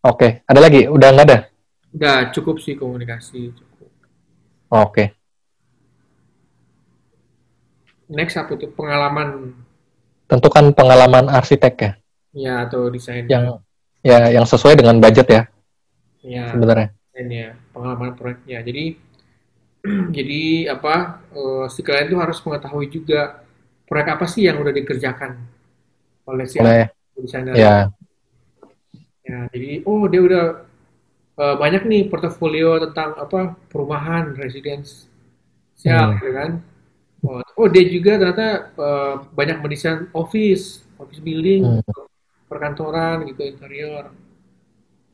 oke 0.00 0.44
ada 0.44 0.60
lagi 0.60 0.86
udah 0.86 1.08
nggak 1.10 1.26
ada 1.26 1.38
Udah 1.90 2.30
cukup 2.30 2.62
sih 2.62 2.78
komunikasi. 2.78 3.50
Cukup. 3.50 3.88
oke 4.70 5.04
Next 8.06 8.34
apa 8.34 8.54
tuh? 8.54 8.70
Pengalaman 8.70 9.54
tentukan 10.26 10.70
pengalaman 10.70 11.26
arsitek 11.26 11.74
ya 11.74 11.92
ya 12.30 12.54
atau 12.62 12.86
desain. 12.86 13.26
yang 13.26 13.58
ya 14.00 14.30
yang 14.30 14.46
sesuai 14.46 14.78
dengan 14.78 15.02
budget 15.02 15.26
ya 15.26 15.42
ya. 16.22 16.46
sebenarnya 16.54 16.94
desainnya, 17.10 17.58
pengalaman 17.74 18.14
proyeknya. 18.14 18.62
Jadi 18.62 18.84
jadi 20.16 20.42
apa 20.74 20.94
eh, 21.32 21.64
si 21.72 21.80
klien 21.86 22.06
itu 22.08 22.18
harus 22.20 22.38
mengetahui 22.44 22.86
juga 22.92 23.40
proyek 23.88 24.08
apa 24.18 24.26
sih 24.28 24.42
yang 24.48 24.60
udah 24.62 24.72
dikerjakan 24.74 25.32
oleh 26.30 26.46
si 26.46 26.56
oleh 26.62 26.86
desainer. 27.16 27.54
ya 27.56 27.90
Ya, 29.20 29.46
jadi 29.52 29.84
oh 29.86 30.04
dia 30.10 30.20
udah 30.28 30.44
eh, 31.42 31.56
banyak 31.62 31.82
nih 31.90 32.02
portofolio 32.10 32.78
tentang 32.84 33.10
apa 33.24 33.56
perumahan, 33.70 34.34
residensial, 34.36 35.08
Hmm. 35.84 36.16
gitu 36.20 36.30
kan. 36.34 36.50
Oh, 37.26 37.40
oh, 37.60 37.68
dia 37.74 37.84
juga 37.88 38.12
ternyata 38.20 38.46
eh, 38.76 39.14
banyak 39.38 39.58
mendesain 39.62 40.08
office, 40.16 40.84
office 41.00 41.20
building, 41.22 41.62
Hmm. 41.64 41.82
perkantoran 42.50 43.16
gitu 43.30 43.42
interior. 43.46 44.04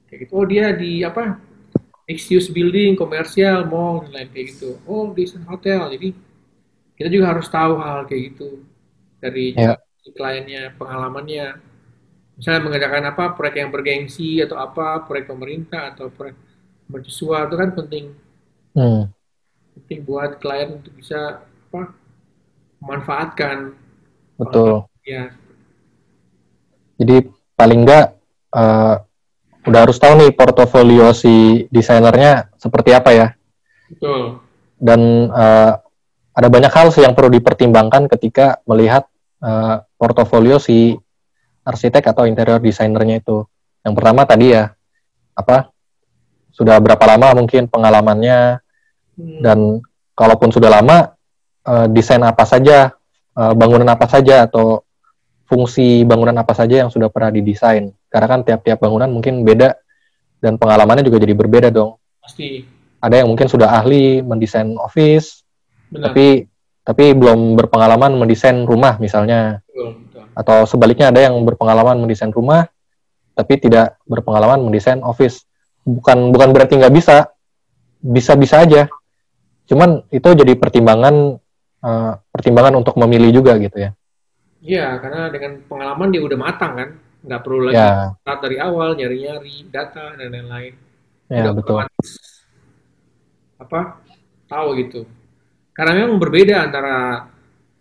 Kayak 0.06 0.18
gitu. 0.26 0.32
Oh 0.38 0.46
dia 0.46 0.70
di 0.74 1.02
apa 1.02 1.38
mixed 2.08 2.30
use 2.30 2.48
building, 2.50 2.94
komersial, 2.98 3.66
mall, 3.66 4.02
dan 4.06 4.10
lain 4.16 4.28
kayak 4.34 4.46
gitu. 4.56 4.78
Oh, 4.86 5.10
desain 5.14 5.44
hotel. 5.46 5.90
Jadi 5.94 6.08
kita 6.98 7.08
juga 7.12 7.26
harus 7.36 7.46
tahu 7.50 7.74
hal, 7.82 8.06
kayak 8.08 8.22
gitu 8.34 8.62
dari 9.22 9.46
Ya. 9.56 9.76
kliennya, 10.16 10.74
pengalamannya. 10.78 11.58
Misalnya 12.38 12.62
mengerjakan 12.66 13.04
apa 13.12 13.24
proyek 13.36 13.56
yang 13.64 13.70
bergengsi 13.74 14.40
atau 14.44 14.56
apa 14.60 15.02
proyek 15.08 15.26
pemerintah 15.30 15.94
atau 15.94 16.08
proyek 16.12 16.36
mercusuar 16.90 17.48
itu 17.48 17.56
kan 17.58 17.70
penting 17.74 18.04
Hmm. 18.74 19.10
penting 19.76 20.00
buat 20.08 20.40
klien 20.42 20.80
untuk 20.80 20.92
bisa 20.98 21.44
apa 21.44 21.92
memanfaatkan 22.82 23.74
Betul. 24.38 24.88
ya 25.06 25.32
Jadi 26.96 27.16
paling 27.56 27.80
nggak 27.84 28.06
eh, 28.56 28.94
udah 29.66 29.80
harus 29.82 29.98
tahu 29.98 30.22
nih 30.22 30.30
portofolio 30.32 31.10
si 31.10 31.66
desainernya 31.68 32.54
seperti 32.56 32.90
apa 32.94 33.10
ya. 33.12 33.28
betul 33.90 34.40
Dan 34.76 35.30
eh, 35.32 35.72
ada 36.36 36.48
banyak 36.52 36.72
hal 36.72 36.92
sih 36.92 37.02
yang 37.02 37.16
perlu 37.16 37.32
dipertimbangkan 37.32 38.06
ketika 38.06 38.62
melihat 38.64 39.08
eh, 39.42 39.76
portofolio 39.98 40.62
si 40.62 40.94
arsitek 41.66 42.14
atau 42.14 42.24
interior 42.30 42.62
desainernya 42.62 43.18
itu. 43.20 43.42
Yang 43.82 43.94
pertama 43.98 44.22
tadi 44.22 44.54
ya 44.54 44.70
apa 45.36 45.68
sudah 46.54 46.80
berapa 46.80 47.04
lama 47.04 47.44
mungkin 47.44 47.68
pengalamannya 47.68 48.64
Hmm, 49.16 49.40
dan 49.40 49.58
kalaupun 50.12 50.52
sudah 50.52 50.68
lama 50.68 51.16
eh, 51.64 51.88
desain 51.88 52.20
apa 52.20 52.44
saja 52.44 52.92
eh, 53.32 53.52
bangunan 53.56 53.88
apa 53.88 54.04
saja 54.04 54.44
atau 54.44 54.84
fungsi 55.48 56.04
bangunan 56.04 56.36
apa 56.36 56.52
saja 56.52 56.84
yang 56.84 56.92
sudah 56.92 57.08
pernah 57.08 57.32
didesain 57.32 57.95
karena 58.10 58.26
kan 58.26 58.40
tiap-tiap 58.46 58.78
bangunan 58.78 59.10
mungkin 59.10 59.42
beda 59.42 59.76
dan 60.40 60.56
pengalamannya 60.60 61.04
juga 61.06 61.22
jadi 61.22 61.34
berbeda 61.34 61.68
dong. 61.72 61.98
Pasti. 62.22 62.62
Ada 63.02 63.22
yang 63.22 63.28
mungkin 63.30 63.46
sudah 63.46 63.76
ahli 63.76 64.24
mendesain 64.24 64.72
office 64.80 65.44
benar. 65.92 66.10
tapi 66.10 66.48
tapi 66.86 67.04
belum 67.18 67.58
berpengalaman 67.58 68.14
mendesain 68.14 68.62
rumah 68.62 68.96
misalnya. 69.02 69.60
Betul, 69.66 70.06
betul. 70.06 70.24
atau 70.36 70.58
sebaliknya 70.68 71.10
ada 71.10 71.20
yang 71.26 71.34
berpengalaman 71.42 71.98
mendesain 71.98 72.30
rumah 72.30 72.68
tapi 73.36 73.60
tidak 73.60 74.00
berpengalaman 74.08 74.64
mendesain 74.64 75.02
office. 75.04 75.44
Bukan 75.84 76.32
bukan 76.32 76.50
berarti 76.56 76.80
nggak 76.80 76.94
bisa. 76.94 77.30
Bisa 78.00 78.32
bisa 78.38 78.62
aja. 78.62 78.88
Cuman 79.66 80.06
itu 80.14 80.28
jadi 80.32 80.54
pertimbangan 80.54 81.36
eh, 81.84 82.12
pertimbangan 82.32 82.80
untuk 82.80 82.96
memilih 82.96 83.42
juga 83.42 83.58
gitu 83.58 83.76
ya. 83.76 83.90
Iya, 84.66 84.98
karena 84.98 85.30
dengan 85.30 85.62
pengalaman 85.68 86.08
dia 86.10 86.22
udah 86.24 86.38
matang 86.38 86.72
kan, 86.74 86.88
nggak 87.26 87.42
perlu 87.44 87.60
lagi 87.68 87.78
ya 87.78 88.16
start 88.22 88.38
dari 88.46 88.56
awal 88.62 88.88
nyari-nyari 88.98 89.56
data 89.68 90.14
dan 90.18 90.28
lain-lain. 90.34 90.74
ya 91.30 91.42
Udah 91.42 91.52
betul 91.52 91.76
otomatis 91.82 92.08
apa 93.62 93.80
tahu 94.50 94.68
gitu. 94.80 95.00
Karena 95.76 95.92
memang 96.04 96.18
berbeda 96.22 96.56
antara 96.66 97.26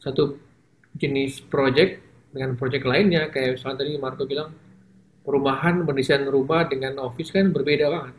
satu 0.03 0.35
jenis 0.95 1.43
project 1.47 1.91
dengan 2.33 2.57
project 2.59 2.83
lainnya. 2.87 3.31
Kayak 3.33 3.59
misalnya 3.59 3.77
tadi 3.85 3.91
Marco 3.99 4.23
bilang 4.27 4.49
perumahan 5.25 5.75
mendesain 5.87 6.25
rumah 6.27 6.67
dengan 6.71 6.93
office 7.01 7.31
kan 7.35 7.49
berbeda 7.55 7.85
banget. 7.91 8.15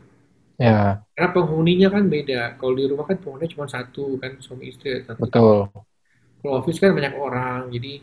ya 0.57 1.03
Karena 1.13 1.29
penghuninya 1.35 1.87
kan 1.95 2.03
beda. 2.13 2.41
Kalau 2.59 2.73
di 2.79 2.85
rumah 2.87 3.05
kan 3.09 3.17
penghuninya 3.21 3.51
cuma 3.53 3.65
satu 3.67 4.05
kan 4.21 4.31
suami 4.39 4.65
istri 4.71 5.01
satu. 5.03 5.21
betul 5.21 5.69
Kalau 6.41 6.53
office 6.61 6.79
kan 6.79 6.91
banyak 6.93 7.13
orang, 7.17 7.61
jadi 7.73 7.93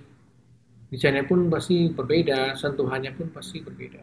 desainnya 0.95 1.27
pun 1.27 1.51
pasti 1.51 1.91
berbeda, 1.91 2.55
sentuhannya 2.55 3.11
pun 3.19 3.35
pasti 3.35 3.59
berbeda, 3.59 3.99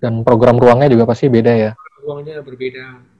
dan 0.00 0.24
program 0.24 0.56
ruangnya 0.56 0.88
juga 0.88 1.04
pasti 1.04 1.28
beda 1.28 1.52
ya? 1.52 1.70
Ruangnya 2.00 2.40
berbeda. 2.40 3.12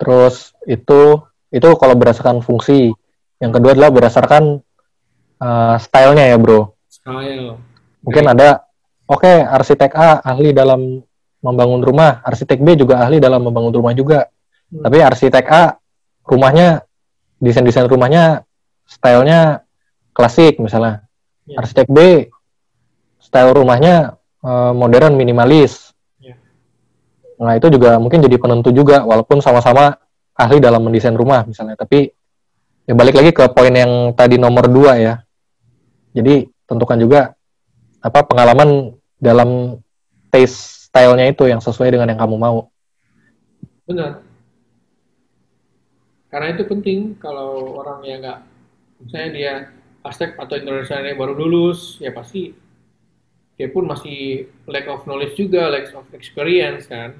terus 0.00 0.56
itu 0.64 1.20
itu 1.52 1.68
kalau 1.76 1.92
berdasarkan 1.98 2.40
fungsi. 2.40 2.94
Yang 3.36 3.52
kedua 3.60 3.72
adalah 3.76 3.90
berdasarkan 3.92 4.64
eh, 5.42 5.76
stylenya 5.76 6.24
ya 6.30 6.36
bro? 6.38 6.72
Style. 6.88 7.60
mungkin 8.00 8.24
ada 8.32 8.64
oke 9.04 9.28
arsitek 9.28 9.92
A 9.92 10.24
ahli 10.24 10.56
dalam 10.56 11.04
membangun 11.44 11.84
rumah. 11.84 12.24
Arsitek 12.24 12.64
B 12.64 12.80
juga 12.80 13.04
ahli 13.04 13.20
dalam 13.20 13.44
membangun 13.44 13.74
rumah 13.74 13.92
juga. 13.92 14.30
Hmm. 14.70 14.86
tapi 14.86 15.02
arsitek 15.02 15.46
A 15.50 15.62
rumahnya 16.22 16.86
desain 17.42 17.66
desain 17.66 17.90
rumahnya 17.90 18.46
stylenya 18.86 19.66
klasik 20.14 20.62
misalnya 20.62 21.09
Ya. 21.50 21.56
arsitek 21.58 21.88
B 21.90 21.98
style 23.18 23.50
rumahnya 23.50 24.14
eh, 24.46 24.72
modern 24.72 25.18
minimalis 25.18 25.90
Ya. 26.20 26.36
nah 27.40 27.56
itu 27.58 27.72
juga 27.72 27.98
mungkin 27.98 28.22
jadi 28.22 28.36
penentu 28.38 28.70
juga 28.70 29.02
walaupun 29.02 29.42
sama-sama 29.42 29.98
ahli 30.36 30.62
dalam 30.62 30.84
mendesain 30.84 31.16
rumah 31.16 31.42
misalnya 31.48 31.74
tapi 31.74 32.12
ya 32.86 32.94
balik 32.94 33.18
lagi 33.18 33.30
ke 33.34 33.44
poin 33.50 33.74
yang 33.74 34.14
tadi 34.14 34.38
nomor 34.38 34.70
dua 34.70 35.00
ya 35.00 35.14
jadi 36.14 36.46
tentukan 36.68 36.98
juga 37.00 37.20
apa 38.00 38.20
pengalaman 38.24 38.94
dalam 39.20 39.80
taste 40.30 40.88
stylenya 40.88 41.32
itu 41.32 41.44
yang 41.50 41.60
sesuai 41.60 41.92
dengan 41.92 42.08
yang 42.14 42.20
kamu 42.20 42.36
mau 42.38 42.70
Benar. 43.90 44.22
Karena 46.30 46.54
itu 46.54 46.62
penting 46.62 47.18
kalau 47.18 47.74
orang 47.82 48.06
yang 48.06 48.22
nggak, 48.22 48.38
misalnya 49.02 49.30
dia 49.34 49.54
arsitek 50.00 50.40
atau 50.40 50.54
interior 50.56 50.82
designer 50.84 51.12
baru 51.14 51.36
lulus, 51.36 52.00
ya 52.00 52.10
pasti 52.10 52.56
dia 53.60 53.68
pun 53.68 53.84
masih 53.84 54.48
lack 54.64 54.88
of 54.88 55.04
knowledge 55.04 55.36
juga, 55.36 55.68
lack 55.68 55.92
of 55.92 56.08
experience 56.16 56.88
kan. 56.88 57.12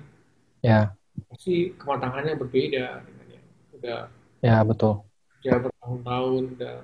ya 0.65 0.93
Pasti 1.29 1.77
kematangannya 1.77 2.37
berbeda 2.37 3.05
dengan 3.05 3.27
yang 3.29 3.47
udah 3.77 4.01
ya 4.41 4.57
betul 4.65 5.05
kerja 5.41 5.61
bertahun-tahun, 5.61 6.43
udah 6.57 6.77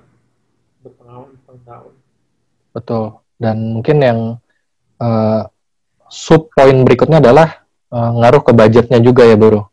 berpengalaman 0.85 1.29
bertahun-tahun. 1.41 1.93
betul 2.73 3.05
dan 3.41 3.57
mungkin 3.73 3.97
yang 4.01 4.19
eh, 5.01 5.41
sub 6.09 6.49
poin 6.53 6.77
berikutnya 6.85 7.17
adalah 7.21 7.65
eh, 7.89 8.11
ngaruh 8.21 8.41
ke 8.45 8.51
budgetnya 8.53 9.01
juga 9.01 9.25
ya 9.25 9.33
bro 9.37 9.65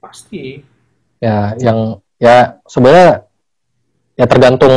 Pasti. 0.00 0.64
ya 1.20 1.52
yang 1.60 2.00
ya 2.16 2.56
sebenarnya 2.64 3.28
ya 4.20 4.28
tergantung 4.28 4.76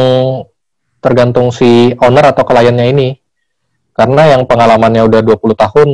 tergantung 1.03 1.51
si 1.51 1.91
owner 1.99 2.31
atau 2.31 2.47
kliennya 2.47 2.87
ini. 2.87 3.19
Karena 3.93 4.33
yang 4.33 4.47
pengalamannya 4.47 5.05
udah 5.05 5.21
20 5.21 5.53
tahun 5.53 5.89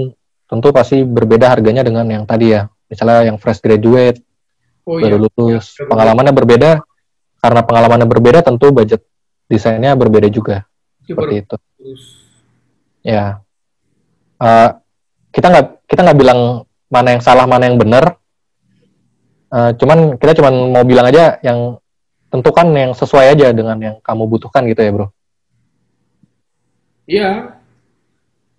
tentu 0.48 0.68
pasti 0.72 1.02
berbeda 1.04 1.52
harganya 1.52 1.82
dengan 1.82 2.06
yang 2.06 2.24
tadi 2.30 2.54
ya. 2.54 2.70
Misalnya 2.88 3.34
yang 3.34 3.38
fresh 3.42 3.60
graduate 3.60 4.22
Oh 4.90 4.98
baru 4.98 5.22
iya. 5.22 5.26
lulus. 5.30 5.78
Ya, 5.78 5.86
pengalamannya 5.86 6.34
berbeda 6.34 6.82
karena 7.40 7.62
pengalamannya 7.62 8.08
berbeda 8.10 8.40
tentu 8.42 8.74
budget 8.74 9.06
desainnya 9.46 9.94
berbeda 9.94 10.26
juga. 10.34 10.66
Baru 11.06 11.06
seperti 11.06 11.34
itu. 11.46 11.56
ya. 13.06 13.42
Eh, 14.42 14.70
kita 15.30 15.48
nggak 15.54 15.68
kita 15.86 16.00
nggak 16.10 16.18
bilang 16.18 16.66
mana 16.90 17.08
yang 17.14 17.22
salah 17.22 17.46
mana 17.46 17.70
yang 17.70 17.78
benar. 17.78 18.18
Eh, 19.50 19.72
cuman 19.78 20.18
kita 20.18 20.42
cuman 20.42 20.54
mau 20.74 20.82
bilang 20.86 21.06
aja 21.06 21.38
yang 21.46 21.78
tentukan 22.30 22.68
yang 22.74 22.94
sesuai 22.94 23.34
aja 23.34 23.50
dengan 23.50 23.78
yang 23.82 23.96
kamu 24.02 24.24
butuhkan 24.30 24.66
gitu 24.70 24.82
ya 24.82 24.92
bro. 24.94 25.08
Iya, 27.10 27.58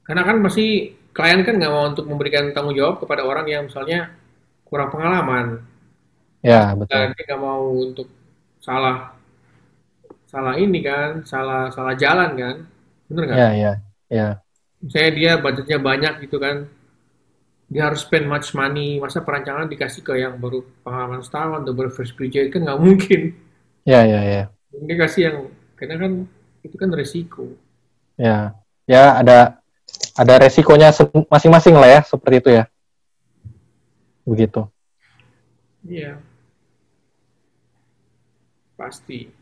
karena 0.03 0.23
kan 0.27 0.37
pasti 0.43 0.91
klien 1.14 1.47
kan 1.47 1.55
nggak 1.55 1.71
mau 1.71 1.87
untuk 1.87 2.07
memberikan 2.11 2.51
tanggung 2.51 2.75
jawab 2.75 2.99
kepada 2.99 3.23
orang 3.23 3.47
yang 3.47 3.71
misalnya 3.71 4.11
kurang 4.66 4.91
pengalaman. 4.91 5.62
ya 6.43 6.75
betul. 6.75 6.91
Dan 6.91 7.14
dia 7.14 7.25
nggak 7.31 7.43
mau 7.43 7.62
untuk 7.79 8.09
salah 8.59 9.14
salah 10.27 10.55
ini 10.59 10.83
kan, 10.83 11.23
salah 11.23 11.71
salah 11.71 11.95
jalan 11.95 12.31
kan, 12.35 12.57
bener 13.07 13.23
nggak? 13.27 13.39
ya 13.39 13.51
ya 13.55 13.73
ya. 14.11 14.29
Misalnya 14.83 15.12
dia 15.14 15.33
budgetnya 15.39 15.79
banyak 15.79 16.14
gitu 16.27 16.43
kan, 16.43 16.66
dia 17.71 17.87
harus 17.87 18.03
spend 18.03 18.27
much 18.27 18.51
money, 18.51 18.99
masa 18.99 19.23
perancangan 19.23 19.71
dikasih 19.71 20.03
ke 20.03 20.18
yang 20.18 20.35
baru 20.43 20.66
pengalaman 20.83 21.23
setahun 21.23 21.62
atau 21.62 21.75
baru 21.77 21.91
first 21.95 22.18
graduate 22.18 22.51
kan 22.51 22.66
nggak 22.66 22.81
mungkin. 22.83 23.49
Ya 23.85 24.01
ya 24.05 24.20
ya. 24.22 24.43
Dia 24.70 24.97
kasih 24.97 25.22
yang 25.28 25.39
karena 25.76 25.97
kan 25.97 26.12
itu 26.61 26.76
kan 26.76 26.91
resiko. 26.93 27.57
ya 28.20 28.53
ya 28.85 29.16
ada 29.16 29.64
ada 30.12 30.35
resikonya 30.45 30.93
masing-masing 31.33 31.72
lah 31.76 31.89
ya 31.89 32.01
seperti 32.05 32.37
itu 32.45 32.51
ya. 32.61 32.64
Begitu. 34.28 34.68
Iya, 35.81 36.20
pasti. 38.76 39.33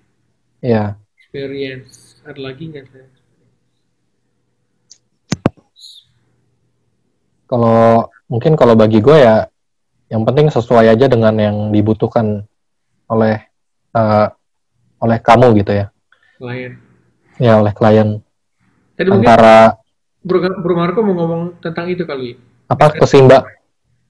ya. 0.62 0.95
Experience. 1.18 2.22
Ada 2.22 2.39
lagi 2.39 2.70
nggak 2.70 2.86
saya 2.89 3.18
kalau 7.49 8.07
mungkin 8.28 8.55
kalau 8.55 8.76
bagi 8.76 9.01
gue 9.01 9.16
ya 9.16 9.49
yang 10.12 10.22
penting 10.28 10.53
sesuai 10.53 10.93
aja 10.93 11.09
dengan 11.09 11.34
yang 11.41 11.57
dibutuhkan 11.72 12.45
oleh 13.09 13.49
eh, 13.95 14.26
oleh 14.99 15.18
kamu 15.22 15.47
gitu 15.62 15.72
ya 15.72 15.86
klien 16.36 16.72
ya 17.39 17.53
oleh 17.62 17.72
klien 17.72 18.09
tadi 18.99 19.09
antara 19.09 19.78
Bro, 20.18 20.43
Bro 20.61 20.74
Marco 20.74 21.01
mau 21.07 21.14
ngomong 21.14 21.43
tentang 21.62 21.86
itu 21.89 22.03
kali 22.03 22.36
apa 22.68 22.93
keseimbang 22.99 23.47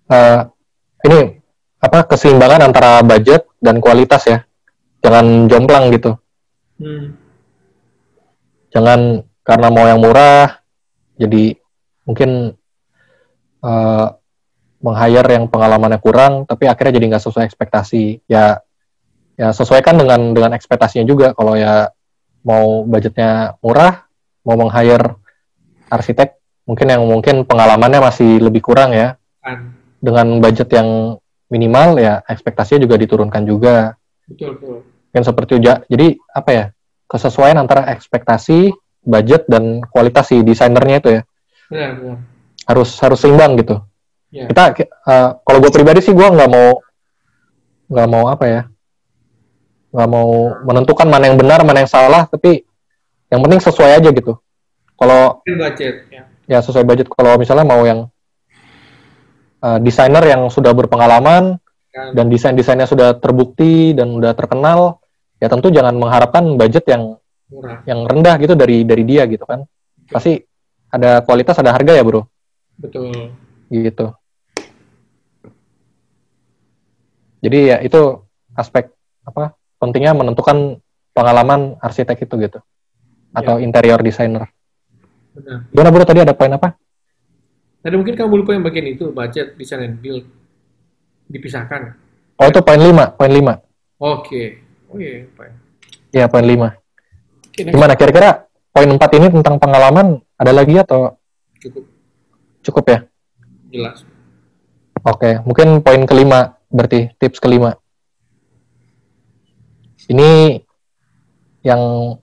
eh, 0.09 0.41
ini 1.07 1.39
apa 1.79 2.11
keseimbangan 2.11 2.61
antara 2.71 3.03
budget 3.07 3.47
dan 3.63 3.79
kualitas 3.79 4.23
ya. 4.27 4.39
Jangan 4.99 5.47
jomplang 5.47 5.95
gitu. 5.95 6.19
Hmm. 6.79 7.15
Jangan 8.75 9.23
karena 9.47 9.69
mau 9.71 9.87
yang 9.87 10.03
murah 10.03 10.59
jadi 11.19 11.57
mungkin 12.05 12.53
uh, 13.63 14.07
meng-hire 14.79 15.31
yang 15.35 15.47
pengalamannya 15.51 15.99
kurang 15.99 16.47
tapi 16.47 16.67
akhirnya 16.67 16.99
jadi 16.99 17.07
nggak 17.15 17.25
sesuai 17.25 17.47
ekspektasi. 17.47 18.27
Ya 18.27 18.59
ya 19.39 19.55
sesuaikan 19.55 19.95
dengan 19.95 20.35
dengan 20.35 20.51
ekspektasinya 20.59 21.07
juga 21.07 21.31
kalau 21.33 21.55
ya 21.55 21.95
mau 22.43 22.83
budgetnya 22.83 23.55
murah, 23.63 24.05
mau 24.43 24.59
meng-hire 24.59 25.15
arsitek 25.89 26.35
mungkin 26.69 26.87
yang 26.91 27.03
mungkin 27.07 27.47
pengalamannya 27.47 28.03
masih 28.03 28.43
lebih 28.43 28.61
kurang 28.61 28.93
ya. 28.93 29.15
Kan. 29.41 29.79
Dengan 29.99 30.43
budget 30.43 30.69
yang 30.75 31.19
minimal 31.49 31.97
ya 31.99 32.21
ekspektasinya 32.27 32.85
juga 32.85 33.01
diturunkan 33.01 33.43
juga. 33.47 33.77
Betul, 34.29 34.59
betul. 34.59 34.77
Kan 35.15 35.23
seperti 35.25 35.59
itu. 35.59 35.71
Jadi 35.89 36.07
apa 36.35 36.51
ya? 36.53 36.65
Kesesuaian 37.09 37.57
antara 37.57 37.89
ekspektasi, 37.89 38.69
budget 39.01 39.49
dan 39.49 39.81
kualitas 39.89 40.29
si 40.29 40.45
desainernya 40.45 40.97
itu 41.01 41.09
ya. 41.17 41.23
Benar, 41.73 41.91
benar. 41.97 42.19
Harus 42.69 42.91
harus 43.01 43.19
seimbang 43.25 43.57
gitu. 43.57 43.81
Ya. 44.29 44.45
Kita 44.45 44.77
uh, 45.09 45.41
kalau 45.41 45.59
gue 45.65 45.73
pribadi 45.73 46.05
sih 46.05 46.13
gue 46.13 46.29
nggak 46.29 46.51
mau 46.53 46.85
nggak 47.89 48.09
mau 48.13 48.25
apa 48.29 48.45
ya? 48.45 48.63
Nggak 49.89 50.09
mau 50.09 50.61
menentukan 50.69 51.09
mana 51.09 51.33
yang 51.33 51.39
benar, 51.41 51.65
mana 51.65 51.85
yang 51.85 51.91
salah, 51.91 52.29
tapi 52.29 52.65
yang 53.33 53.41
penting 53.45 53.61
sesuai 53.61 54.01
aja 54.01 54.09
gitu. 54.13 54.37
Kalau 54.99 55.41
budget, 55.45 55.95
ya. 56.11 56.23
ya 56.45 56.59
sesuai 56.61 56.85
budget. 56.85 57.07
Kalau 57.09 57.39
misalnya 57.39 57.65
mau 57.65 57.81
yang 57.87 58.11
uh, 59.63 59.79
desainer 59.81 60.25
yang 60.27 60.49
sudah 60.51 60.75
berpengalaman 60.75 61.57
Kan. 61.89 62.13
dan 62.13 62.27
desain-desainnya 62.29 62.85
sudah 62.85 63.17
terbukti 63.17 63.97
dan 63.97 64.21
sudah 64.21 64.33
terkenal, 64.37 65.01
ya 65.41 65.49
tentu 65.49 65.73
jangan 65.73 65.97
mengharapkan 65.97 66.45
budget 66.61 66.85
yang 66.85 67.17
Murah. 67.49 67.81
yang 67.89 68.05
rendah 68.05 68.37
gitu 68.39 68.53
dari 68.53 68.85
dari 68.85 69.03
dia 69.09 69.25
gitu 69.25 69.49
kan. 69.49 69.65
Pasti 70.09 70.37
ada 70.93 71.25
kualitas, 71.25 71.57
ada 71.57 71.73
harga 71.73 71.97
ya 71.97 72.05
bro, 72.05 72.29
Betul. 72.77 73.33
gitu. 73.73 74.13
Jadi 77.39 77.59
ya 77.71 77.77
itu 77.81 78.27
aspek 78.59 78.91
apa 79.23 79.58
pentingnya 79.79 80.13
menentukan 80.15 80.83
pengalaman 81.15 81.79
arsitek 81.83 82.27
itu 82.27 82.35
gitu 82.39 82.59
atau 83.35 83.59
interior 83.63 83.99
designer. 84.03 84.51
Benar. 85.35 85.71
Gimana 85.71 85.89
bro 85.95 86.05
tadi 86.07 86.21
ada 86.23 86.35
poin 86.35 86.51
apa? 86.51 86.75
Tadi 87.79 87.95
mungkin 87.95 88.19
kamu 88.19 88.43
lupa 88.43 88.51
yang 88.59 88.67
bagian 88.67 88.91
itu, 88.91 89.15
budget, 89.15 89.55
design, 89.55 89.87
and 89.87 89.97
build. 90.03 90.27
Dipisahkan. 91.31 91.95
Oh 92.39 92.47
itu 92.51 92.61
poin 92.63 92.81
5, 92.81 93.15
poin 93.15 93.31
5. 93.31 94.03
Oke. 94.03 94.43
Oh 94.91 94.99
iya, 94.99 95.27
poin. 95.31 95.53
Ya 96.11 96.25
poin 96.27 96.43
5. 96.43 96.75
Oke, 97.55 97.61
next. 97.63 97.75
Gimana 97.75 97.93
kira-kira 97.95 98.31
poin 98.75 98.89
4 98.91 99.19
ini 99.19 99.27
tentang 99.31 99.57
pengalaman 99.63 100.19
ada 100.39 100.53
lagi 100.55 100.79
atau 100.79 101.15
Cukup 101.59 101.85
cukup 102.63 102.85
ya? 102.87 102.99
jelas. 103.69 104.07
Oke, 105.03 105.43
mungkin 105.43 105.83
poin 105.83 106.03
kelima 106.07 106.59
berarti 106.71 107.11
tips 107.19 107.43
kelima. 107.43 107.75
Ini 110.09 110.61
yang 111.63 112.17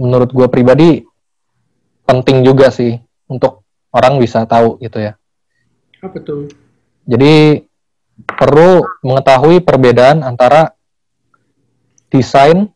menurut 0.00 0.30
gue 0.32 0.48
pribadi 0.48 1.04
penting 2.08 2.40
juga 2.46 2.72
sih 2.72 2.96
untuk 3.28 3.66
orang 3.92 4.16
bisa 4.16 4.48
tahu 4.48 4.80
gitu 4.80 4.98
ya. 4.98 5.12
Apa 6.00 6.18
tuh? 6.24 6.48
Jadi 7.04 7.64
perlu 8.24 8.82
mengetahui 9.04 9.60
perbedaan 9.62 10.24
antara 10.24 10.72
desain 12.08 12.72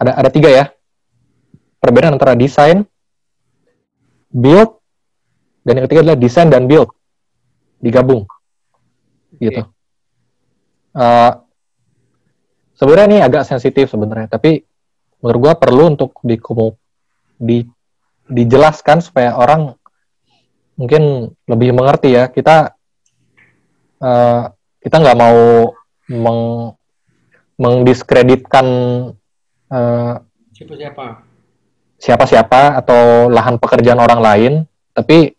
ada 0.00 0.16
ada 0.16 0.30
tiga 0.32 0.48
ya 0.48 0.64
perbedaan 1.80 2.14
antara 2.14 2.36
desain, 2.36 2.84
build, 4.30 4.78
dan 5.64 5.80
yang 5.80 5.84
ketiga 5.88 6.00
adalah 6.04 6.20
desain 6.20 6.48
dan 6.52 6.68
build 6.68 6.92
digabung 7.80 8.28
gitu. 9.40 9.64
Uh, 10.92 11.40
sebenarnya 12.80 13.06
ini 13.12 13.18
agak 13.20 13.44
sensitif 13.44 13.92
sebenarnya, 13.92 14.32
tapi 14.32 14.64
menurut 15.20 15.40
gua 15.44 15.54
perlu 15.60 15.92
untuk 15.92 16.16
dikomu 16.24 16.72
di 17.36 17.60
dijelaskan 18.24 19.04
supaya 19.04 19.36
orang 19.36 19.76
mungkin 20.80 21.28
lebih 21.44 21.76
mengerti 21.76 22.16
ya. 22.16 22.32
Kita 22.32 22.72
uh, 24.00 24.42
kita 24.80 24.96
nggak 24.96 25.18
mau 25.20 25.68
meng 26.08 26.72
mengdiskreditkan 27.60 28.66
uh, 29.68 30.16
Siapa-siapa? 30.56 31.28
siapa-siapa 32.00 32.80
atau 32.80 33.28
lahan 33.28 33.60
pekerjaan 33.60 34.00
orang 34.00 34.20
lain, 34.24 34.52
tapi 34.96 35.36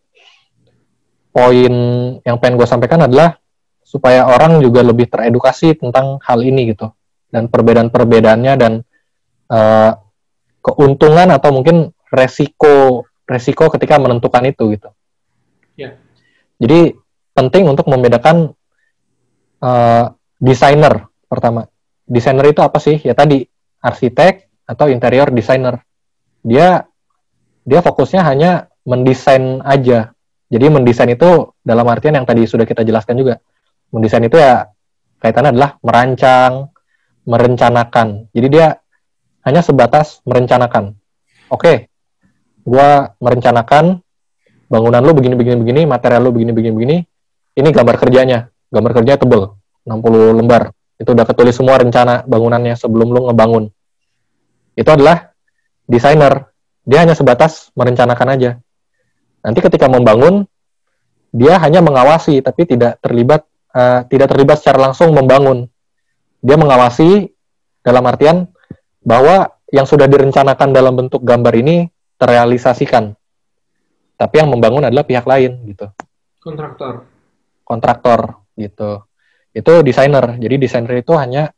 poin 1.34 1.74
yang 2.22 2.38
pengen 2.38 2.62
gue 2.62 2.70
sampaikan 2.70 3.10
adalah 3.10 3.42
supaya 3.82 4.30
orang 4.30 4.62
juga 4.62 4.86
lebih 4.86 5.10
teredukasi 5.10 5.74
tentang 5.74 6.22
hal 6.22 6.40
ini 6.46 6.70
gitu 6.76 6.94
dan 7.32 7.48
perbedaan-perbedaannya 7.48 8.54
dan 8.60 8.84
uh, 9.50 9.92
keuntungan 10.62 11.32
atau 11.34 11.50
mungkin 11.56 11.90
resiko 12.12 13.08
resiko 13.26 13.72
ketika 13.72 13.98
menentukan 13.98 14.44
itu 14.46 14.76
gitu. 14.76 14.90
Ya. 15.80 15.96
Jadi 16.60 16.94
penting 17.32 17.66
untuk 17.66 17.88
membedakan 17.88 18.52
uh, 19.64 20.06
desainer 20.38 21.08
pertama. 21.32 21.66
Desainer 22.04 22.52
itu 22.52 22.60
apa 22.60 22.78
sih? 22.78 23.00
Ya 23.00 23.16
tadi 23.16 23.48
arsitek 23.80 24.52
atau 24.68 24.92
interior 24.92 25.32
designer. 25.32 25.80
Dia 26.44 26.84
dia 27.64 27.80
fokusnya 27.80 28.22
hanya 28.28 28.68
mendesain 28.84 29.64
aja. 29.64 30.12
Jadi 30.52 30.66
mendesain 30.68 31.08
itu 31.08 31.56
dalam 31.64 31.88
artian 31.88 32.20
yang 32.20 32.28
tadi 32.28 32.44
sudah 32.44 32.68
kita 32.68 32.84
jelaskan 32.84 33.16
juga. 33.16 33.40
Mendesain 33.96 34.28
itu 34.28 34.36
ya 34.36 34.68
kaitannya 35.24 35.56
adalah 35.56 35.80
merancang, 35.80 36.71
merencanakan. 37.26 38.32
Jadi 38.34 38.48
dia 38.50 38.78
hanya 39.46 39.62
sebatas 39.66 40.22
merencanakan. 40.26 40.98
Oke, 41.52 41.90
gua 42.64 43.14
merencanakan 43.18 44.00
bangunan 44.72 45.02
lu 45.04 45.12
begini 45.12 45.36
begini 45.36 45.58
begini, 45.60 45.82
material 45.84 46.22
lu 46.24 46.32
begini 46.32 46.52
begini 46.56 46.74
begini. 46.74 46.98
Ini 47.52 47.70
gambar 47.76 47.96
kerjanya. 48.00 48.48
Gambar 48.72 48.92
kerjanya 48.96 49.20
tebel, 49.20 49.52
60 49.84 50.40
lembar. 50.40 50.72
Itu 50.96 51.12
udah 51.12 51.26
ketulis 51.28 51.58
semua 51.58 51.76
rencana 51.82 52.24
bangunannya 52.24 52.78
sebelum 52.80 53.12
lu 53.12 53.28
ngebangun. 53.28 53.68
Itu 54.78 54.90
adalah 54.96 55.36
desainer. 55.90 56.48
Dia 56.88 57.04
hanya 57.04 57.18
sebatas 57.18 57.74
merencanakan 57.76 58.28
aja. 58.38 58.52
Nanti 59.42 59.60
ketika 59.60 59.90
membangun, 59.90 60.48
dia 61.32 61.58
hanya 61.64 61.80
mengawasi 61.80 62.44
tapi 62.44 62.68
tidak 62.68 63.00
terlibat 63.00 63.48
uh, 63.72 64.04
tidak 64.12 64.28
terlibat 64.32 64.60
secara 64.60 64.92
langsung 64.92 65.16
membangun. 65.16 65.71
Dia 66.42 66.58
mengawasi 66.58 67.30
dalam 67.86 68.04
artian 68.10 68.50
bahwa 69.02 69.50
yang 69.72 69.88
sudah 69.88 70.06
direncanakan 70.06 70.70
dalam 70.76 70.94
bentuk 70.98 71.24
gambar 71.24 71.54
ini 71.58 71.88
terrealisasikan. 72.18 73.16
Tapi 74.18 74.36
yang 74.38 74.54
membangun 74.54 74.86
adalah 74.86 75.02
pihak 75.08 75.26
lain 75.26 75.66
gitu. 75.70 75.90
Kontraktor. 76.38 77.06
Kontraktor 77.66 78.46
gitu. 78.54 79.06
Itu 79.54 79.82
desainer. 79.82 80.38
Jadi 80.38 80.56
desainer 80.62 81.02
itu 81.02 81.18
hanya 81.18 81.50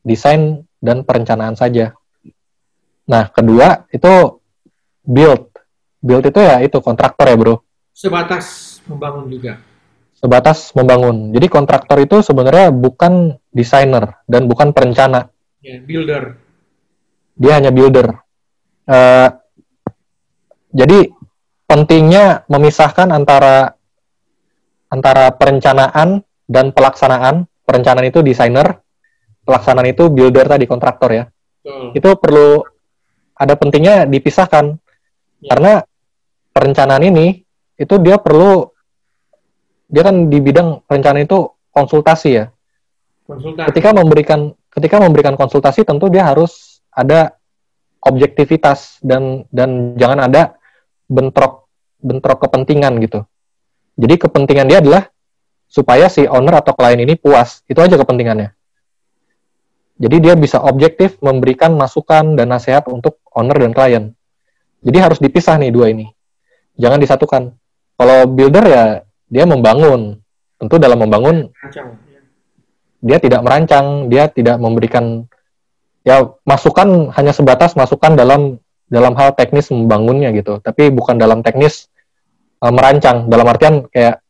desain 0.00 0.64
dan 0.80 1.02
perencanaan 1.04 1.58
saja. 1.58 1.92
Nah, 3.06 3.28
kedua 3.28 3.84
itu 3.92 4.40
build. 5.04 5.52
Build 6.00 6.24
itu 6.26 6.40
ya 6.40 6.62
itu 6.62 6.78
kontraktor 6.80 7.26
ya, 7.26 7.36
Bro. 7.36 7.54
Sebatas 7.92 8.78
membangun 8.86 9.26
juga. 9.28 9.58
Sebatas 10.16 10.72
membangun. 10.72 11.36
Jadi 11.36 11.46
kontraktor 11.52 12.00
itu 12.00 12.24
sebenarnya 12.24 12.72
bukan 12.72 13.36
desainer 13.52 14.16
dan 14.24 14.48
bukan 14.48 14.72
perencana. 14.72 15.28
Ya, 15.60 15.76
builder. 15.84 16.40
Dia 17.36 17.60
hanya 17.60 17.68
builder. 17.68 18.16
Uh, 18.88 19.28
jadi 20.72 21.12
pentingnya 21.68 22.48
memisahkan 22.48 23.12
antara 23.12 23.76
antara 24.88 25.36
perencanaan 25.36 26.24
dan 26.48 26.72
pelaksanaan. 26.72 27.44
Perencanaan 27.66 28.06
itu 28.06 28.22
desainer, 28.22 28.78
pelaksanaan 29.42 29.90
itu 29.90 30.06
builder 30.06 30.46
tadi 30.46 30.64
kontraktor 30.70 31.10
ya. 31.12 31.24
Betul. 31.60 31.98
Itu 31.98 32.08
perlu 32.16 32.48
ada 33.36 33.52
pentingnya 33.58 34.08
dipisahkan 34.08 34.80
Ya. 35.36 35.52
karena 35.52 35.72
perencanaan 36.56 37.04
ini 37.04 37.44
itu 37.76 37.94
dia 38.00 38.16
perlu 38.16 38.72
dia 39.86 40.02
kan 40.02 40.26
di 40.26 40.38
bidang 40.42 40.82
perencanaan 40.84 41.26
itu 41.26 41.46
konsultasi 41.70 42.30
ya. 42.42 42.44
Konsultan. 43.26 43.66
Ketika 43.70 43.90
memberikan 43.94 44.40
ketika 44.70 44.96
memberikan 45.00 45.34
konsultasi 45.38 45.86
tentu 45.86 46.10
dia 46.10 46.26
harus 46.26 46.82
ada 46.90 47.38
objektivitas 48.02 49.02
dan 49.02 49.46
dan 49.50 49.94
jangan 49.98 50.26
ada 50.26 50.58
bentrok 51.06 51.70
bentrok 52.02 52.46
kepentingan 52.46 52.98
gitu. 53.02 53.24
Jadi 53.96 54.14
kepentingan 54.20 54.66
dia 54.68 54.78
adalah 54.84 55.08
supaya 55.66 56.06
si 56.06 56.28
owner 56.28 56.60
atau 56.60 56.76
klien 56.76 57.00
ini 57.00 57.16
puas. 57.16 57.64
Itu 57.66 57.80
aja 57.80 57.96
kepentingannya. 57.96 58.52
Jadi 59.96 60.16
dia 60.20 60.36
bisa 60.36 60.60
objektif 60.60 61.16
memberikan 61.24 61.72
masukan 61.72 62.36
dan 62.36 62.52
nasihat 62.52 62.84
untuk 62.92 63.16
owner 63.32 63.56
dan 63.56 63.72
klien. 63.72 64.04
Jadi 64.84 64.98
harus 65.00 65.18
dipisah 65.18 65.56
nih 65.56 65.72
dua 65.72 65.88
ini. 65.88 66.12
Jangan 66.76 67.00
disatukan. 67.00 67.42
Kalau 67.96 68.28
builder 68.28 68.64
ya 68.68 68.84
dia 69.26 69.44
membangun. 69.44 70.20
Tentu 70.56 70.80
dalam 70.80 71.04
membangun 71.04 71.52
dia 73.04 73.20
tidak 73.20 73.44
merancang, 73.44 74.08
dia 74.08 74.24
tidak 74.32 74.56
memberikan 74.56 75.28
ya 76.00 76.24
masukan 76.48 77.12
hanya 77.12 77.36
sebatas 77.36 77.76
masukan 77.76 78.16
dalam 78.16 78.56
dalam 78.88 79.12
hal 79.18 79.34
teknis 79.36 79.68
membangunnya 79.68 80.30
gitu, 80.32 80.62
tapi 80.62 80.88
bukan 80.88 81.18
dalam 81.18 81.42
teknis 81.44 81.90
uh, 82.62 82.72
merancang. 82.72 83.28
Dalam 83.28 83.46
artian 83.50 83.84
kayak 83.90 84.22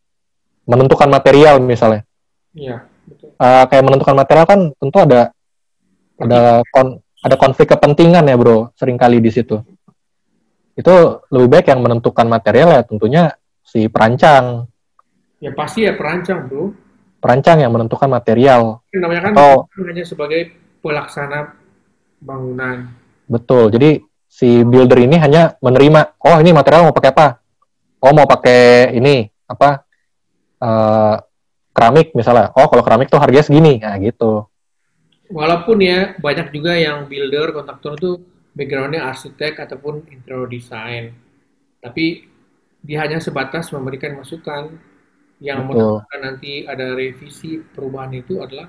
menentukan 0.66 1.09
material 1.09 1.62
misalnya. 1.62 2.03
Iya, 2.57 2.88
Uh, 3.36 3.68
kayak 3.70 3.84
menentukan 3.86 4.16
material 4.16 4.47
kan 4.49 4.61
tentu 4.80 4.99
ada 4.99 5.30
ada 6.18 6.64
kon, 6.72 6.99
ada 7.22 7.36
konflik 7.36 7.70
kepentingan 7.70 8.26
ya 8.26 8.34
bro, 8.34 8.72
sering 8.74 8.99
kali 8.99 9.20
di 9.22 9.30
situ. 9.30 9.61
Itu 10.74 11.22
lebih 11.30 11.49
baik 11.53 11.66
yang 11.70 11.84
menentukan 11.84 12.26
material 12.26 12.74
ya 12.74 12.82
tentunya 12.82 13.22
si 13.62 13.86
perancang. 13.86 14.66
Ya 15.43 15.53
pasti 15.53 15.84
ya 15.84 15.93
perancang 15.93 16.49
bro. 16.49 16.72
Perancang 17.20 17.61
yang 17.61 17.72
menentukan 17.72 18.09
material. 18.09 18.80
Namanya 18.93 19.22
kan 19.28 19.32
atau, 19.34 19.55
hanya 19.84 20.05
sebagai 20.07 20.55
pelaksana 20.80 21.57
bangunan. 22.22 22.93
Betul. 23.26 23.72
Jadi 23.74 24.01
si 24.28 24.62
builder 24.62 25.01
ini 25.03 25.16
hanya 25.18 25.57
menerima, 25.61 26.20
oh 26.22 26.37
ini 26.41 26.53
material 26.53 26.89
mau 26.89 26.97
pakai 26.97 27.11
apa? 27.12 27.26
Oh 28.01 28.12
mau 28.12 28.28
pakai 28.28 28.95
ini 28.95 29.26
apa? 29.49 29.84
Uh, 30.57 31.16
keramik 31.76 32.16
misalnya. 32.16 32.53
Oh 32.57 32.68
kalau 32.72 32.80
keramik 32.80 33.12
tuh 33.12 33.20
harganya 33.20 33.45
segini, 33.45 33.76
nah 33.80 33.97
gitu. 34.01 34.49
Walaupun 35.28 35.82
ya 35.82 36.14
banyak 36.16 36.55
juga 36.55 36.78
yang 36.78 37.11
builder, 37.11 37.51
kontraktor 37.51 37.99
itu 37.99 38.11
backgroundnya 38.57 39.05
arsitek 39.05 39.59
ataupun 39.68 40.07
interior 40.09 40.49
design, 40.49 41.12
tapi 41.82 42.24
dia 42.80 43.03
hanya 43.03 43.18
sebatas 43.18 43.68
memberikan 43.74 44.16
masukan 44.16 44.78
yang 45.41 45.68
menentukan 45.68 46.20
nanti 46.20 46.64
ada 46.64 46.97
revisi 46.97 47.61
perubahan 47.61 48.12
itu 48.16 48.41
adalah 48.41 48.68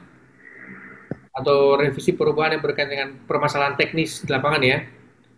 atau 1.38 1.78
revisi 1.78 2.18
perubahan 2.18 2.58
yang 2.58 2.64
berkaitan 2.66 2.92
dengan 2.92 3.10
permasalahan 3.30 3.78
teknis 3.78 4.26
di 4.26 4.30
lapangan 4.34 4.62
ya, 4.66 4.78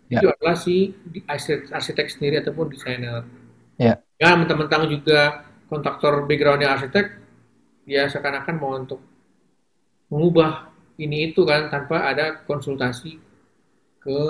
ya. 0.08 0.18
itu 0.18 0.26
adalah 0.32 0.56
si 0.56 0.96
arsitek, 1.28 1.70
arsitek 1.76 2.06
sendiri 2.08 2.40
ataupun 2.40 2.72
desainer. 2.72 3.28
Ya. 3.76 4.00
Ya, 4.16 4.32
mentang-mentang 4.32 4.88
juga 4.88 5.44
kontraktor 5.68 6.24
backgroundnya 6.24 6.72
arsitek, 6.72 7.20
ya 7.84 8.08
seakan-akan 8.08 8.54
mau 8.56 8.80
untuk 8.80 9.00
mengubah 10.08 10.72
ini 10.96 11.32
itu 11.32 11.44
kan 11.44 11.68
tanpa 11.68 12.08
ada 12.08 12.44
konsultasi 12.48 13.20
ke 14.00 14.20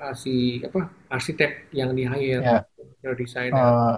uh, 0.00 0.14
si 0.16 0.64
apa 0.64 0.88
arsitek 1.12 1.72
yang 1.76 1.92
di 1.92 2.08
hire 2.08 2.40
ya. 2.40 3.12
desainer. 3.14 3.56
Uh, 3.56 3.94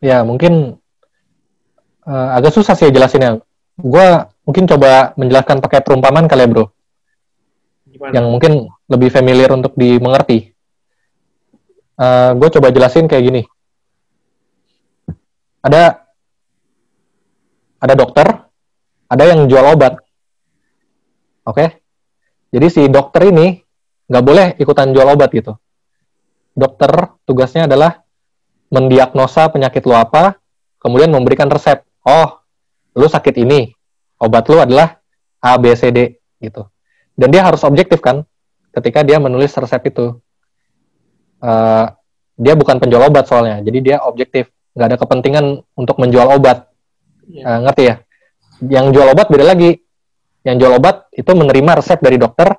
ya 0.00 0.24
mungkin 0.24 0.81
uh, 2.06 2.28
agak 2.36 2.52
susah 2.54 2.74
sih 2.74 2.90
jelasinnya. 2.90 3.42
Gue 3.78 4.06
mungkin 4.46 4.68
coba 4.68 5.16
menjelaskan 5.16 5.62
pakai 5.62 5.80
perumpamaan 5.82 6.26
kali 6.28 6.44
ya 6.44 6.48
bro. 6.50 6.64
Gimana? 7.88 8.12
Yang 8.14 8.26
mungkin 8.28 8.52
lebih 8.88 9.10
familiar 9.10 9.50
untuk 9.54 9.72
dimengerti. 9.78 10.52
Uh, 11.96 12.34
gue 12.36 12.48
coba 12.58 12.72
jelasin 12.72 13.06
kayak 13.06 13.24
gini. 13.24 13.42
Ada 15.62 16.02
ada 17.82 17.94
dokter 17.94 18.26
ada 19.12 19.24
yang 19.28 19.44
jual 19.44 19.76
obat. 19.76 20.00
Oke? 21.44 21.52
Okay? 21.52 21.68
Jadi 22.52 22.66
si 22.68 22.82
dokter 22.88 23.28
ini 23.28 23.60
nggak 24.08 24.24
boleh 24.24 24.46
ikutan 24.56 24.92
jual 24.92 25.08
obat 25.08 25.28
gitu. 25.32 25.56
Dokter 26.52 27.16
tugasnya 27.24 27.64
adalah 27.64 28.04
mendiagnosa 28.72 29.52
penyakit 29.52 29.84
lu 29.84 29.92
apa, 29.96 30.40
kemudian 30.80 31.12
memberikan 31.12 31.48
resep. 31.52 31.84
Oh, 32.02 32.42
lu 32.98 33.06
sakit 33.06 33.38
ini, 33.38 33.70
obat 34.18 34.46
lu 34.50 34.58
adalah 34.58 34.98
A, 35.38 35.54
B, 35.58 35.70
C, 35.78 35.94
D 35.94 36.18
gitu. 36.42 36.66
Dan 37.14 37.30
dia 37.30 37.46
harus 37.46 37.62
objektif 37.62 38.02
kan, 38.02 38.26
ketika 38.74 39.06
dia 39.06 39.22
menulis 39.22 39.54
resep 39.54 39.82
itu. 39.90 40.18
Uh, 41.42 41.90
dia 42.38 42.54
bukan 42.54 42.78
penjual 42.78 43.02
obat 43.06 43.26
soalnya, 43.26 43.62
jadi 43.62 43.78
dia 43.82 43.96
objektif, 44.02 44.50
nggak 44.74 44.86
ada 44.94 44.98
kepentingan 44.98 45.44
untuk 45.74 45.98
menjual 45.98 46.26
obat. 46.38 46.70
Yeah. 47.26 47.46
Uh, 47.46 47.60
ngerti 47.66 47.82
ya? 47.86 47.96
yang 48.68 48.94
jual 48.94 49.10
obat 49.10 49.26
beda 49.26 49.42
lagi. 49.42 49.82
Yang 50.42 50.56
jual 50.66 50.72
obat 50.78 51.06
itu 51.14 51.30
menerima 51.34 51.70
resep 51.78 51.98
dari 52.02 52.18
dokter. 52.18 52.50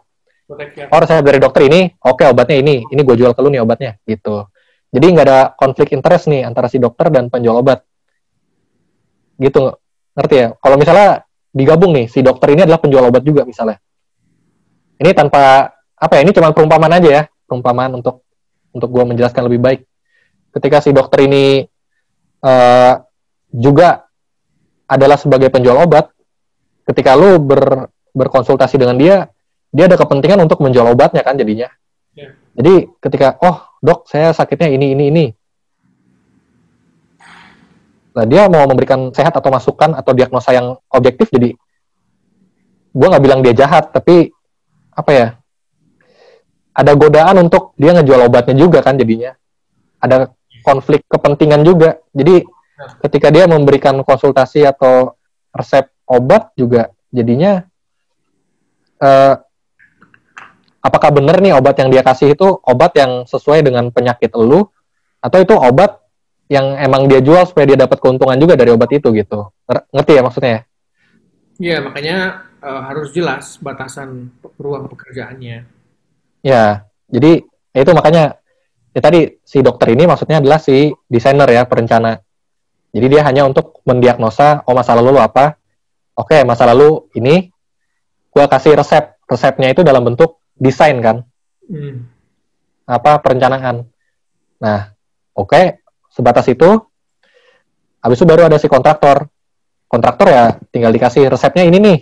Oh 0.91 0.99
resep 0.99 1.23
dari 1.23 1.39
dokter 1.39 1.67
ini, 1.71 1.87
oke 2.03 2.19
okay, 2.19 2.27
obatnya 2.31 2.59
ini, 2.59 2.83
ini 2.91 3.01
gue 3.01 3.15
jual 3.15 3.31
ke 3.31 3.39
lu 3.39 3.49
nih 3.51 3.63
obatnya, 3.63 3.95
gitu. 4.03 4.47
Jadi 4.91 5.05
nggak 5.15 5.25
ada 5.25 5.39
konflik 5.55 5.95
interest 5.95 6.29
nih 6.29 6.45
antara 6.45 6.67
si 6.67 6.77
dokter 6.77 7.09
dan 7.09 7.31
penjual 7.31 7.63
obat. 7.63 7.83
Gitu, 9.37 9.73
ngerti 10.13 10.35
ya? 10.35 10.47
Kalau 10.57 10.75
misalnya 10.77 11.25
digabung 11.53 11.93
nih, 11.93 12.09
si 12.09 12.21
dokter 12.25 12.53
ini 12.53 12.65
adalah 12.65 12.81
penjual 12.81 13.05
obat 13.05 13.21
juga 13.25 13.45
misalnya. 13.45 13.77
Ini 14.97 15.09
tanpa 15.13 15.73
apa 15.93 16.13
ya? 16.17 16.21
Ini 16.25 16.31
cuma 16.33 16.53
perumpamaan 16.53 16.93
aja 16.97 17.09
ya, 17.09 17.23
perumpamaan 17.45 17.97
untuk 17.97 18.25
untuk 18.73 18.89
gue 18.89 19.03
menjelaskan 19.05 19.45
lebih 19.45 19.59
baik. 19.61 19.81
Ketika 20.53 20.81
si 20.81 20.93
dokter 20.93 21.25
ini 21.25 21.65
uh, 22.45 22.93
juga 23.53 24.05
adalah 24.89 25.17
sebagai 25.17 25.49
penjual 25.49 25.77
obat, 25.77 26.09
ketika 26.89 27.17
lu 27.17 27.41
ber, 27.41 27.89
berkonsultasi 28.13 28.77
dengan 28.77 28.97
dia, 28.97 29.29
dia 29.73 29.89
ada 29.89 29.97
kepentingan 29.97 30.41
untuk 30.45 30.61
menjual 30.61 30.85
obatnya 30.93 31.25
kan 31.25 31.37
jadinya. 31.37 31.69
Yeah. 32.13 32.37
Jadi 32.53 32.93
ketika 33.01 33.41
oh 33.41 33.65
dok 33.81 34.05
saya 34.05 34.29
sakitnya 34.33 34.69
ini 34.69 34.93
ini 34.93 35.03
ini, 35.09 35.25
nah 38.13 38.25
dia 38.29 38.45
mau 38.45 38.63
memberikan 38.69 39.09
sehat 39.09 39.33
atau 39.33 39.49
masukan 39.49 39.97
atau 39.97 40.13
diagnosa 40.13 40.53
yang 40.53 40.77
objektif 40.93 41.33
jadi 41.33 41.57
gue 42.93 43.07
nggak 43.09 43.23
bilang 43.25 43.41
dia 43.41 43.57
jahat 43.57 43.89
tapi 43.89 44.29
apa 44.93 45.11
ya 45.11 45.27
ada 46.73 46.91
godaan 46.97 47.37
untuk 47.45 47.77
dia 47.77 47.93
ngejual 47.93 48.27
obatnya 48.27 48.57
juga 48.57 48.81
kan 48.81 48.97
jadinya. 48.97 49.37
Ada 50.01 50.33
konflik 50.65 51.05
kepentingan 51.05 51.61
juga. 51.61 52.01
Jadi 52.11 52.41
ketika 53.05 53.29
dia 53.29 53.45
memberikan 53.45 54.01
konsultasi 54.01 54.65
atau 54.65 55.13
resep 55.53 55.85
obat 56.09 56.51
juga 56.57 56.89
jadinya 57.13 57.61
uh, 58.99 59.37
apakah 60.81 61.13
benar 61.13 61.39
nih 61.39 61.53
obat 61.55 61.77
yang 61.79 61.93
dia 61.93 62.01
kasih 62.01 62.33
itu 62.33 62.43
obat 62.65 62.97
yang 62.97 63.23
sesuai 63.29 63.61
dengan 63.61 63.87
penyakit 63.93 64.33
lu 64.35 64.67
atau 65.21 65.39
itu 65.39 65.53
obat 65.55 66.02
yang 66.51 66.75
emang 66.77 67.07
dia 67.07 67.23
jual 67.23 67.47
supaya 67.47 67.69
dia 67.69 67.79
dapat 67.79 67.97
keuntungan 68.03 68.35
juga 68.35 68.59
dari 68.59 68.71
obat 68.73 68.91
itu 68.91 69.09
gitu 69.15 69.51
ngerti 69.93 70.11
ya 70.19 70.23
maksudnya 70.23 70.51
ya 70.51 70.61
Iya 71.53 71.77
makanya 71.85 72.17
uh, 72.65 72.81
harus 72.89 73.13
jelas 73.13 73.61
batasan 73.61 74.33
ruang 74.57 74.89
pekerjaannya 74.89 75.69
ya 76.43 76.65
jadi 77.07 77.31
ya 77.71 77.79
itu 77.85 77.91
makanya 77.93 78.41
ya 78.91 79.01
tadi 79.01 79.37
si 79.45 79.61
dokter 79.61 79.93
ini 79.93 80.09
maksudnya 80.09 80.41
adalah 80.41 80.57
si 80.59 80.91
desainer 81.07 81.47
ya 81.47 81.63
perencana 81.69 82.19
jadi 82.93 83.05
dia 83.09 83.21
hanya 83.25 83.49
untuk 83.49 83.81
mendiagnosa, 83.89 84.61
oh 84.69 84.77
masa 84.77 84.93
lalu 84.93 85.17
lu 85.17 85.19
apa? 85.19 85.57
Oke, 86.13 86.45
masa 86.45 86.69
lalu 86.69 87.09
ini, 87.17 87.49
gue 88.29 88.45
kasih 88.45 88.77
resep. 88.77 89.17
Resepnya 89.25 89.73
itu 89.73 89.81
dalam 89.81 90.05
bentuk 90.05 90.37
desain 90.53 91.01
kan? 91.01 91.25
Hmm. 91.65 92.05
Apa, 92.85 93.17
perencanaan. 93.17 93.89
Nah, 94.61 94.93
oke, 95.33 95.49
okay, 95.49 95.81
sebatas 96.13 96.45
itu. 96.45 96.77
Habis 98.05 98.21
itu 98.21 98.25
baru 98.29 98.45
ada 98.45 98.61
si 98.61 98.69
kontraktor. 98.69 99.25
Kontraktor 99.89 100.27
ya 100.29 100.45
tinggal 100.69 100.93
dikasih 100.93 101.33
resepnya 101.33 101.65
ini 101.65 101.77
nih. 101.81 101.99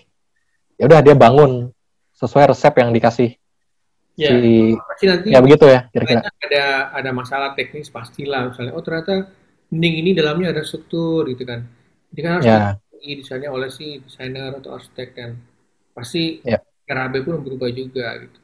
Ya 0.75 0.91
udah 0.91 0.99
dia 0.99 1.15
bangun 1.15 1.71
sesuai 2.19 2.51
resep 2.51 2.73
yang 2.75 2.91
dikasih. 2.91 3.39
Ya, 4.19 4.35
si, 4.35 4.75
nanti 5.07 5.31
ya 5.31 5.39
begitu 5.39 5.65
ya 5.71 5.87
kira-kira. 5.87 6.27
Ada 6.27 6.65
ada 6.99 7.09
masalah 7.15 7.55
teknis 7.55 7.87
pastilah 7.87 8.51
misalnya. 8.51 8.75
Oh 8.75 8.83
ternyata 8.83 9.31
mending 9.71 9.95
ini 10.03 10.11
dalamnya 10.11 10.51
ada 10.51 10.61
struktur 10.67 11.23
gitu 11.31 11.47
kan. 11.47 11.63
Jadi 12.11 12.19
kan 12.19 12.31
harus 12.41 12.45
yeah. 12.45 12.75
desainnya 12.99 13.49
oleh 13.53 13.71
si 13.71 14.03
desainer 14.03 14.51
atau 14.57 14.75
arsitek 14.75 15.09
kan. 15.15 15.31
Pasti 15.95 16.43
yeah. 16.43 16.59
RAB 16.91 17.23
pun 17.23 17.39
berubah 17.39 17.71
juga 17.71 18.19
gitu. 18.19 18.41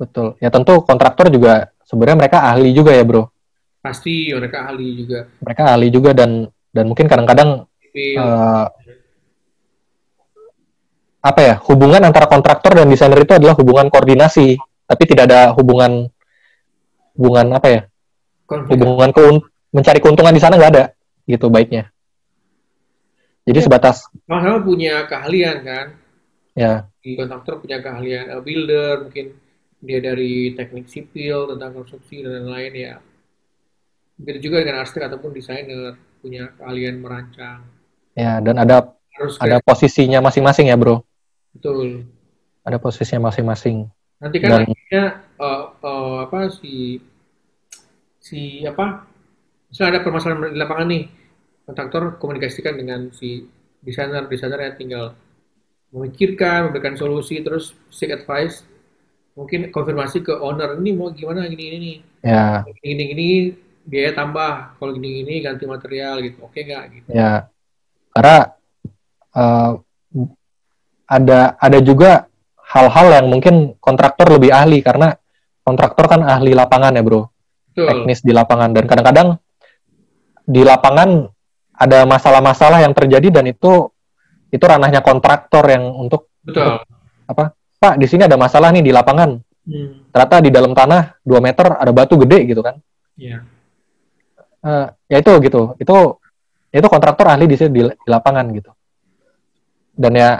Betul. 0.00 0.28
Ya 0.40 0.48
tentu 0.48 0.80
kontraktor 0.82 1.28
juga 1.28 1.68
sebenarnya 1.84 2.16
mereka 2.16 2.38
ahli 2.48 2.72
juga 2.72 2.96
ya 2.96 3.04
bro. 3.04 3.33
Pasti 3.84 4.32
mereka 4.32 4.72
ahli 4.72 4.88
juga. 4.96 5.28
Mereka 5.44 5.62
ahli 5.76 5.88
juga 5.92 6.10
dan 6.16 6.48
dan 6.72 6.84
mungkin 6.88 7.04
kadang-kadang 7.04 7.68
uh, 8.16 8.66
apa 11.20 11.40
ya 11.40 11.54
hubungan 11.68 12.00
antara 12.04 12.28
kontraktor 12.28 12.76
dan 12.76 12.88
desainer 12.88 13.20
itu 13.20 13.32
adalah 13.32 13.56
hubungan 13.56 13.88
koordinasi 13.88 14.56
tapi 14.84 15.02
tidak 15.08 15.24
ada 15.32 15.40
hubungan 15.56 16.08
hubungan 17.16 17.46
apa 17.56 17.68
ya 17.70 17.80
Konflik. 18.44 18.76
hubungan 18.76 19.08
keun 19.08 19.36
mencari 19.72 19.98
keuntungan 20.04 20.36
di 20.36 20.42
sana 20.42 20.60
nggak 20.60 20.72
ada 20.76 20.84
gitu 21.24 21.48
baiknya 21.48 21.88
Jadi 23.44 23.60
Ya. 23.60 23.64
sebatas 23.64 24.08
Sama-sama 24.24 24.58
punya 24.64 25.04
keahlian 25.04 25.56
kan. 25.60 25.86
ya, 26.56 26.88
Di 27.04 27.12
kontraktor 27.12 27.60
punya 27.60 27.76
keahlian 27.80 28.32
eh, 28.32 28.40
builder, 28.40 29.04
mungkin 29.04 29.36
dia 29.84 30.00
dari 30.00 30.56
teknik 30.56 30.88
sipil 30.88 31.52
tentang 31.52 31.76
konstruksi 31.76 32.24
dan 32.24 32.48
lain-lain 32.48 32.72
ya. 32.72 32.94
Begitu 34.14 34.50
juga 34.50 34.62
dengan 34.62 34.82
arsitek 34.82 35.10
ataupun 35.10 35.34
desainer 35.34 35.98
punya 36.22 36.54
keahlian 36.56 37.02
merancang. 37.02 37.66
ya 38.14 38.38
dan 38.38 38.62
ada 38.62 38.94
Harus 39.14 39.34
ada 39.42 39.58
kayak 39.58 39.66
posisinya 39.66 40.18
masing-masing 40.22 40.70
ya, 40.70 40.76
Bro. 40.78 41.02
betul. 41.54 42.06
Ada 42.62 42.78
posisinya 42.78 43.30
masing-masing. 43.30 43.90
Nanti 44.22 44.36
kan 44.38 44.48
Dan- 44.50 44.62
akhirnya 44.70 45.04
eh, 45.34 45.62
eh, 45.82 46.16
apa 46.26 46.38
si 46.50 47.02
si 48.18 48.62
apa? 48.64 49.06
Misalnya 49.70 49.98
ada 49.98 50.00
permasalahan 50.06 50.54
di 50.54 50.58
lapangan 50.58 50.86
nih, 50.86 51.04
kontraktor 51.66 52.02
komunikasikan 52.22 52.78
dengan 52.78 53.10
si 53.10 53.46
desainer, 53.82 54.30
desainer 54.30 54.62
yang 54.62 54.76
tinggal 54.78 55.04
memikirkan, 55.90 56.70
memberikan 56.70 56.94
solusi, 56.94 57.42
terus 57.42 57.74
seek 57.90 58.14
advice, 58.14 58.62
mungkin 59.34 59.70
konfirmasi 59.70 60.22
ke 60.22 60.34
owner 60.34 60.78
ini 60.78 60.90
mau 60.94 61.10
gimana 61.10 61.46
gini 61.46 61.62
gini 61.62 61.78
nih, 61.78 61.96
Ya, 62.24 62.62
gini 62.82 63.02
gini 63.14 63.28
biaya 63.84 64.16
tambah, 64.16 64.80
kalau 64.80 64.90
gini 64.96 65.22
gini 65.22 65.34
ganti 65.44 65.64
material 65.68 66.20
gitu, 66.24 66.44
oke 66.44 66.56
nggak 66.56 66.84
gitu? 66.92 67.08
ya. 67.12 67.48
Karena 68.10 68.38
eh, 69.36 69.70
ada 71.04 71.40
ada 71.60 71.78
juga 71.84 72.26
hal-hal 72.64 73.22
yang 73.22 73.26
mungkin 73.28 73.76
kontraktor 73.78 74.32
lebih 74.32 74.50
ahli 74.50 74.80
karena 74.80 75.12
kontraktor 75.60 76.08
kan 76.08 76.20
ahli 76.24 76.56
lapangan 76.56 76.96
ya, 76.96 77.02
Bro. 77.04 77.28
Betul, 77.74 77.86
teknis 77.90 78.22
di 78.22 78.30
lapangan 78.30 78.70
dan 78.70 78.84
kadang-kadang 78.86 79.28
di 80.44 80.62
lapangan 80.62 81.26
ada 81.74 82.06
masalah-masalah 82.06 82.86
yang 82.86 82.94
terjadi 82.94 83.40
dan 83.40 83.50
itu 83.50 83.90
itu 84.54 84.62
ranahnya 84.62 85.02
kontraktor 85.02 85.66
yang 85.66 85.90
untuk 85.90 86.30
betul. 86.46 86.86
Pak 87.26 87.98
di 87.98 88.06
sini 88.06 88.30
ada 88.30 88.38
masalah 88.38 88.70
nih 88.70 88.84
di 88.86 88.94
lapangan 88.94 89.42
Hmm, 89.64 90.12
ternyata 90.12 90.44
di 90.44 90.50
dalam 90.52 90.76
tanah 90.76 91.16
2 91.24 91.40
meter 91.40 91.80
ada 91.80 91.88
batu 91.88 92.20
gede 92.20 92.52
gitu 92.52 92.60
kan 92.60 92.76
ya. 93.16 93.40
Eh, 94.64 94.86
ya 95.12 95.20
itu 95.20 95.32
gitu 95.44 95.76
itu 95.76 95.96
itu 96.72 96.86
kontraktor 96.88 97.28
ahli 97.28 97.44
di, 97.44 97.60
di, 97.60 97.84
di 97.84 98.08
lapangan 98.08 98.48
gitu 98.56 98.72
dan 99.92 100.12
ya 100.16 100.30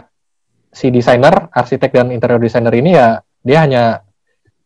si 0.72 0.88
desainer 0.88 1.52
arsitek 1.52 1.92
dan 1.92 2.08
interior 2.08 2.40
designer 2.40 2.72
ini 2.72 2.96
ya 2.96 3.20
dia 3.44 3.58
hanya 3.60 4.00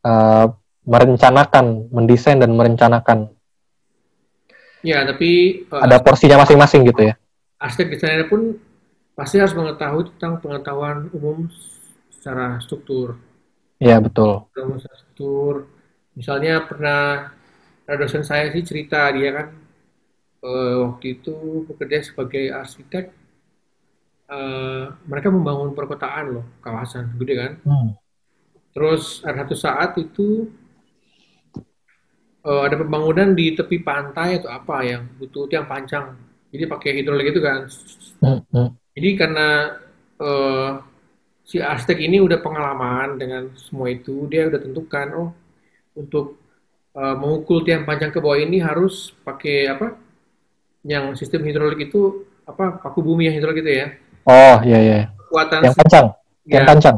eh, 0.07 0.47
merencanakan 0.87 1.91
mendesain 1.91 2.39
dan 2.39 2.55
merencanakan 2.55 3.35
Ya, 4.79 5.03
tapi 5.03 5.67
eh, 5.67 5.83
ada 5.83 5.99
porsinya 5.99 6.47
masing-masing 6.47 6.87
gitu 6.87 7.11
ya 7.11 7.19
arsitek 7.59 7.99
desainer 7.99 8.31
pun 8.31 8.63
pasti 9.19 9.43
harus 9.43 9.59
mengetahui 9.59 10.15
tentang 10.15 10.39
pengetahuan 10.39 11.11
umum 11.11 11.51
secara 12.15 12.63
struktur. 12.63 13.19
Iya 13.83 13.99
betul. 13.99 14.47
Secara 14.55 14.95
struktur. 14.95 15.67
Misalnya 16.15 16.63
pernah 16.63 17.35
ada 17.89 18.05
dosen 18.05 18.21
saya 18.21 18.53
sih 18.53 18.61
cerita 18.61 19.09
dia 19.17 19.33
kan 19.33 19.49
eh, 20.45 20.75
waktu 20.85 21.19
itu 21.19 21.65
bekerja 21.65 22.05
sebagai 22.05 22.53
arsitek. 22.53 23.05
eh, 24.29 24.85
mereka 25.09 25.33
membangun 25.33 25.73
perkotaan 25.73 26.37
loh, 26.37 26.47
kawasan 26.61 27.17
gede 27.17 27.35
kan. 27.41 27.53
Hmm. 27.65 27.91
Terus 28.77 29.25
ada 29.25 29.41
satu 29.41 29.57
saat 29.57 29.97
itu 29.97 30.53
eh, 32.45 32.63
ada 32.69 32.77
pembangunan 32.77 33.33
di 33.33 33.57
tepi 33.57 33.81
pantai 33.81 34.37
atau 34.37 34.53
apa 34.53 34.85
yang 34.85 35.09
butuh 35.17 35.49
tiang 35.49 35.65
panjang. 35.65 36.13
Jadi 36.53 36.65
pakai 36.69 36.91
hidrolik 37.01 37.33
itu 37.33 37.41
kan. 37.41 37.73
Hmm, 38.21 38.41
hmm. 38.53 38.69
Jadi 39.01 39.11
karena 39.17 39.49
eh, 40.21 40.71
si 41.49 41.57
arsitek 41.65 41.99
ini 42.05 42.21
udah 42.21 42.45
pengalaman 42.45 43.17
dengan 43.17 43.49
semua 43.57 43.89
itu, 43.89 44.29
dia 44.29 44.45
udah 44.45 44.61
tentukan 44.61 45.09
oh 45.17 45.31
untuk 45.97 46.38
eh, 46.99 47.15
memukul 47.15 47.63
tiang 47.63 47.87
panjang 47.87 48.11
ke 48.11 48.19
bawah 48.19 48.37
ini 48.37 48.59
harus 48.59 49.15
pakai 49.23 49.71
apa? 49.71 49.95
Yang 50.83 51.23
sistem 51.23 51.47
hidrolik 51.47 51.89
itu 51.91 52.27
apa? 52.43 52.83
Paku 52.83 53.01
bumi 53.01 53.31
yang 53.31 53.39
hidrolik 53.39 53.63
itu 53.63 53.71
ya. 53.73 53.87
Oh 54.27 54.57
iya 54.63 54.79
iya. 54.79 55.01
Kekuatan 55.29 55.61
Yang 55.63 55.77
kencang, 55.79 56.07
yang 56.45 56.65
ya, 56.65 56.69
kencang. 56.69 56.97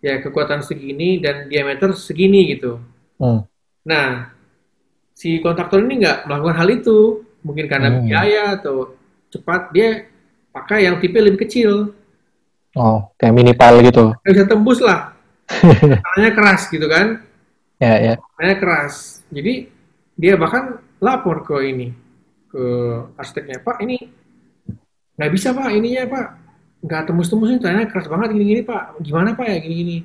ya 0.00 0.14
kekuatan 0.20 0.60
segini 0.60 1.18
dan 1.18 1.46
diameter 1.46 1.94
segini 1.94 2.50
gitu. 2.52 2.78
Hmm. 3.16 3.46
Nah, 3.86 4.32
si 5.12 5.38
kontraktor 5.38 5.80
ini 5.80 6.02
nggak 6.02 6.26
melakukan 6.26 6.56
hal 6.56 6.68
itu, 6.70 6.98
mungkin 7.42 7.66
karena 7.66 7.88
Hmm. 7.90 8.06
biaya 8.06 8.58
atau 8.58 8.94
cepat 9.30 9.70
dia 9.70 10.10
pakai 10.50 10.90
yang 10.90 10.98
tipe 10.98 11.14
lebih 11.16 11.46
kecil. 11.46 11.94
Oh 12.74 13.10
kayak 13.18 13.34
mini 13.34 13.52
pile 13.54 13.82
gitu. 13.82 14.14
bisa 14.22 14.46
tembus 14.46 14.78
lah. 14.78 15.14
Tangannya 16.06 16.32
keras 16.34 16.70
gitu 16.70 16.86
kan. 16.86 17.22
Ya 17.78 17.94
ya. 17.98 18.14
Tangannya 18.38 18.56
keras. 18.58 19.19
Jadi 19.30 19.54
dia 20.18 20.34
bahkan 20.36 20.78
lapor 21.00 21.46
ke 21.46 21.56
ini 21.64 21.88
ke 22.50 22.64
arsiteknya, 23.14 23.62
Pak 23.62 23.78
ini 23.82 23.98
nggak 25.16 25.30
bisa 25.32 25.54
Pak 25.54 25.70
ininya 25.70 26.02
Pak 26.10 26.26
nggak 26.80 27.02
tembus-tembus 27.12 27.52
ini 27.52 27.60
tangannya 27.60 27.88
keras 27.92 28.08
banget 28.08 28.28
gini-gini 28.34 28.62
Pak. 28.64 29.00
Gimana 29.04 29.36
Pak 29.36 29.46
ya 29.46 29.56
gini-gini. 29.62 29.98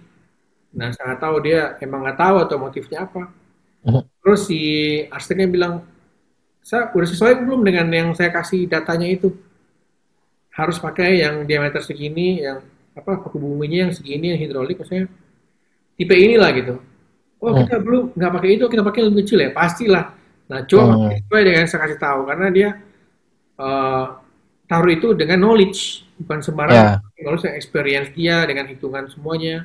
Nah 0.75 0.91
saya 0.91 1.15
nggak 1.15 1.21
tahu 1.23 1.35
dia 1.41 1.79
emang 1.79 2.03
nggak 2.03 2.19
tahu 2.19 2.35
atau 2.43 2.55
motifnya 2.59 3.07
apa. 3.07 3.31
Mhm. 3.85 4.01
Terus 4.21 4.41
si 4.49 4.61
arsiteknya 5.07 5.47
bilang, 5.47 5.73
saya 6.59 6.89
udah 6.91 7.07
sesuai 7.07 7.45
belum 7.45 7.61
dengan 7.61 7.87
yang 7.93 8.09
saya 8.17 8.33
kasih 8.33 8.65
datanya 8.65 9.07
itu? 9.07 9.31
Harus 10.51 10.81
pakai 10.81 11.21
yang 11.21 11.45
diameter 11.45 11.79
segini, 11.79 12.41
yang 12.41 12.59
apa 12.95 13.21
paku 13.21 13.37
buminya 13.37 13.87
yang 13.87 13.93
segini, 13.93 14.33
yang 14.33 14.39
hidrolik, 14.39 14.79
maksudnya 14.79 15.05
tipe 15.95 16.15
inilah 16.15 16.49
gitu. 16.55 16.75
Oh 17.43 17.51
Hmm. 17.51 17.61
kita 17.67 17.75
belum 17.83 18.03
nggak 18.15 18.31
pakai 18.41 18.49
itu, 18.57 18.65
kita 18.71 18.81
pakai 18.81 18.99
yang 19.03 19.09
lebih 19.11 19.21
kecil 19.27 19.39
ya, 19.43 19.49
pastilah. 19.53 20.05
Nah 20.49 20.59
coba 20.65 20.93
Hmm. 20.95 21.11
sesuai 21.19 21.41
dengan 21.45 21.59
yang 21.65 21.69
saya 21.69 21.81
kasih 21.85 21.99
tahu, 21.99 22.19
karena 22.29 22.47
dia 22.53 22.69
eh, 23.55 24.05
taruh 24.67 24.91
itu 24.91 25.07
dengan 25.15 25.37
knowledge, 25.39 26.03
bukan 26.19 26.39
sembarang 26.43 26.75
Ya. 26.75 26.87
kalau 27.23 27.37
saya 27.39 27.55
experience 27.55 28.11
dia 28.17 28.43
dengan 28.43 28.65
hitungan 28.67 29.07
semuanya 29.07 29.63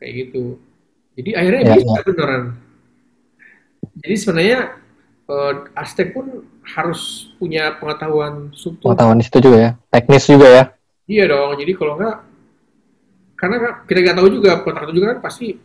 kayak 0.00 0.12
gitu. 0.28 0.60
Jadi 1.16 1.30
akhirnya 1.36 1.62
Ya, 1.64 1.74
bisa 1.80 2.00
beneran. 2.04 2.42
Jadi 4.00 4.14
sebenarnya 4.16 4.58
eh, 5.30 5.52
arsitek 5.78 6.08
pun 6.16 6.26
harus 6.76 7.32
punya 7.38 7.76
pengetahuan 7.78 8.50
struktur. 8.52 8.92
Pengetahuan 8.92 9.16
di 9.20 9.24
situ 9.24 9.38
juga 9.40 9.58
ya. 9.58 9.70
Teknis 9.92 10.24
juga 10.26 10.48
ya. 10.48 10.64
Iya 11.06 11.24
dong. 11.30 11.50
Jadi 11.58 11.72
kalau 11.74 11.92
enggak, 11.98 12.16
karena 13.38 13.56
kita 13.88 13.98
nggak 14.04 14.16
tahu 14.20 14.28
juga 14.30 14.50
kontraktor 14.60 14.94
juga 14.94 15.06
kan 15.16 15.20
pasti 15.24 15.56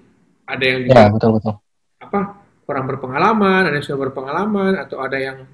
ada 0.45 0.63
yang 0.63 0.79
juga 0.85 0.93
Ya 0.93 1.05
betul 1.09 1.29
betul. 1.37 1.53
apa 2.01 2.19
kurang 2.65 2.85
berpengalaman, 2.89 3.69
ada 3.69 3.75
yang 3.77 3.85
sudah 3.85 4.09
berpengalaman, 4.09 4.73
atau 4.77 4.97
ada 5.01 5.17
yang 5.17 5.45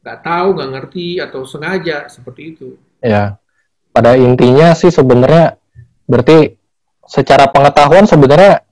nggak 0.00 0.18
tahu, 0.24 0.48
nggak 0.56 0.70
ngerti, 0.72 1.08
atau 1.20 1.44
sengaja 1.44 2.08
seperti 2.08 2.56
itu. 2.56 2.68
Ya. 3.04 3.36
Pada 3.92 4.16
intinya 4.16 4.72
sih 4.74 4.90
sebenarnya 4.90 5.56
berarti 6.04 6.56
secara 7.04 7.48
pengetahuan 7.48 8.08
sebenarnya 8.08 8.64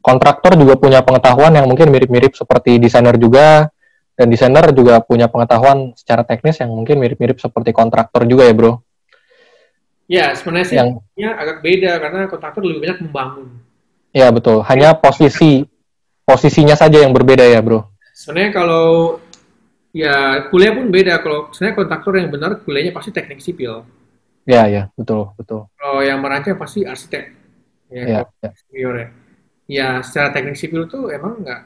kontraktor 0.00 0.56
juga 0.56 0.80
punya 0.80 1.04
pengetahuan 1.04 1.52
yang 1.52 1.68
mungkin 1.68 1.92
mirip-mirip 1.92 2.32
seperti 2.32 2.80
desainer 2.80 3.14
juga 3.20 3.68
dan 4.16 4.26
desainer 4.32 4.72
juga 4.72 5.00
punya 5.04 5.28
pengetahuan 5.28 5.92
secara 5.92 6.24
teknis 6.24 6.56
yang 6.60 6.72
mungkin 6.72 6.96
mirip-mirip 6.96 7.36
seperti 7.36 7.76
kontraktor 7.76 8.24
juga 8.24 8.48
ya 8.48 8.54
bro. 8.56 8.80
Ya 10.10 10.34
sebenarnya 10.34 10.66
sih 10.66 10.76
Yang 10.80 10.88
ya, 11.14 11.30
agak 11.38 11.62
beda 11.62 11.92
karena 12.02 12.20
kontraktor 12.26 12.62
lebih 12.64 12.80
banyak 12.82 12.98
membangun. 13.06 13.48
Ya 14.10 14.28
betul. 14.30 14.62
Hanya 14.66 14.94
posisi 14.98 15.64
posisinya 16.22 16.78
saja 16.78 17.02
yang 17.02 17.10
berbeda 17.10 17.42
ya 17.46 17.58
bro. 17.62 17.90
Sebenarnya 18.14 18.52
kalau 18.54 18.86
ya 19.90 20.46
kuliah 20.52 20.72
pun 20.76 20.90
beda. 20.92 21.18
Kalau 21.22 21.50
sebenarnya 21.50 21.76
kontraktor 21.76 22.12
yang 22.18 22.30
benar 22.30 22.50
kuliahnya 22.62 22.92
pasti 22.94 23.10
teknik 23.10 23.42
sipil. 23.42 23.82
Ya 24.46 24.66
ya 24.66 24.88
betul 24.94 25.30
betul. 25.36 25.70
Kalau 25.74 26.00
yang 26.02 26.18
merancang 26.22 26.56
pasti 26.58 26.82
arsitek. 26.86 27.24
Ya, 27.90 28.04
Ya, 28.06 28.20
ya. 28.42 28.50
senior 28.54 28.94
ya. 28.94 29.08
Ya 29.70 29.88
secara 30.02 30.30
teknik 30.34 30.58
sipil 30.58 30.86
tuh 30.86 31.10
emang 31.10 31.42
nggak 31.42 31.60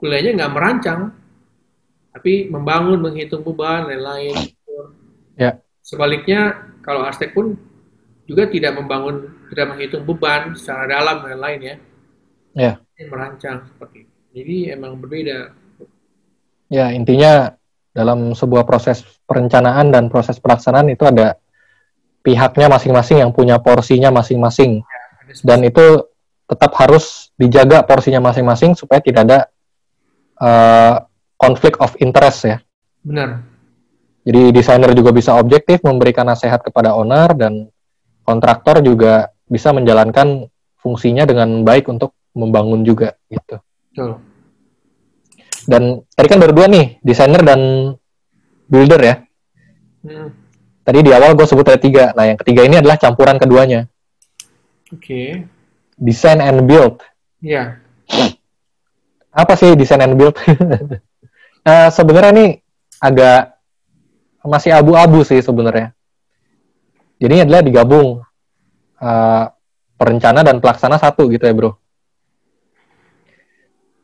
kuliahnya 0.00 0.34
nggak 0.34 0.52
merancang, 0.52 1.00
tapi 2.12 2.50
membangun, 2.50 2.98
menghitung 3.00 3.40
beban, 3.46 3.86
lain-lain. 3.88 4.34
Ya. 5.38 5.62
Sebaliknya 5.80 6.68
kalau 6.84 7.06
arsitek 7.06 7.32
pun 7.32 7.54
juga 8.26 8.48
tidak 8.48 8.78
membangun, 8.78 9.46
tidak 9.50 9.66
menghitung 9.74 10.04
beban 10.06 10.54
secara 10.54 10.86
dalam 10.86 11.26
dan 11.26 11.38
lain 11.38 11.60
ya. 11.60 11.76
Ya. 12.52 12.72
Ini 12.96 13.08
Merancang 13.08 13.66
seperti 13.66 14.06
itu. 14.06 14.12
Jadi 14.32 14.56
emang 14.72 14.96
berbeda. 14.96 15.52
Ya, 16.72 16.88
intinya 16.92 17.52
dalam 17.92 18.32
sebuah 18.32 18.64
proses 18.64 19.04
perencanaan 19.28 19.92
dan 19.92 20.08
proses 20.08 20.40
pelaksanaan 20.40 20.88
itu 20.88 21.04
ada 21.04 21.36
pihaknya 22.24 22.72
masing-masing 22.72 23.20
yang 23.20 23.32
punya 23.34 23.60
porsinya 23.60 24.08
masing-masing. 24.08 24.80
Ada 24.80 25.32
Dan 25.44 25.68
itu 25.68 26.08
tetap 26.48 26.72
harus 26.80 27.28
dijaga 27.36 27.84
porsinya 27.84 28.24
masing-masing 28.24 28.72
supaya 28.72 29.04
tidak 29.04 29.22
ada 29.28 29.38
eh, 30.40 30.96
konflik 31.36 31.76
of 31.82 31.92
interest 32.00 32.48
ya. 32.48 32.58
benar. 33.02 33.42
Jadi 34.22 34.54
desainer 34.54 34.94
juga 34.94 35.10
bisa 35.10 35.34
objektif 35.34 35.82
memberikan 35.82 36.22
nasihat 36.22 36.62
kepada 36.62 36.94
owner 36.94 37.34
dan 37.34 37.66
kontraktor 38.22 38.80
juga 38.82 39.30
bisa 39.46 39.74
menjalankan 39.74 40.48
fungsinya 40.80 41.28
dengan 41.28 41.62
baik 41.62 41.86
untuk 41.90 42.16
membangun 42.34 42.82
juga 42.82 43.14
gitu. 43.28 43.60
Betul. 43.92 44.10
Dan 45.62 46.02
tadi 46.10 46.26
kan 46.26 46.40
berdua 46.42 46.66
nih, 46.66 46.98
desainer 47.04 47.42
dan 47.44 47.60
builder 48.66 49.00
ya. 49.00 49.14
Hmm. 50.02 50.28
Tadi 50.82 50.98
di 51.06 51.10
awal 51.14 51.38
gue 51.38 51.46
sebut 51.46 51.62
ada 51.70 51.78
tiga. 51.78 52.10
Nah, 52.18 52.26
yang 52.26 52.38
ketiga 52.40 52.66
ini 52.66 52.82
adalah 52.82 52.98
campuran 52.98 53.38
keduanya. 53.38 53.86
Oke. 54.90 55.46
Design 55.94 56.42
and 56.42 56.66
build. 56.66 56.98
Ya. 57.38 57.78
Apa 59.30 59.54
sih 59.54 59.78
design 59.78 60.02
and 60.02 60.16
build? 60.18 60.34
Eh, 61.62 61.94
sebenarnya 61.94 62.34
ini 62.34 62.46
agak 62.98 63.54
masih 64.42 64.74
abu-abu 64.74 65.22
sih 65.22 65.38
sebenarnya. 65.38 65.94
Jadi 67.22 67.38
ini 67.38 67.42
adalah 67.46 67.62
digabung 67.62 68.18
eh, 68.98 69.44
perencana 69.94 70.42
dan 70.42 70.58
pelaksana 70.58 70.98
satu 70.98 71.30
gitu 71.30 71.46
ya, 71.46 71.54
Bro. 71.54 71.78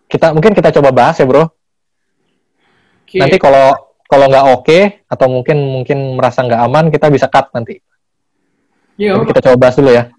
Kita 0.07 0.31
mungkin 0.31 0.55
kita 0.55 0.71
coba 0.71 0.95
bahas 0.95 1.19
ya, 1.19 1.27
Bro. 1.27 1.51
Oke. 3.03 3.19
Nanti 3.19 3.43
kalau 3.43 3.75
kalau 4.07 4.31
nggak 4.31 4.47
oke 4.55 4.79
atau 5.11 5.27
mungkin 5.27 5.83
mungkin 5.83 5.99
merasa 6.15 6.47
nggak 6.47 6.63
aman, 6.63 6.95
kita 6.95 7.11
bisa 7.11 7.27
cut 7.27 7.51
nanti. 7.51 7.83
Iya, 8.99 9.19
kita 9.27 9.43
coba 9.51 9.69
bahas 9.69 9.75
dulu 9.79 9.91
ya. 9.91 10.11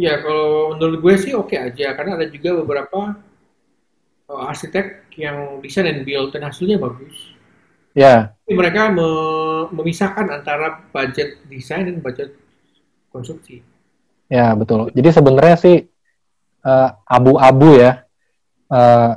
Ya, 0.00 0.16
kalau 0.24 0.74
menurut 0.74 0.98
gue 1.04 1.14
sih 1.20 1.32
oke 1.36 1.52
aja, 1.52 1.92
karena 1.92 2.16
ada 2.16 2.26
juga 2.32 2.56
beberapa 2.56 3.20
uh, 4.32 4.48
arsitek 4.48 5.12
yang 5.20 5.60
desain 5.60 5.84
dan 5.84 6.02
build 6.06 6.32
dan 6.32 6.48
hasilnya 6.48 6.80
bagus. 6.80 7.29
Ya, 7.90 8.38
Tapi 8.46 8.54
mereka 8.54 8.86
me- 8.88 9.66
memisahkan 9.74 10.26
antara 10.30 10.86
budget 10.90 11.42
desain 11.46 11.82
dan 11.82 11.98
budget 11.98 12.34
konstruksi. 13.10 13.62
ya 14.30 14.54
betul. 14.54 14.94
Jadi 14.94 15.08
sebenarnya 15.10 15.56
sih 15.58 15.76
eh, 16.60 16.88
abu-abu 17.04 17.74
ya. 17.74 18.06
Eh, 18.70 19.12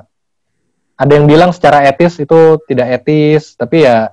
ada 0.93 1.11
yang 1.13 1.25
bilang 1.25 1.53
secara 1.53 1.85
etis 1.85 2.17
itu 2.17 2.57
tidak 2.65 3.01
etis, 3.01 3.53
tapi 3.53 3.85
ya 3.85 4.09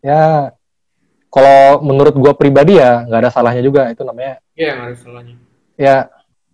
ya 0.00 0.50
kalau 1.30 1.78
menurut 1.82 2.14
gua 2.14 2.32
pribadi 2.34 2.78
ya 2.78 3.06
nggak 3.06 3.20
ada 3.26 3.30
salahnya 3.30 3.62
juga 3.62 3.86
itu 3.90 4.02
namanya 4.02 4.38
Iya, 4.54 4.70
nggak 4.76 4.86
ada 4.86 4.96
salahnya. 4.98 5.34
ya 5.76 5.94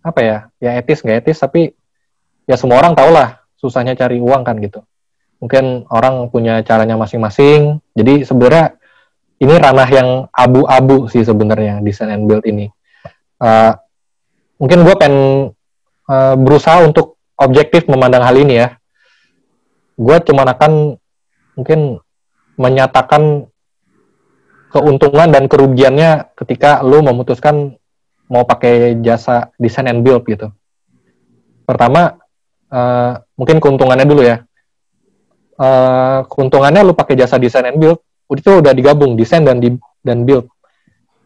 apa 0.01 0.19
ya 0.21 0.37
ya 0.57 0.71
etis 0.77 1.01
nggak 1.01 1.17
etis 1.25 1.37
tapi 1.41 1.73
ya 2.45 2.55
semua 2.55 2.77
orang 2.79 2.93
tahu 2.93 3.09
lah 3.11 3.41
susahnya 3.57 3.97
cari 3.97 4.21
uang 4.21 4.43
kan 4.45 4.55
gitu 4.59 4.85
mungkin 5.37 5.85
orang 5.93 6.29
punya 6.33 6.65
caranya 6.65 6.97
masing-masing 6.97 7.77
jadi 7.93 8.25
sebenarnya 8.25 8.77
ini 9.37 9.53
ranah 9.53 9.89
yang 9.89 10.09
abu-abu 10.33 11.05
sih 11.13 11.21
sebenarnya 11.21 11.81
design 11.85 12.13
and 12.17 12.25
build 12.25 12.41
ini 12.45 12.73
Eh, 13.37 13.73
mungkin 14.57 14.81
gue 14.81 14.95
pengen 14.97 15.15
eh, 16.09 16.35
berusaha 16.41 16.81
untuk 16.81 17.21
objektif 17.37 17.85
memandang 17.85 18.25
hal 18.25 18.33
ini 18.33 18.65
ya 18.65 18.69
gue 19.97 20.17
cuma 20.25 20.41
akan 20.45 20.97
mungkin 21.53 22.01
menyatakan 22.57 23.45
keuntungan 24.73 25.29
dan 25.29 25.45
kerugiannya 25.45 26.33
ketika 26.33 26.81
lu 26.81 27.05
memutuskan 27.05 27.77
mau 28.25 28.41
pakai 28.41 28.97
jasa 29.05 29.53
design 29.61 29.89
and 29.89 30.01
build 30.01 30.25
gitu. 30.25 30.49
Pertama, 31.65 32.17
eh, 32.73 33.13
mungkin 33.37 33.61
keuntungannya 33.61 34.05
dulu 34.05 34.21
ya. 34.25 34.41
Eh, 35.57 36.19
keuntungannya 36.29 36.85
lu 36.85 36.93
pakai 36.93 37.17
jasa 37.17 37.41
design 37.41 37.73
and 37.73 37.81
build, 37.81 37.97
itu 38.29 38.61
udah 38.61 38.77
digabung 38.77 39.17
desain 39.17 39.41
dan 39.41 39.57
di, 39.57 39.73
dan 40.05 40.21
build. 40.21 40.45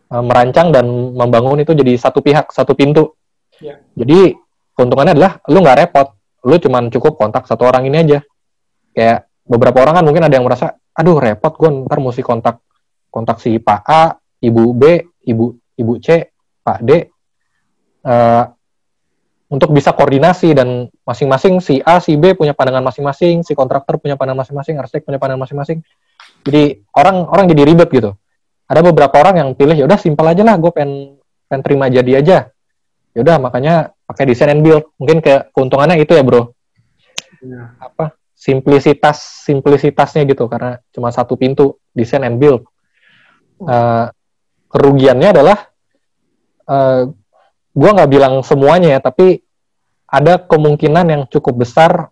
Eh, 0.08 0.24
merancang 0.24 0.72
dan 0.72 0.88
membangun 1.12 1.60
itu 1.60 1.76
jadi 1.76 2.00
satu 2.00 2.24
pihak, 2.24 2.48
satu 2.56 2.72
pintu. 2.72 3.12
Ya. 3.60 3.84
Jadi 3.92 4.32
keuntungannya 4.72 5.20
adalah 5.20 5.44
lu 5.52 5.60
nggak 5.60 5.78
repot, 5.84 6.08
lu 6.48 6.56
cuman 6.64 6.88
cukup 6.88 7.20
kontak 7.20 7.44
satu 7.44 7.68
orang 7.68 7.92
ini 7.92 7.98
aja. 8.08 8.20
Kayak 8.96 9.28
beberapa 9.44 9.84
orang 9.84 10.00
kan 10.00 10.06
mungkin 10.08 10.24
ada 10.24 10.36
yang 10.40 10.48
merasa, 10.48 10.80
aduh 10.96 11.20
repot 11.20 11.52
gue 11.60 11.70
ntar 11.88 12.00
mesti 12.00 12.24
kontak 12.24 12.64
kontak 13.12 13.44
si 13.44 13.60
Pak 13.60 13.82
A, 13.84 14.16
Ibu 14.40 14.64
B, 14.72 14.84
Ibu 15.28 15.76
Ibu 15.76 15.94
C, 16.00 16.32
Pak 16.64 16.80
D, 16.88 16.90
eh, 18.08 18.44
untuk 19.52 19.76
bisa 19.76 19.92
koordinasi 19.92 20.56
dan 20.56 20.88
masing-masing 21.04 21.60
si 21.60 21.84
A, 21.84 22.00
si 22.00 22.16
B 22.16 22.40
punya 22.40 22.56
pandangan 22.56 22.88
masing-masing, 22.88 23.44
si 23.44 23.52
kontraktor 23.52 24.00
punya 24.00 24.16
pandangan 24.16 24.48
masing-masing, 24.48 24.80
arsitek 24.80 25.04
punya 25.04 25.20
pandangan 25.20 25.44
masing-masing. 25.44 25.84
Jadi 26.48 26.80
orang 26.96 27.28
orang 27.28 27.46
jadi 27.52 27.68
ribet 27.68 27.92
gitu. 27.92 28.16
Ada 28.72 28.80
beberapa 28.80 29.12
orang 29.20 29.44
yang 29.44 29.50
pilih 29.52 29.76
ya 29.76 29.84
udah 29.84 30.00
simpel 30.00 30.24
aja 30.24 30.40
lah, 30.48 30.56
gue 30.56 30.72
pengen 30.72 31.20
pengen 31.52 31.62
terima 31.68 31.92
jadi 31.92 32.24
aja. 32.24 32.38
Ya 33.12 33.20
udah 33.28 33.44
makanya 33.44 33.92
pakai 34.08 34.24
design 34.24 34.56
and 34.56 34.64
build. 34.64 34.88
Mungkin 34.96 35.20
ke 35.20 35.52
keuntungannya 35.52 36.00
itu 36.00 36.16
ya 36.16 36.24
bro. 36.24 36.56
Ya. 37.44 37.76
Apa 37.76 38.16
simplisitas 38.32 39.44
simplisitasnya 39.44 40.24
gitu 40.32 40.48
karena 40.48 40.80
cuma 40.96 41.12
satu 41.12 41.36
pintu 41.36 41.76
design 41.92 42.24
and 42.24 42.40
build. 42.40 42.64
Eh, 43.68 44.08
kerugiannya 44.72 45.30
adalah 45.36 45.58
eh 46.72 47.04
gue 47.72 47.90
nggak 47.92 48.12
bilang 48.12 48.44
semuanya 48.44 48.98
ya, 48.98 49.00
tapi 49.00 49.42
ada 50.12 50.40
kemungkinan 50.44 51.06
yang 51.08 51.24
cukup 51.32 51.64
besar 51.64 52.12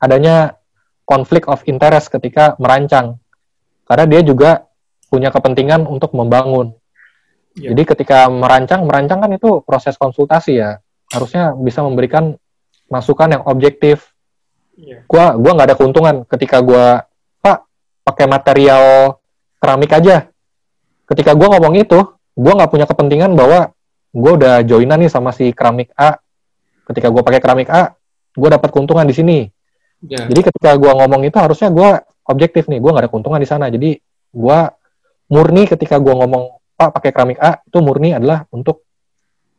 adanya 0.00 0.56
konflik 1.04 1.44
of 1.48 1.60
interest 1.68 2.08
ketika 2.08 2.56
merancang, 2.56 3.20
karena 3.84 4.04
dia 4.08 4.20
juga 4.24 4.64
punya 5.12 5.28
kepentingan 5.28 5.84
untuk 5.84 6.16
membangun. 6.16 6.72
Ya. 7.54 7.70
Jadi 7.70 7.82
ketika 7.86 8.26
merancang, 8.32 8.88
merancang 8.88 9.20
kan 9.20 9.30
itu 9.30 9.60
proses 9.62 9.94
konsultasi 10.00 10.58
ya, 10.58 10.80
harusnya 11.12 11.52
bisa 11.54 11.84
memberikan 11.84 12.34
masukan 12.88 13.38
yang 13.38 13.42
objektif. 13.46 14.10
Iya. 14.74 15.04
Gua 15.06 15.36
gua 15.38 15.52
nggak 15.54 15.68
ada 15.70 15.76
keuntungan 15.78 16.16
ketika 16.26 16.58
gua 16.64 17.04
Pak 17.44 17.68
pakai 18.02 18.26
material 18.26 19.16
keramik 19.60 19.92
aja. 19.94 20.26
Ketika 21.04 21.36
gua 21.36 21.54
ngomong 21.54 21.76
itu, 21.78 22.00
gua 22.34 22.52
nggak 22.58 22.72
punya 22.72 22.86
kepentingan 22.88 23.36
bahwa 23.36 23.70
gue 24.14 24.32
udah 24.38 24.62
joinan 24.62 25.02
nih 25.02 25.10
sama 25.10 25.34
si 25.34 25.50
keramik 25.50 25.90
A. 25.98 26.14
Ketika 26.86 27.10
gue 27.10 27.22
pakai 27.26 27.42
keramik 27.42 27.68
A, 27.68 27.90
gue 28.30 28.48
dapat 28.48 28.70
keuntungan 28.70 29.02
di 29.02 29.14
sini. 29.14 29.38
Ya. 30.06 30.30
Jadi 30.30 30.54
ketika 30.54 30.78
gue 30.78 30.92
ngomong 30.94 31.26
itu 31.26 31.34
harusnya 31.34 31.74
gue 31.74 31.90
objektif 32.30 32.70
nih, 32.70 32.78
gue 32.78 32.90
nggak 32.94 33.04
ada 33.08 33.10
keuntungan 33.10 33.42
di 33.42 33.48
sana. 33.50 33.66
Jadi 33.66 33.98
gue 34.30 34.58
murni 35.34 35.66
ketika 35.66 35.98
gue 35.98 36.14
ngomong 36.14 36.62
Pak 36.74 36.90
pakai 37.00 37.10
keramik 37.14 37.38
A 37.38 37.62
itu 37.62 37.78
murni 37.82 38.14
adalah 38.14 38.46
untuk 38.50 38.86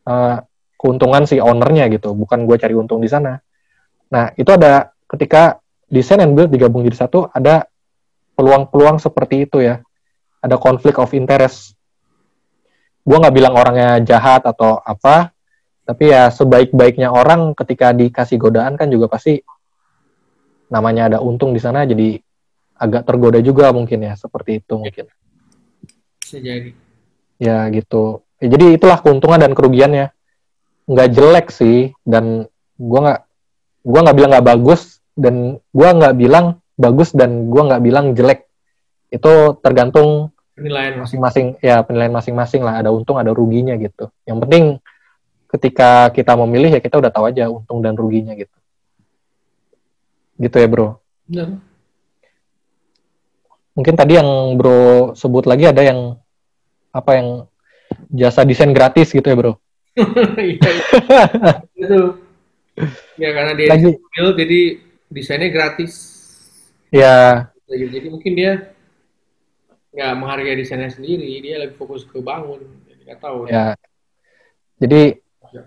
eh, 0.08 0.38
keuntungan 0.80 1.24
si 1.28 1.40
ownernya 1.40 1.88
gitu, 1.92 2.12
bukan 2.16 2.44
gue 2.48 2.56
cari 2.60 2.76
untung 2.76 3.00
di 3.00 3.10
sana. 3.12 3.40
Nah 4.12 4.32
itu 4.36 4.48
ada 4.52 4.92
ketika 5.08 5.60
desain 5.88 6.20
and 6.24 6.36
build 6.36 6.52
digabung 6.52 6.84
jadi 6.84 7.08
satu, 7.08 7.32
ada 7.32 7.68
peluang-peluang 8.36 9.00
seperti 9.00 9.48
itu 9.48 9.64
ya. 9.64 9.80
Ada 10.44 10.62
konflik 10.62 11.02
of 11.02 11.10
interest 11.18 11.75
gue 13.06 13.18
nggak 13.22 13.36
bilang 13.38 13.54
orangnya 13.54 14.02
jahat 14.02 14.42
atau 14.50 14.82
apa, 14.82 15.30
tapi 15.86 16.10
ya 16.10 16.34
sebaik-baiknya 16.34 17.14
orang 17.14 17.54
ketika 17.54 17.94
dikasih 17.94 18.42
godaan 18.42 18.74
kan 18.74 18.90
juga 18.90 19.06
pasti 19.06 19.38
namanya 20.74 21.14
ada 21.14 21.18
untung 21.22 21.54
di 21.54 21.62
sana 21.62 21.86
jadi 21.86 22.18
agak 22.76 23.06
tergoda 23.08 23.40
juga 23.40 23.70
mungkin 23.70 24.04
ya 24.04 24.18
seperti 24.18 24.66
itu 24.66 24.74
mungkin. 24.76 25.06
Bisa 26.20 26.42
jadi. 26.42 26.74
ya 27.38 27.70
gitu. 27.70 28.26
Ya, 28.42 28.58
jadi 28.58 28.76
itulah 28.76 29.00
keuntungan 29.00 29.40
dan 29.40 29.54
kerugiannya. 29.54 30.12
Nggak 30.90 31.10
jelek 31.14 31.48
sih 31.54 31.94
dan 32.02 32.50
gue 32.76 33.00
nggak 33.00 33.22
gua 33.86 34.00
nggak 34.02 34.18
bilang 34.18 34.32
nggak 34.34 34.48
bagus 34.50 34.82
dan 35.16 35.62
gue 35.62 35.90
nggak 35.90 36.16
bilang 36.18 36.46
bagus 36.76 37.10
dan 37.16 37.48
gue 37.48 37.62
nggak 37.62 37.84
bilang 37.86 38.06
jelek. 38.18 38.50
Itu 39.14 39.56
tergantung 39.64 40.35
Penilaian 40.56 40.96
masing 40.96 41.20
masing-masing 41.20 41.48
ya 41.60 41.84
penilaian 41.84 42.16
masing-masing 42.16 42.62
lah 42.64 42.80
ada 42.80 42.88
untung 42.88 43.20
ada 43.20 43.36
ruginya 43.36 43.76
gitu 43.76 44.08
yang 44.24 44.40
penting 44.40 44.80
ketika 45.52 46.08
kita 46.16 46.32
memilih 46.40 46.72
ya 46.76 46.80
kita 46.80 46.96
udah 46.96 47.12
tahu 47.12 47.28
aja 47.28 47.52
untung 47.52 47.84
dan 47.84 47.92
ruginya 48.00 48.32
gitu 48.40 48.56
gitu 50.40 50.56
ya 50.56 50.68
bro 50.72 50.96
Benar. 51.28 51.60
mungkin 53.76 53.96
tadi 54.00 54.16
yang 54.16 54.30
bro 54.56 55.12
sebut 55.12 55.44
lagi 55.44 55.68
ada 55.68 55.84
yang 55.84 56.16
apa 56.96 57.12
yang 57.20 57.28
jasa 58.16 58.48
desain 58.48 58.72
gratis 58.72 59.12
gitu 59.12 59.28
ya 59.28 59.36
bro 59.36 59.54
Iya, 59.96 60.44
iya. 60.44 60.72
itu. 61.84 62.00
Ya 63.16 63.30
karena 63.32 63.52
dia 63.56 63.68
lagi 63.72 63.96
build 63.96 64.36
jadi 64.36 64.60
desainnya 65.08 65.50
gratis. 65.56 65.94
ya 66.92 67.48
Jadi 67.66 68.08
mungkin 68.12 68.36
dia 68.36 68.75
nggak 69.96 70.12
menghargai 70.20 70.60
desainnya 70.60 70.92
sendiri, 70.92 71.40
dia 71.40 71.56
lebih 71.58 71.80
fokus 71.80 72.04
ke 72.04 72.20
bangun. 72.20 72.60
Jadi 72.86 73.02
nggak 73.08 73.20
tahu. 73.24 73.48
ya 73.48 73.74
jadi 74.76 75.24
Ya. 75.56 75.64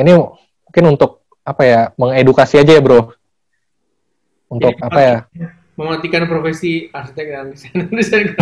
ini 0.00 0.16
mungkin 0.16 0.84
untuk 0.96 1.20
apa 1.44 1.62
ya 1.68 1.80
mengedukasi 2.00 2.64
aja 2.64 2.72
ya 2.72 2.80
bro 2.80 3.12
untuk 4.48 4.72
Jadi 4.72 4.80
apa 4.88 5.00
ya 5.04 5.16
mematikan 5.76 6.24
profesi 6.24 6.88
arsitek 6.88 7.26
dan 7.28 7.44
desainer 7.52 7.88
desain. 7.98 8.32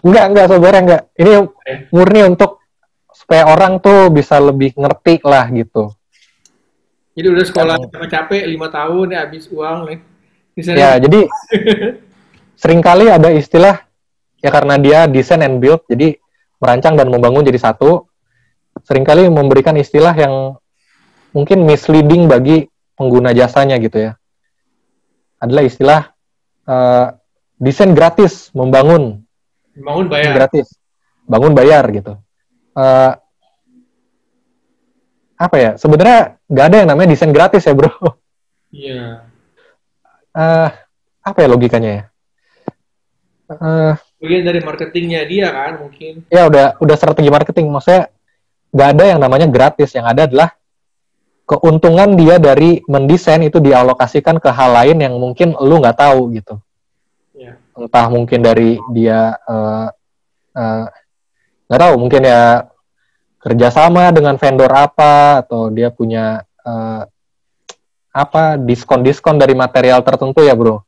Enggak, 0.00 0.24
enggak 0.32 0.46
sebenarnya 0.48 0.80
enggak. 0.80 1.02
Ini 1.16 1.32
Oke. 1.44 1.72
murni 1.92 2.20
untuk 2.24 2.50
supaya 3.12 3.48
orang 3.48 3.78
tuh 3.80 4.08
bisa 4.10 4.40
lebih 4.40 4.72
ngerti 4.76 5.20
lah 5.24 5.44
gitu. 5.52 5.92
Jadi 7.14 7.26
udah 7.30 7.44
sekolah 7.46 7.76
capek-capek 7.78 8.42
lima 8.48 8.68
tahun 8.72 9.06
ya 9.14 9.18
habis 9.28 9.46
uang 9.52 9.78
nih. 9.86 9.98
Ya, 10.74 10.98
jadi 10.98 11.28
sering 12.60 12.80
kali 12.82 13.06
ada 13.12 13.30
istilah 13.30 13.84
ya 14.44 14.52
karena 14.52 14.76
dia 14.76 15.08
design 15.08 15.40
and 15.40 15.56
build, 15.64 15.80
jadi 15.88 16.20
merancang 16.60 17.00
dan 17.00 17.08
membangun 17.08 17.40
jadi 17.48 17.56
satu. 17.56 18.04
Seringkali 18.84 19.32
memberikan 19.32 19.72
istilah 19.80 20.12
yang 20.12 20.60
mungkin 21.32 21.64
misleading 21.64 22.28
bagi 22.28 22.68
pengguna 23.00 23.32
jasanya 23.32 23.80
gitu 23.80 24.12
ya. 24.12 24.12
Adalah 25.40 25.64
istilah 25.64 26.00
eh, 26.68 27.06
desain 27.56 27.96
gratis, 27.96 28.52
membangun 28.52 29.24
bangun 29.74 30.06
bayar. 30.06 30.32
gratis, 30.36 30.76
bangun 31.24 31.56
bayar 31.56 31.88
gitu. 31.88 32.20
Eh, 32.76 33.12
apa 35.34 35.56
ya? 35.56 35.70
Sebenarnya 35.80 36.38
nggak 36.46 36.66
ada 36.68 36.76
yang 36.84 36.88
namanya 36.92 37.08
desain 37.16 37.32
gratis 37.32 37.64
ya 37.64 37.72
bro. 37.72 37.90
Iya. 38.74 39.30
Eh, 40.34 40.70
apa 41.22 41.38
ya 41.40 41.48
logikanya 41.48 41.90
ya? 41.94 42.04
Eh, 43.54 43.94
Bagian 44.24 44.48
dari 44.48 44.60
marketingnya 44.64 45.20
dia 45.28 45.52
kan 45.52 45.84
mungkin. 45.84 46.24
ya 46.32 46.48
udah 46.48 46.80
udah 46.80 46.96
strategi 46.96 47.28
marketing. 47.28 47.68
Maksudnya 47.68 48.08
nggak 48.72 48.88
ada 48.96 49.04
yang 49.04 49.20
namanya 49.20 49.46
gratis. 49.52 49.92
Yang 49.92 50.06
ada 50.08 50.22
adalah 50.24 50.48
keuntungan 51.44 52.16
dia 52.16 52.40
dari 52.40 52.80
mendesain 52.88 53.44
itu 53.44 53.60
dialokasikan 53.60 54.40
ke 54.40 54.48
hal 54.48 54.72
lain 54.72 54.96
yang 54.96 55.14
mungkin 55.20 55.52
lu 55.60 55.76
nggak 55.76 56.00
tahu 56.00 56.32
gitu. 56.32 56.56
Ya. 57.36 57.60
entah 57.76 58.06
mungkin 58.08 58.40
dari 58.40 58.80
dia 58.96 59.36
eh, 59.36 59.88
eh, 60.56 60.84
nggak 61.68 61.80
tahu. 61.84 61.94
Mungkin 62.00 62.22
ya 62.24 62.64
kerjasama 63.44 64.08
dengan 64.08 64.40
vendor 64.40 64.72
apa 64.72 65.44
atau 65.44 65.68
dia 65.68 65.92
punya 65.92 66.48
eh, 66.64 67.02
apa 68.14 68.56
diskon-diskon 68.56 69.36
dari 69.36 69.52
material 69.52 70.00
tertentu 70.00 70.40
ya 70.40 70.56
bro 70.56 70.80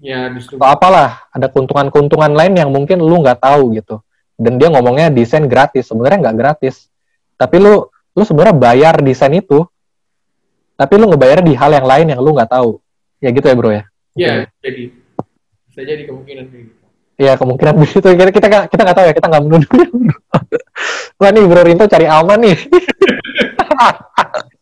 Ya 0.00 0.32
atau 0.32 0.40
distribusi. 0.40 0.64
apalah 0.64 1.28
ada 1.28 1.52
keuntungan-keuntungan 1.52 2.32
lain 2.32 2.56
yang 2.56 2.72
mungkin 2.72 3.04
lu 3.04 3.20
nggak 3.20 3.44
tahu 3.44 3.76
gitu. 3.76 4.00
Dan 4.40 4.56
dia 4.56 4.72
ngomongnya 4.72 5.12
desain 5.12 5.44
gratis 5.44 5.92
sebenarnya 5.92 6.24
nggak 6.28 6.36
gratis. 6.40 6.88
Tapi 7.36 7.60
lu 7.60 7.84
lu 8.16 8.22
sebenarnya 8.24 8.56
bayar 8.56 9.04
desain 9.04 9.28
itu. 9.36 9.68
Tapi 10.80 10.96
lu 10.96 11.12
ngebayar 11.12 11.44
di 11.44 11.52
hal 11.52 11.76
yang 11.76 11.84
lain 11.84 12.16
yang 12.16 12.20
lu 12.24 12.32
nggak 12.32 12.48
tahu. 12.48 12.80
Ya 13.20 13.28
gitu 13.28 13.44
ya 13.44 13.52
bro 13.52 13.68
ya? 13.68 13.84
Ya, 14.16 14.48
jadi. 14.64 14.96
Bisa 15.68 15.84
jadi 15.84 16.08
kemungkinan 16.08 16.48
kayak 16.48 16.64
gitu. 16.72 16.80
ya 17.20 17.36
kemungkinan 17.36 17.76
begitu 17.76 18.00
kita 18.00 18.32
kita 18.32 18.48
kita 18.72 18.80
nggak 18.80 18.96
tahu 18.96 19.04
ya 19.04 19.12
kita 19.12 19.28
nggak 19.28 19.44
menuduh 19.44 19.68
ya 19.76 19.92
bro. 19.92 20.16
Wah 21.20 21.30
nih 21.36 21.44
bro 21.44 21.60
Rinto 21.60 21.84
cari 21.84 22.08
aman 22.08 22.40
nih. 22.40 22.56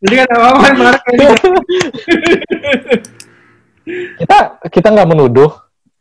Jadi 0.03 0.15
kan 0.19 0.27
kayak 0.27 0.99
gitu. 1.15 1.55
kita 4.21 4.39
kita 4.69 4.89
nggak 4.93 5.11
menuduh 5.11 5.51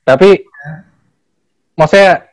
tapi 0.03 0.43
maksudnya 1.75 2.27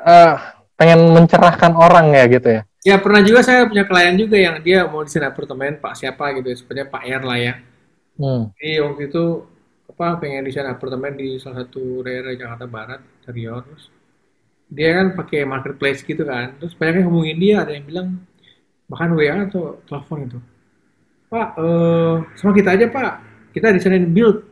eh, 0.00 0.36
pengen 0.74 1.12
mencerahkan 1.12 1.76
orang 1.76 2.14
ya 2.16 2.24
gitu 2.30 2.48
ya 2.60 2.62
Ya 2.80 2.96
pernah 2.96 3.20
juga 3.20 3.44
saya 3.44 3.68
punya 3.68 3.84
klien 3.84 4.16
juga 4.16 4.40
yang 4.40 4.56
dia 4.64 4.88
mau 4.88 5.04
desain 5.04 5.20
apartemen 5.20 5.76
Pak 5.76 6.00
siapa 6.00 6.32
gitu 6.32 6.48
ya, 6.48 6.56
sebenarnya 6.56 6.86
Pak 6.88 7.02
R 7.04 7.22
lah 7.28 7.38
ya. 7.38 7.54
hmm. 8.16 8.42
Jadi 8.56 8.72
waktu 8.80 9.02
itu 9.12 9.24
apa 9.92 10.06
pengen 10.16 10.48
desain 10.48 10.64
apartemen 10.64 11.12
di 11.12 11.36
salah 11.36 11.60
satu 11.60 12.00
daerah 12.00 12.32
Jakarta 12.32 12.64
Barat, 12.64 13.00
Riau 13.28 13.60
terus 13.60 13.92
dia 14.72 14.96
kan 14.96 15.12
pakai 15.12 15.44
marketplace 15.44 16.00
gitu 16.00 16.24
kan. 16.24 16.56
Terus 16.56 16.72
banyak 16.72 17.04
yang 17.04 17.08
hubungin 17.12 17.36
dia, 17.36 17.54
ada 17.60 17.76
yang 17.76 17.84
bilang 17.84 18.08
bahkan 18.88 19.12
WA 19.12 19.44
atau 19.44 19.76
telepon 19.84 20.18
itu. 20.24 20.38
Pak, 21.28 21.48
eh 21.60 22.14
sama 22.40 22.52
kita 22.56 22.80
aja 22.80 22.86
Pak, 22.88 23.12
kita 23.50 23.74
desain 23.74 24.06
build. 24.10 24.46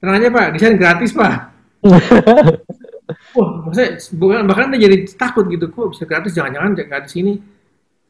Tenang 0.00 0.16
aja 0.16 0.28
Pak, 0.32 0.46
desain 0.56 0.74
gratis 0.80 1.12
Pak. 1.12 1.34
Wah, 3.36 3.48
maksudnya 3.66 3.90
bukan 4.16 4.46
bahkan 4.46 4.70
dia 4.74 4.86
jadi 4.86 4.96
takut 5.18 5.44
gitu, 5.50 5.68
kok 5.68 5.92
bisa 5.92 6.04
gratis? 6.06 6.32
Jangan-jangan 6.32 6.72
gratis 6.78 7.12
ini 7.18 7.36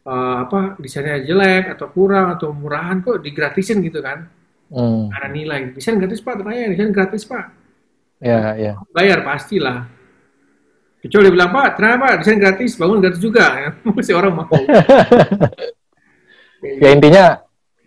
eh, 0.05 0.37
apa 0.45 0.77
desainnya 0.79 1.25
jelek 1.25 1.77
atau 1.77 1.89
kurang 1.91 2.37
atau 2.37 2.53
murahan 2.53 3.01
kok 3.01 3.25
digratisin 3.25 3.81
gitu 3.81 4.01
kan? 4.05 4.29
Hmm. 4.71 5.11
ada 5.11 5.27
nilai. 5.27 5.75
Desain 5.75 5.99
gratis 5.99 6.23
pak. 6.23 6.39
Ternyata 6.39 6.71
desain 6.71 6.95
gratis 6.95 7.23
pak. 7.27 7.45
Ya 8.23 8.55
ya. 8.55 8.73
Bayar 8.95 9.27
pastilah. 9.27 9.91
Kecuali 11.03 11.27
dia 11.27 11.35
bilang 11.35 11.51
pak 11.51 11.69
ternyata 11.75 11.99
pak. 11.99 12.15
Desain 12.23 12.39
gratis. 12.39 12.79
Bangun 12.79 13.03
gratis 13.03 13.19
juga. 13.21 13.47
Mesti 13.99 14.13
orang 14.15 14.33
mau. 14.35 14.49
Ya 16.61 16.93
intinya 16.93 17.41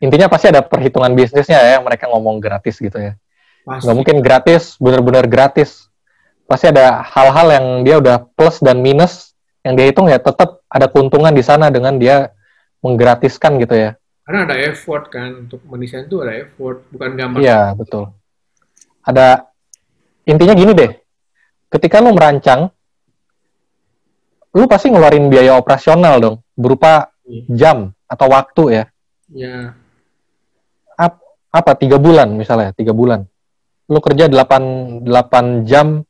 intinya 0.04 0.28
pasti 0.28 0.51
ada 0.51 0.60
perhitungan 0.60 1.16
bisnisnya 1.16 1.56
ya 1.64 1.70
yang 1.80 1.88
mereka 1.88 2.12
ngomong 2.12 2.43
gratis 2.43 2.76
gitu 2.76 2.99
ya. 2.99 3.16
Pasti. 3.64 3.88
Nggak 3.88 3.95
mungkin 3.95 4.18
gratis 4.20 4.76
benar-benar 4.76 5.26
gratis. 5.32 5.88
Pasti 6.43 6.68
ada 6.68 6.99
hal-hal 7.08 7.47
yang 7.56 7.66
dia 7.88 7.95
udah 8.04 8.18
plus 8.36 8.60
dan 8.60 8.84
minus 8.84 9.32
yang 9.64 9.80
dia 9.80 9.88
hitung 9.88 10.12
ya 10.12 10.20
tetap 10.20 10.60
ada 10.68 10.91
keuntungan 10.91 11.32
di 11.32 11.39
sana 11.39 11.72
dengan 11.72 11.95
dia 11.95 12.36
menggratiskan 12.84 13.56
gitu 13.64 13.80
ya. 13.80 13.95
Karena 14.28 14.43
ada 14.43 14.56
effort 14.60 15.08
kan 15.08 15.47
untuk 15.47 15.64
mendesain 15.64 16.04
itu 16.04 16.20
ada 16.20 16.36
effort 16.36 16.84
bukan 16.91 17.16
gambar 17.16 17.39
iya 17.39 17.72
betul. 17.72 18.12
Ada 19.08 19.47
intinya 20.28 20.51
gini 20.51 20.76
deh. 20.76 20.91
Ketika 21.72 22.04
lu 22.04 22.12
merancang 22.12 22.68
lu 24.51 24.68
pasti 24.68 24.91
ngeluarin 24.91 25.32
biaya 25.32 25.56
operasional 25.56 26.20
dong 26.20 26.36
berupa 26.60 27.08
jam 27.47 27.95
atau 28.12 28.28
waktu 28.28 28.64
ya. 28.84 28.86
Ya 29.32 29.74
apa 31.54 31.78
tiga 31.78 32.01
bulan 32.01 32.34
misalnya 32.34 32.74
tiga 32.74 32.97
bulan. 32.97 33.30
Lu 33.86 34.01
kerja 34.01 34.26
8, 34.26 35.06
8 35.06 35.70
jam 35.70 36.01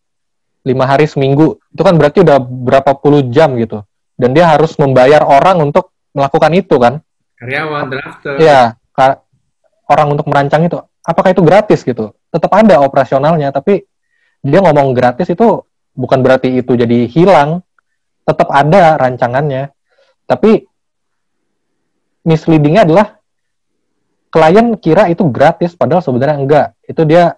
lima 0.64 0.86
hari 0.88 1.06
seminggu. 1.06 1.60
Itu 1.76 1.84
kan 1.84 2.00
berarti 2.00 2.24
udah 2.24 2.40
berapa 2.40 2.96
puluh 2.96 3.28
jam 3.28 3.60
gitu. 3.60 3.84
Dan 4.16 4.32
dia 4.32 4.48
harus 4.48 4.80
membayar 4.80 5.28
orang 5.28 5.60
untuk 5.70 5.92
melakukan 6.16 6.52
itu 6.56 6.76
kan? 6.80 7.04
Karyawan 7.36 7.92
drafter. 7.92 8.34
Iya, 8.40 8.80
ka- 8.96 9.20
orang 9.92 10.16
untuk 10.16 10.32
merancang 10.32 10.64
itu. 10.64 10.80
Apakah 11.04 11.36
itu 11.36 11.44
gratis 11.44 11.84
gitu? 11.84 12.16
Tetap 12.32 12.48
ada 12.56 12.80
operasionalnya 12.80 13.52
tapi 13.52 13.84
dia 14.40 14.64
ngomong 14.64 14.96
gratis 14.96 15.28
itu 15.28 15.68
bukan 15.92 16.24
berarti 16.24 16.64
itu 16.64 16.72
jadi 16.80 17.10
hilang. 17.12 17.60
Tetap 18.24 18.48
ada 18.48 18.96
rancangannya. 18.96 19.76
Tapi 20.24 20.64
misleadingnya 22.24 22.88
adalah 22.88 23.20
klien 24.34 24.74
kira 24.82 25.14
itu 25.14 25.30
gratis 25.30 25.78
padahal 25.78 26.02
sebenarnya 26.02 26.38
enggak. 26.42 26.68
Itu 26.90 27.06
dia 27.06 27.38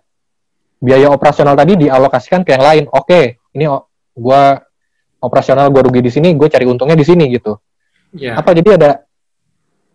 biaya 0.80 1.12
operasional 1.12 1.60
tadi 1.60 1.76
dialokasikan 1.76 2.48
ke 2.48 2.56
yang 2.56 2.64
lain. 2.64 2.86
Oke 2.88 3.44
ini 3.52 3.68
gua 4.16 4.64
operasional 5.20 5.68
gua 5.76 5.84
rugi 5.84 6.00
di 6.00 6.12
sini 6.14 6.32
gue 6.40 6.48
cari 6.48 6.64
untungnya 6.64 6.96
di 6.96 7.04
sini 7.04 7.28
gitu. 7.36 7.60
Ya 8.16 8.40
apa 8.40 8.56
jadi 8.56 8.80
ada 8.80 9.04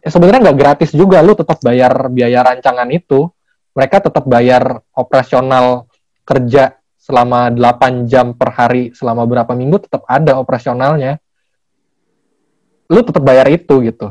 ya 0.04 0.08
sebenarnya 0.12 0.52
nggak 0.52 0.58
gratis 0.60 0.92
juga 0.92 1.24
lu 1.24 1.32
tetap 1.32 1.56
bayar 1.64 2.12
biaya 2.12 2.44
rancangan 2.44 2.88
itu. 2.92 3.32
Mereka 3.72 4.10
tetap 4.10 4.28
bayar 4.28 4.84
operasional 4.92 5.88
kerja 6.26 6.76
selama 7.00 7.48
8 7.48 8.10
jam 8.10 8.36
per 8.36 8.52
hari 8.52 8.92
selama 8.92 9.24
berapa 9.24 9.56
minggu 9.56 9.88
tetap 9.88 10.04
ada 10.04 10.36
operasionalnya. 10.36 11.16
Lu 12.92 13.00
tetap 13.00 13.24
bayar 13.24 13.46
itu 13.48 13.78
gitu. 13.88 14.10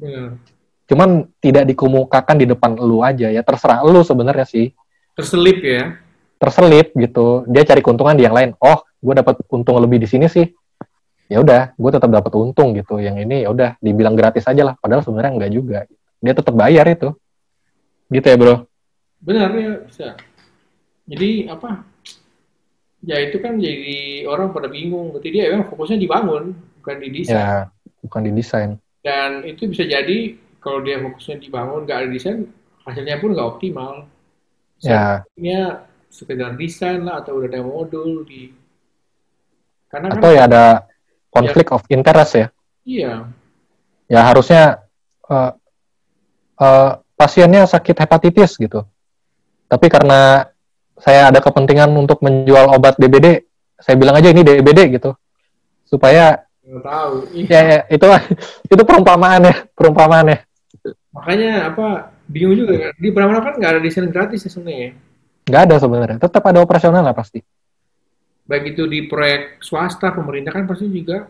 Benar 0.00 0.55
cuman 0.86 1.26
tidak 1.42 1.66
dikemukakan 1.70 2.36
di 2.38 2.46
depan 2.46 2.78
lu 2.78 3.02
aja 3.02 3.28
ya. 3.30 3.42
Terserah 3.42 3.82
lu 3.82 4.02
sebenarnya 4.06 4.46
sih. 4.46 4.70
Terselip 5.18 5.58
ya? 5.62 5.98
Terselip 6.38 6.94
gitu. 6.94 7.42
Dia 7.50 7.66
cari 7.66 7.82
keuntungan 7.82 8.14
di 8.14 8.24
yang 8.24 8.34
lain. 8.34 8.54
Oh 8.62 8.82
gue 9.02 9.14
dapat 9.14 9.42
untung 9.50 9.78
lebih 9.82 10.02
di 10.02 10.08
sini 10.08 10.30
sih. 10.30 10.46
Ya 11.26 11.42
udah 11.42 11.74
gue 11.74 11.90
tetap 11.90 12.10
dapat 12.10 12.32
untung 12.38 12.72
gitu. 12.78 13.02
Yang 13.02 13.26
ini 13.26 13.42
ya 13.42 13.48
udah 13.50 13.74
dibilang 13.82 14.14
gratis 14.14 14.46
aja 14.46 14.72
lah. 14.72 14.74
Padahal 14.78 15.02
sebenarnya 15.02 15.32
enggak 15.34 15.52
juga. 15.52 15.78
Dia 16.22 16.32
tetap 16.32 16.54
bayar 16.54 16.86
itu. 16.86 17.10
Gitu 18.06 18.26
ya 18.26 18.36
bro? 18.38 18.56
Benar 19.18 19.50
ya 19.58 19.72
bisa. 19.82 20.08
Jadi 21.06 21.50
apa? 21.50 21.82
Ya 23.06 23.22
itu 23.22 23.38
kan 23.42 23.58
jadi 23.58 24.26
orang 24.26 24.54
pada 24.54 24.70
bingung. 24.70 25.10
Berarti 25.10 25.28
dia 25.34 25.50
emang 25.50 25.66
fokusnya 25.66 25.98
dibangun 25.98 26.54
bukan 26.82 26.96
di 27.02 27.08
desain. 27.10 27.34
Ya 27.34 27.50
bukan 28.06 28.20
di 28.22 28.32
desain. 28.34 28.70
Dan 29.02 29.42
itu 29.46 29.66
bisa 29.70 29.86
jadi 29.86 30.34
kalau 30.66 30.82
dia 30.82 30.98
fokusnya 30.98 31.38
dibangun 31.38 31.86
nggak 31.86 31.98
ada 32.02 32.08
desain 32.10 32.50
hasilnya 32.82 33.22
pun 33.22 33.30
nggak 33.30 33.50
optimal 33.54 34.10
ya 34.82 35.22
Misalnya 35.38 35.86
sekedar 36.10 36.50
desain 36.58 37.06
lah 37.06 37.22
atau 37.22 37.38
udah 37.38 37.46
ada 37.46 37.62
modul 37.62 38.26
di 38.26 38.50
karena 39.86 40.10
kan 40.10 40.18
atau 40.18 40.30
ya 40.34 40.42
ada 40.50 40.64
konflik 41.30 41.70
of 41.70 41.86
interest 41.86 42.32
ya 42.34 42.46
iya 42.82 43.14
ya 44.10 44.20
harusnya 44.26 44.82
eh, 45.30 45.52
eh, 46.58 46.90
pasiennya 47.14 47.70
sakit 47.70 47.94
hepatitis 48.02 48.58
gitu 48.58 48.82
tapi 49.70 49.86
karena 49.86 50.50
saya 50.96 51.28
ada 51.28 51.42
kepentingan 51.42 51.92
untuk 51.92 52.24
menjual 52.24 52.72
obat 52.72 52.96
DBD, 52.96 53.44
saya 53.76 53.96
bilang 54.00 54.16
aja 54.16 54.32
ini 54.32 54.40
DBD 54.40 54.96
gitu. 54.96 55.12
Supaya 55.86 56.42
Nggak 56.66 56.82
tahu. 56.82 57.14
Ih, 57.30 57.46
ya, 57.46 57.60
ya 57.62 57.80
itu 57.94 58.06
itu 58.74 58.82
perumpamaan 58.82 59.46
ya, 59.46 59.54
perumpamaan 59.70 60.26
ya. 60.34 60.38
Makanya 61.16 61.72
apa 61.72 62.12
bingung 62.28 62.60
juga 62.60 62.74
kan. 62.76 62.92
Di 63.00 63.08
Pramana 63.08 63.40
kan 63.40 63.56
nggak 63.56 63.72
ada 63.72 63.80
desain 63.80 64.04
gratis 64.12 64.44
ya 64.44 64.50
sebenarnya. 64.52 64.80
ya. 64.84 64.92
Nggak 65.46 65.62
ada 65.70 65.76
sebenarnya, 65.80 66.18
tetap 66.20 66.42
ada 66.44 66.58
operasional 66.60 67.00
lah 67.06 67.16
pasti. 67.16 67.40
Baik 68.46 68.76
itu 68.76 68.84
di 68.86 69.06
proyek 69.08 69.62
swasta, 69.64 70.12
pemerintah 70.12 70.54
kan 70.54 70.68
pasti 70.68 70.86
juga 70.90 71.26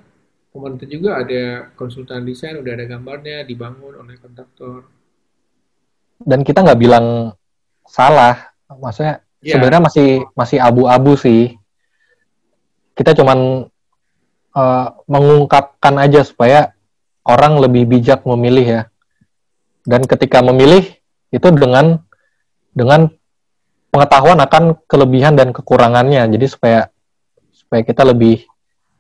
pemerintah 0.57 0.89
juga 0.89 1.11
ada 1.21 1.69
konsultan 1.77 2.25
desain, 2.25 2.57
udah 2.57 2.73
ada 2.73 2.89
gambarnya 2.89 3.45
dibangun 3.45 3.93
oleh 4.01 4.17
kontraktor. 4.17 4.89
Dan 6.17 6.41
kita 6.41 6.65
nggak 6.65 6.81
bilang 6.81 7.37
salah, 7.85 8.57
maksudnya 8.73 9.21
Iya. 9.45 9.53
sebenarnya 9.61 9.83
masih 9.85 10.09
masih 10.33 10.59
abu-abu 10.59 11.13
sih. 11.15 11.55
Kita 12.97 13.13
cuman 13.13 13.69
eh, 14.57 14.87
mengungkapkan 15.05 16.01
aja 16.01 16.25
supaya 16.25 16.73
orang 17.29 17.61
lebih 17.61 17.85
bijak 17.85 18.25
memilih 18.25 18.65
ya. 18.65 18.83
Dan 19.87 20.03
ketika 20.05 20.43
memilih 20.43 20.83
itu 21.31 21.49
dengan 21.55 22.03
dengan 22.75 23.09
pengetahuan 23.95 24.37
akan 24.43 24.83
kelebihan 24.91 25.39
dan 25.39 25.55
kekurangannya. 25.55 26.27
Jadi 26.29 26.47
supaya 26.51 26.91
supaya 27.55 27.87
kita 27.87 28.03
lebih 28.03 28.43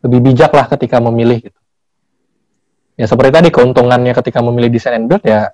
lebih 0.06 0.18
bijak 0.32 0.54
lah 0.54 0.70
ketika 0.70 1.02
memilih 1.02 1.42
gitu. 1.42 1.60
Ya 2.96 3.04
seperti 3.04 3.30
tadi 3.34 3.48
keuntungannya 3.52 4.14
ketika 4.16 4.40
memilih 4.40 4.72
desain 4.72 4.96
and 4.96 5.10
build 5.10 5.20
ya 5.26 5.52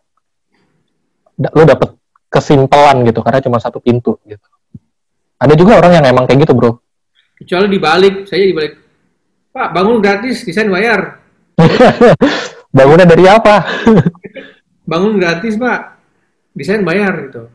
lu 1.57 1.65
dapet 1.67 1.97
kesimpelan 2.31 3.03
gitu 3.09 3.25
karena 3.25 3.41
cuma 3.43 3.59
satu 3.59 3.83
pintu 3.83 4.21
gitu. 4.29 4.47
Ada 5.43 5.59
juga 5.59 5.83
orang 5.83 5.99
yang 5.99 6.07
emang 6.07 6.25
kayak 6.31 6.47
gitu, 6.47 6.55
Bro. 6.55 6.79
Kecuali 7.35 7.67
dibalik, 7.67 8.31
saya 8.31 8.47
dibalik. 8.47 8.79
Pak, 9.51 9.69
bangun 9.75 9.99
gratis, 9.99 10.47
desain 10.47 10.71
bayar. 10.71 11.19
Bangunnya 12.77 13.05
dari 13.05 13.27
apa? 13.27 13.67
Bangun 14.83 15.19
gratis, 15.19 15.55
Pak. 15.59 15.81
Desain 16.53 16.85
bayar 16.85 17.13
gitu. 17.29 17.49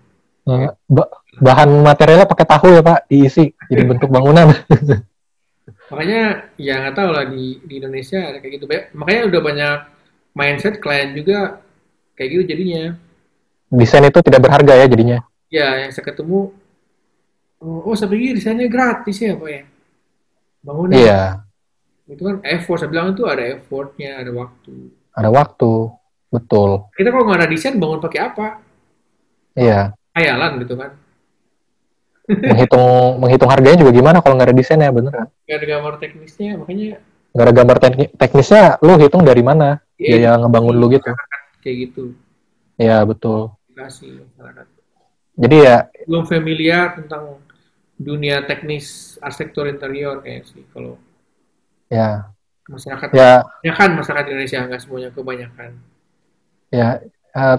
Eh, 0.47 0.69
ba- 0.87 1.11
bahan 1.43 1.69
materialnya 1.83 2.25
pakai 2.25 2.45
tahu 2.47 2.67
ya, 2.71 2.81
Pak, 2.81 3.11
diisi 3.11 3.51
jadi 3.67 3.83
bentuk 3.83 4.09
bangunan. 4.09 4.49
Makanya 5.91 6.51
ya 6.59 6.83
nggak 6.83 6.95
tahu 6.95 7.09
lah 7.11 7.25
di, 7.27 7.59
di 7.63 7.73
Indonesia 7.79 8.19
ada 8.19 8.37
kayak 8.39 8.53
gitu. 8.59 8.65
Makanya 8.95 9.21
udah 9.27 9.41
banyak 9.43 9.77
mindset 10.35 10.79
klien 10.79 11.11
juga 11.15 11.59
kayak 12.15 12.29
gitu 12.31 12.43
jadinya. 12.55 12.83
Desain 13.67 14.03
itu 14.07 14.19
tidak 14.23 14.47
berharga 14.47 14.73
ya 14.79 14.85
jadinya. 14.87 15.19
Ya 15.51 15.67
yang 15.83 15.91
saya 15.91 16.07
ketemu, 16.11 16.55
oh, 17.59 17.79
oh 17.87 17.95
saya 17.95 18.11
pikir 18.11 18.35
desainnya 18.39 18.67
gratis 18.71 19.19
ya 19.19 19.35
Pak 19.35 19.49
ya. 19.51 19.63
Bangunnya. 20.63 20.97
Iya, 20.99 21.21
Itu 22.07 22.23
kan 22.23 22.35
effort, 22.43 22.79
saya 22.83 22.91
bilang 22.91 23.11
itu 23.15 23.23
ada 23.27 23.43
effortnya, 23.43 24.19
ada 24.23 24.31
waktu. 24.31 24.91
ada 25.11 25.29
waktu. 25.31 25.71
Betul. 26.27 26.91
Kita 26.93 27.09
kalau 27.11 27.23
nggak 27.27 27.39
ada 27.43 27.49
desain 27.49 27.75
bangun 27.79 27.99
pakai 28.03 28.19
apa? 28.19 28.47
Iya. 29.55 29.95
Hayalan 30.13 30.51
gitu 30.63 30.75
kan. 30.75 30.91
Menghitung 32.51 32.87
menghitung 33.23 33.47
harganya 33.47 33.77
juga 33.79 33.91
gimana 33.95 34.17
kalau 34.19 34.35
nggak 34.35 34.51
ada 34.51 34.57
desainnya, 34.59 34.91
bener 34.91 35.11
kan? 35.15 35.27
Nggak 35.47 35.57
ada 35.57 35.67
gambar 35.71 35.93
teknisnya, 36.03 36.51
makanya 36.59 36.99
Nggak 37.31 37.45
ada 37.47 37.53
gambar 37.55 37.77
tekni- 37.79 38.11
teknisnya, 38.17 38.63
lu 38.83 38.93
hitung 38.99 39.23
dari 39.23 39.43
mana? 39.45 39.79
ya, 39.95 40.17
Biaya 40.17 40.31
ngebangun 40.41 40.75
lu 40.75 40.87
gitu. 40.91 41.11
kayak 41.63 41.77
gitu. 41.87 42.03
Iya, 42.75 43.01
betul. 43.07 43.55
Masyarakat. 43.73 44.67
Jadi 45.37 45.55
ya, 45.61 45.85
Belum 46.09 46.25
familiar 46.25 46.97
tentang 46.97 47.37
dunia 47.97 48.45
teknis 48.45 49.17
arsitektur 49.21 49.65
interior 49.65 50.21
kayak 50.21 50.45
sih 50.45 50.61
kalau 50.69 51.01
ya, 51.89 52.29
masyarakat 52.69 53.09
ya, 53.09 53.41
kebanyakan 53.41 53.89
masyarakat 53.97 54.25
Indonesia 54.29 54.59
nggak 54.69 54.81
semuanya 54.85 55.09
kebanyakan 55.09 55.71
ya. 56.69 57.01
eh, 57.33 57.57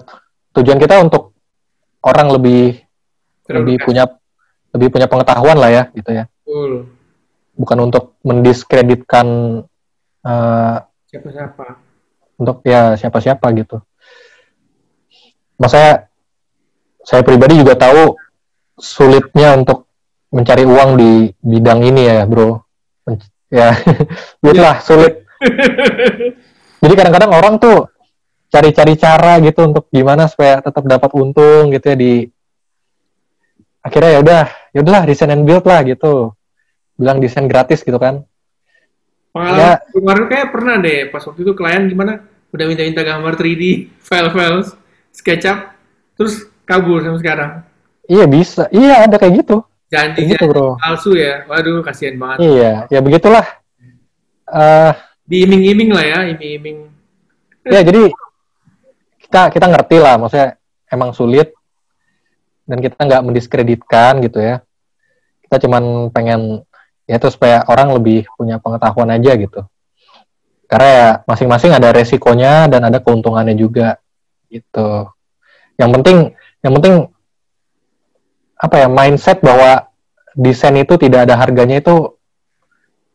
tujuan 0.54 0.78
kita 0.78 0.98
untuk 1.00 1.32
orang 2.02 2.28
lebih 2.32 2.82
lebih 3.48 3.76
Teredukasi. 3.80 3.86
punya 3.86 4.04
lebih 4.76 4.88
punya 4.92 5.06
pengetahuan 5.08 5.56
lah 5.56 5.70
ya 5.70 5.82
gitu 5.92 6.10
ya 6.12 6.24
Betul. 6.44 6.92
bukan 7.56 7.78
untuk 7.88 8.04
mendiskreditkan 8.22 9.26
eh, 10.22 10.76
siapa-siapa 11.08 11.66
untuk 12.38 12.60
ya 12.62 12.94
siapa-siapa 12.94 13.46
gitu 13.56 13.80
mas 15.58 15.72
saya 15.72 16.06
saya 17.02 17.24
pribadi 17.24 17.58
juga 17.58 17.74
tahu 17.74 18.14
sulitnya 18.78 19.58
untuk 19.58 19.88
mencari 20.30 20.62
uang 20.62 20.90
di 20.94 21.10
bidang 21.40 21.82
ini 21.82 22.02
ya 22.06 22.28
bro 22.28 22.60
Men- 23.08 23.32
ya 23.48 23.72
itulah 24.44 24.78
sulit 24.84 25.24
jadi 26.84 26.94
kadang-kadang 26.94 27.32
orang 27.32 27.54
tuh 27.58 27.88
cari-cari 28.48 28.94
cara 28.96 29.36
gitu 29.40 29.60
untuk 29.64 29.84
gimana 29.88 30.24
supaya 30.24 30.58
tetap 30.58 30.84
dapat 30.84 31.10
untung 31.12 31.68
gitu 31.68 31.84
ya 31.84 31.96
di 31.96 32.12
akhirnya 33.78 34.10
ya 34.10 34.20
udah 34.24 34.42
ya 34.72 34.78
udahlah 34.82 35.02
desain 35.04 35.30
and 35.30 35.44
build 35.44 35.64
lah 35.64 35.80
gitu. 35.84 36.32
Bilang 36.98 37.22
desain 37.22 37.46
gratis 37.46 37.84
gitu 37.84 37.96
kan. 37.96 38.24
Pengalaman 39.30 39.60
Ya. 39.60 39.72
kemarin 39.92 40.24
kayak 40.26 40.48
pernah 40.50 40.74
deh 40.80 41.00
pas 41.12 41.22
waktu 41.22 41.40
itu 41.44 41.52
klien 41.54 41.84
gimana 41.86 42.24
udah 42.50 42.64
minta-minta 42.66 43.04
gambar 43.04 43.36
3D 43.36 43.62
file-file 44.08 44.64
SketchUp 45.12 45.58
terus 46.16 46.34
kabur 46.64 47.04
sampai 47.04 47.20
sekarang. 47.22 47.50
Iya 48.08 48.24
bisa. 48.24 48.66
Iya 48.72 49.04
ada 49.06 49.16
kayak 49.20 49.44
gitu. 49.44 49.62
Janji 49.88 50.20
kayak 50.24 50.30
gitu 50.36 50.44
bro. 50.48 50.76
palsu 50.76 51.12
ya. 51.14 51.44
Waduh 51.46 51.80
kasihan 51.80 52.16
banget. 52.16 52.38
Iya 52.44 52.72
ya 52.88 53.00
begitulah. 53.00 53.44
Eh 54.48 54.92
diiming-iming 55.28 55.92
lah 55.92 56.04
ya 56.04 56.18
iming-iming. 56.32 56.88
ya 57.68 57.84
jadi 57.84 58.08
kita 59.28 59.52
kita 59.52 59.66
ngerti 59.68 59.96
lah 60.00 60.16
maksudnya 60.16 60.56
emang 60.88 61.12
sulit 61.12 61.52
dan 62.64 62.80
kita 62.80 62.96
nggak 62.96 63.24
mendiskreditkan 63.28 64.24
gitu 64.24 64.40
ya. 64.40 64.64
Kita 65.44 65.68
cuman 65.68 66.08
pengen 66.08 66.64
ya 67.04 67.20
itu 67.20 67.28
supaya 67.28 67.60
orang 67.68 67.92
lebih 67.92 68.24
punya 68.40 68.56
pengetahuan 68.56 69.12
aja 69.12 69.36
gitu. 69.36 69.68
Karena 70.64 70.88
ya 70.88 71.08
masing-masing 71.28 71.76
ada 71.76 71.92
resikonya 71.92 72.72
dan 72.72 72.88
ada 72.88 73.04
keuntungannya 73.04 73.52
juga 73.52 74.00
gitu. 74.48 75.12
Yang 75.76 75.90
penting 76.00 76.16
yang 76.64 76.72
penting 76.80 76.94
apa 78.56 78.76
ya 78.80 78.88
mindset 78.88 79.44
bahwa 79.44 79.92
desain 80.32 80.76
itu 80.80 80.96
tidak 80.96 81.28
ada 81.28 81.36
harganya 81.36 81.84
itu 81.84 82.16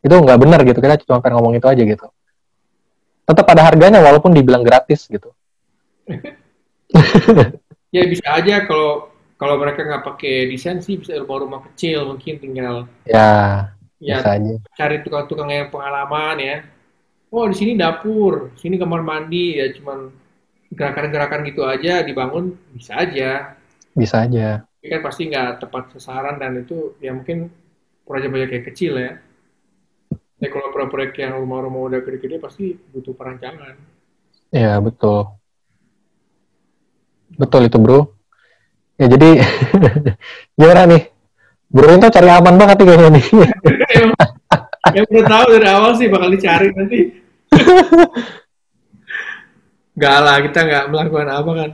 itu 0.06 0.14
nggak 0.14 0.38
benar 0.38 0.62
gitu. 0.62 0.78
Kita 0.78 1.02
cuma 1.10 1.26
pengen 1.26 1.42
ngomong 1.42 1.58
itu 1.58 1.66
aja 1.66 1.82
gitu. 1.82 2.06
Tetap 3.26 3.46
ada 3.50 3.66
harganya 3.66 3.98
walaupun 3.98 4.30
dibilang 4.30 4.62
gratis 4.62 5.10
gitu 5.10 5.34
ya 7.96 8.04
bisa 8.10 8.28
aja 8.34 8.68
kalau 8.68 9.14
kalau 9.40 9.56
mereka 9.60 9.84
nggak 9.84 10.06
pakai 10.06 10.48
desain 10.50 10.80
sih 10.80 11.00
bisa 11.00 11.18
rumah-rumah 11.20 11.66
kecil 11.72 12.08
mungkin 12.08 12.40
tinggal 12.40 12.88
ya 13.08 13.70
ya 14.00 14.20
bisa 14.20 14.32
aja. 14.38 14.54
cari 14.76 14.98
tukang-tukang 15.02 15.50
yang 15.52 15.70
pengalaman 15.72 16.38
ya. 16.40 16.58
Oh 17.34 17.50
di 17.50 17.56
sini 17.58 17.74
dapur 17.74 18.54
sini 18.60 18.78
kamar 18.78 19.02
mandi 19.02 19.58
ya 19.58 19.74
cuman 19.74 20.12
gerakan-gerakan 20.70 21.42
gitu 21.50 21.66
aja 21.66 22.06
dibangun 22.06 22.54
bisa 22.78 22.94
aja. 23.00 23.58
Bisa 23.94 24.26
aja. 24.26 24.66
Tapi 24.66 24.88
kan 24.90 25.02
pasti 25.02 25.22
nggak 25.30 25.66
tepat 25.66 25.84
sasaran 25.98 26.38
dan 26.38 26.62
itu 26.62 26.94
ya 27.02 27.14
mungkin 27.14 27.50
proyek-proyek 28.06 28.48
kayak 28.54 28.66
kecil 28.70 28.94
ya. 29.02 29.18
Tapi 30.14 30.50
kalau 30.52 30.70
proyek-proyek 30.70 31.14
yang 31.26 31.42
rumah-rumah 31.42 31.82
udah 31.90 32.00
gede-gede 32.06 32.38
pasti 32.38 32.78
butuh 32.94 33.18
perancangan. 33.18 33.80
Ya 34.54 34.78
betul 34.78 35.43
betul 37.38 37.68
itu 37.68 37.78
bro. 37.82 38.14
Ya 38.98 39.10
jadi 39.10 39.42
gimana 40.60 40.86
nih. 40.90 41.04
Bro 41.74 41.98
itu 41.98 42.08
cari 42.14 42.30
aman 42.30 42.56
banget 42.62 42.78
nih 42.78 42.86
kayaknya 42.86 43.10
nih. 43.18 43.26
Yang 44.94 45.06
udah 45.10 45.26
tahu 45.26 45.46
dari 45.58 45.68
awal 45.74 45.92
sih 45.98 46.08
bakal 46.12 46.30
dicari 46.30 46.68
nanti. 46.76 47.00
Gak 49.94 50.18
lah, 50.26 50.42
kita 50.42 50.60
nggak 50.66 50.86
melakukan 50.90 51.30
apa 51.30 51.52
kan. 51.54 51.70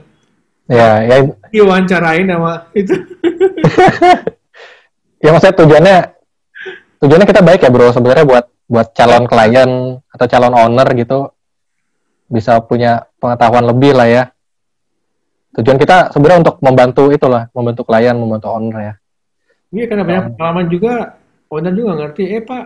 ya 0.68 0.90
ya. 1.08 1.16
Diwawancarain 1.50 2.28
sama 2.28 2.68
itu. 2.76 2.92
ya 5.24 5.30
maksudnya 5.32 5.56
tujuannya 5.56 5.98
tujuannya 7.00 7.28
kita 7.28 7.42
baik 7.42 7.64
ya 7.64 7.72
bro. 7.72 7.96
Sebenarnya 7.96 8.26
buat 8.28 8.46
buat 8.70 8.88
calon 8.94 9.26
klien 9.26 9.98
atau 10.14 10.26
calon 10.30 10.54
owner 10.54 10.86
gitu 10.94 11.34
bisa 12.30 12.62
punya 12.62 13.10
pengetahuan 13.18 13.66
lebih 13.66 13.98
lah 13.98 14.06
ya 14.06 14.24
tujuan 15.58 15.78
kita 15.82 16.14
sebenarnya 16.14 16.40
untuk 16.46 16.56
membantu 16.62 17.04
itulah 17.10 17.50
membantu 17.56 17.82
klien 17.88 18.14
membantu 18.14 18.48
owner 18.54 18.78
ya 18.78 18.94
Iya 19.70 19.86
karena 19.86 20.04
banyak 20.06 20.26
pengalaman 20.34 20.66
juga, 20.66 20.94
owner 21.54 21.74
juga 21.78 21.92
ngerti, 22.02 22.24
eh 22.26 22.42
pak, 22.42 22.64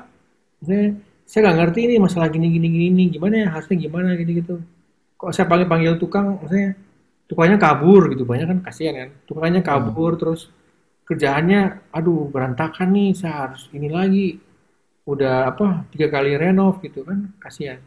saya, 0.63 0.95
saya 1.27 1.39
nggak 1.43 1.57
ngerti 1.59 1.79
ini 1.91 1.95
masalah 1.99 2.27
gini 2.31 2.47
gini 2.47 2.67
gini, 2.71 3.03
gimana 3.11 3.35
ya 3.43 3.47
harusnya 3.51 3.75
gimana 3.75 4.15
gitu 4.15 4.31
gitu. 4.39 4.55
Kok 5.19 5.31
saya 5.35 5.45
panggil 5.51 5.67
panggil 5.67 5.93
tukang, 5.99 6.39
maksudnya 6.39 6.79
tukangnya 7.27 7.57
kabur 7.59 8.07
gitu, 8.15 8.23
banyak 8.23 8.47
kan 8.47 8.59
kasihan 8.63 8.95
kan, 8.95 9.09
tukangnya 9.27 9.59
kabur 9.59 10.15
terus 10.15 10.47
kerjaannya, 11.03 11.91
aduh 11.91 12.31
berantakan 12.31 12.95
nih, 12.95 13.11
saya 13.19 13.51
harus 13.51 13.67
ini 13.75 13.91
lagi, 13.91 14.39
udah 15.03 15.51
apa 15.51 15.83
tiga 15.91 16.07
kali 16.07 16.39
renov 16.39 16.79
gitu 16.79 17.03
kan, 17.03 17.35
kasihan. 17.43 17.83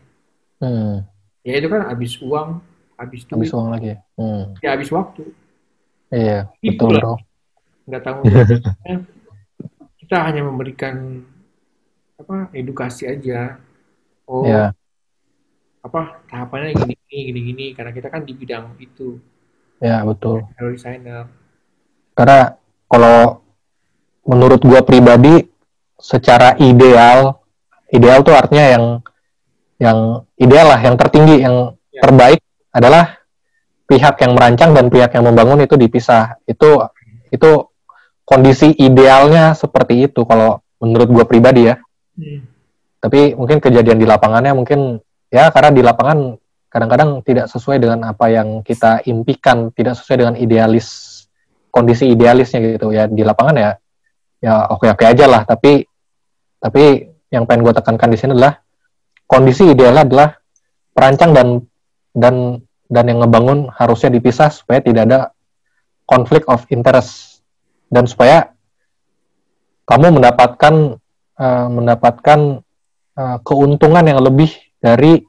Hmm. 0.60 1.08
Ya 1.40 1.56
itu 1.56 1.72
kan 1.72 1.88
habis 1.88 2.20
uang, 2.20 2.60
habis 2.96 3.22
duit, 3.24 3.36
Habis 3.36 3.50
uang 3.52 3.68
lagi. 3.70 3.92
Hmm. 4.16 4.56
ya 4.58 4.70
habis 4.72 4.88
waktu. 4.90 5.22
Iya, 6.08 6.48
Itu 6.60 6.86
betul 6.86 6.88
lah. 6.92 7.00
bro. 7.02 7.14
Nggak 7.86 8.02
tahu. 8.02 8.20
kita 10.00 10.16
hanya 10.22 10.42
memberikan 10.42 11.22
apa 12.16 12.48
edukasi 12.52 13.04
aja. 13.04 13.58
Oh, 14.26 14.42
Iya, 14.42 14.74
apa 15.80 16.18
tahapannya 16.26 16.74
gini 16.74 16.94
gini 17.06 17.22
gini 17.30 17.40
gini 17.46 17.66
karena 17.72 17.90
kita 17.90 18.10
kan 18.10 18.26
di 18.26 18.34
bidang 18.34 18.74
itu 18.76 19.22
ya 19.78 20.02
betul. 20.02 20.42
interior 20.42 20.72
designer. 20.74 21.24
Karena 22.10 22.56
kalau 22.88 23.44
menurut 24.24 24.58
gua 24.62 24.82
pribadi 24.82 25.46
secara 25.94 26.58
ideal, 26.58 27.38
ideal 27.88 28.22
tuh 28.22 28.34
artinya 28.34 28.66
yang 28.66 28.84
yang 29.76 29.98
ideal 30.34 30.66
lah, 30.72 30.80
yang 30.80 30.96
tertinggi, 30.96 31.44
yang 31.44 31.56
Ya. 31.88 32.04
terbaik 32.04 32.44
adalah 32.76 33.16
pihak 33.88 34.20
yang 34.20 34.36
merancang 34.36 34.76
dan 34.76 34.92
pihak 34.92 35.16
yang 35.16 35.24
membangun 35.24 35.64
itu 35.64 35.80
dipisah. 35.80 36.36
Itu 36.44 36.84
itu 37.32 37.72
kondisi 38.28 38.76
idealnya 38.76 39.56
seperti 39.56 40.10
itu 40.10 40.28
kalau 40.28 40.60
menurut 40.84 41.08
gua 41.08 41.24
pribadi 41.24 41.72
ya. 41.72 41.80
Hmm. 42.20 42.44
Tapi 43.00 43.32
mungkin 43.32 43.64
kejadian 43.64 43.96
di 43.96 44.04
lapangannya 44.04 44.52
mungkin 44.52 45.00
ya 45.32 45.48
karena 45.48 45.70
di 45.72 45.80
lapangan 45.80 46.36
kadang-kadang 46.68 47.24
tidak 47.24 47.48
sesuai 47.48 47.80
dengan 47.80 48.12
apa 48.12 48.28
yang 48.28 48.60
kita 48.60 49.00
impikan, 49.08 49.72
tidak 49.72 49.96
sesuai 49.96 50.18
dengan 50.20 50.34
idealis 50.36 51.16
kondisi 51.72 52.08
idealisnya 52.08 52.60
gitu 52.76 52.88
ya 52.92 53.04
di 53.04 53.20
lapangan 53.20 53.56
ya 53.56 53.70
ya 54.40 54.72
oke 54.72 54.88
oke 54.96 55.04
aja 55.04 55.28
lah 55.28 55.44
tapi 55.44 55.84
tapi 56.56 57.04
yang 57.28 57.44
pengen 57.44 57.68
gue 57.68 57.74
tekankan 57.76 58.08
di 58.08 58.18
sini 58.18 58.32
adalah 58.32 58.56
kondisi 59.28 59.68
idealnya 59.68 60.08
adalah 60.08 60.28
perancang 60.96 61.30
dan 61.36 61.48
dan 62.16 62.64
dan 62.86 63.10
yang 63.10 63.22
ngebangun 63.22 63.70
harusnya 63.74 64.14
dipisah 64.14 64.50
supaya 64.50 64.78
tidak 64.82 65.02
ada 65.10 65.20
konflik 66.06 66.46
of 66.46 66.62
interest 66.70 67.42
dan 67.90 68.06
supaya 68.06 68.54
kamu 69.86 70.18
mendapatkan 70.18 70.98
eh, 71.38 71.68
mendapatkan 71.70 72.40
eh, 73.18 73.38
keuntungan 73.42 74.04
yang 74.06 74.22
lebih 74.22 74.50
dari 74.78 75.22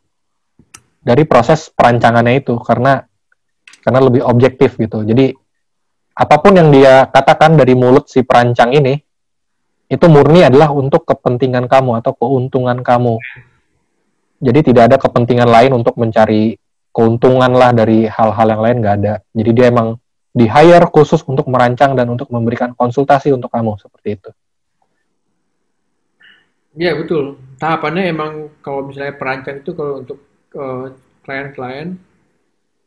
dari 1.02 1.24
proses 1.24 1.72
perancangannya 1.72 2.44
itu 2.44 2.60
karena 2.60 3.00
karena 3.82 4.00
lebih 4.04 4.22
objektif 4.28 4.76
gitu. 4.76 5.08
Jadi 5.08 5.32
apa 6.18 6.36
pun 6.42 6.58
yang 6.58 6.74
dia 6.74 7.08
katakan 7.08 7.56
dari 7.56 7.78
mulut 7.78 8.10
si 8.10 8.26
perancang 8.26 8.74
ini 8.74 8.98
itu 9.88 10.06
murni 10.12 10.44
adalah 10.44 10.68
untuk 10.76 11.08
kepentingan 11.08 11.72
kamu 11.72 12.04
atau 12.04 12.12
keuntungan 12.12 12.84
kamu. 12.84 13.16
Jadi 14.44 14.60
tidak 14.70 14.84
ada 14.92 14.98
kepentingan 15.00 15.48
lain 15.48 15.72
untuk 15.72 15.96
mencari 15.96 16.60
keuntungan 16.98 17.53
lah 17.53 17.69
dari 17.78 18.10
hal-hal 18.10 18.48
yang 18.57 18.61
lain 18.65 18.78
nggak 18.82 18.95
ada. 19.06 19.14
Jadi 19.30 19.52
dia 19.53 19.69
emang 19.69 20.02
di 20.34 20.49
hire 20.49 20.90
khusus 20.90 21.22
untuk 21.30 21.45
merancang 21.45 21.94
dan 21.94 22.10
untuk 22.10 22.34
memberikan 22.34 22.74
konsultasi 22.74 23.30
untuk 23.30 23.53
kamu 23.53 23.78
seperti 23.78 24.18
itu. 24.18 24.30
Iya 26.74 26.98
betul. 26.98 27.38
Tahapannya 27.61 28.03
emang 28.10 28.49
kalau 28.65 28.90
misalnya 28.90 29.14
perancang 29.14 29.61
itu 29.61 29.78
kalau 29.78 30.02
untuk 30.02 30.26
eh, 30.57 30.86
klien-klien, 31.22 32.02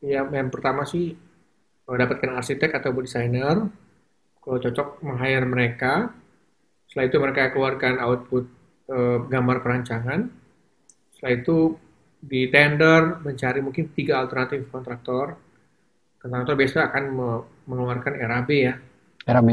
ya 0.02 0.26
yang 0.26 0.50
pertama 0.50 0.82
sih 0.86 1.14
eh, 1.86 1.96
dapatkan 1.98 2.34
arsitek 2.34 2.82
atau 2.82 2.90
desainer. 2.98 3.70
Kalau 4.42 4.58
cocok 4.58 5.06
meng-hire 5.06 5.46
mereka. 5.46 6.10
Setelah 6.90 7.06
itu 7.06 7.16
mereka 7.22 7.54
keluarkan 7.54 8.02
output 8.02 8.44
eh, 8.90 9.18
gambar 9.26 9.58
perancangan. 9.62 10.30
Setelah 11.14 11.32
itu 11.34 11.78
di 12.20 12.52
tender 12.52 13.20
mencari 13.24 13.60
mungkin 13.64 13.90
tiga 13.96 14.20
alternatif 14.20 14.68
kontraktor. 14.68 15.36
Kontraktor 16.20 16.54
biasa 16.54 16.92
akan 16.92 17.04
me- 17.16 17.44
mengeluarkan 17.64 18.12
RAB 18.20 18.50
ya. 18.52 18.74
RAB. 19.24 19.50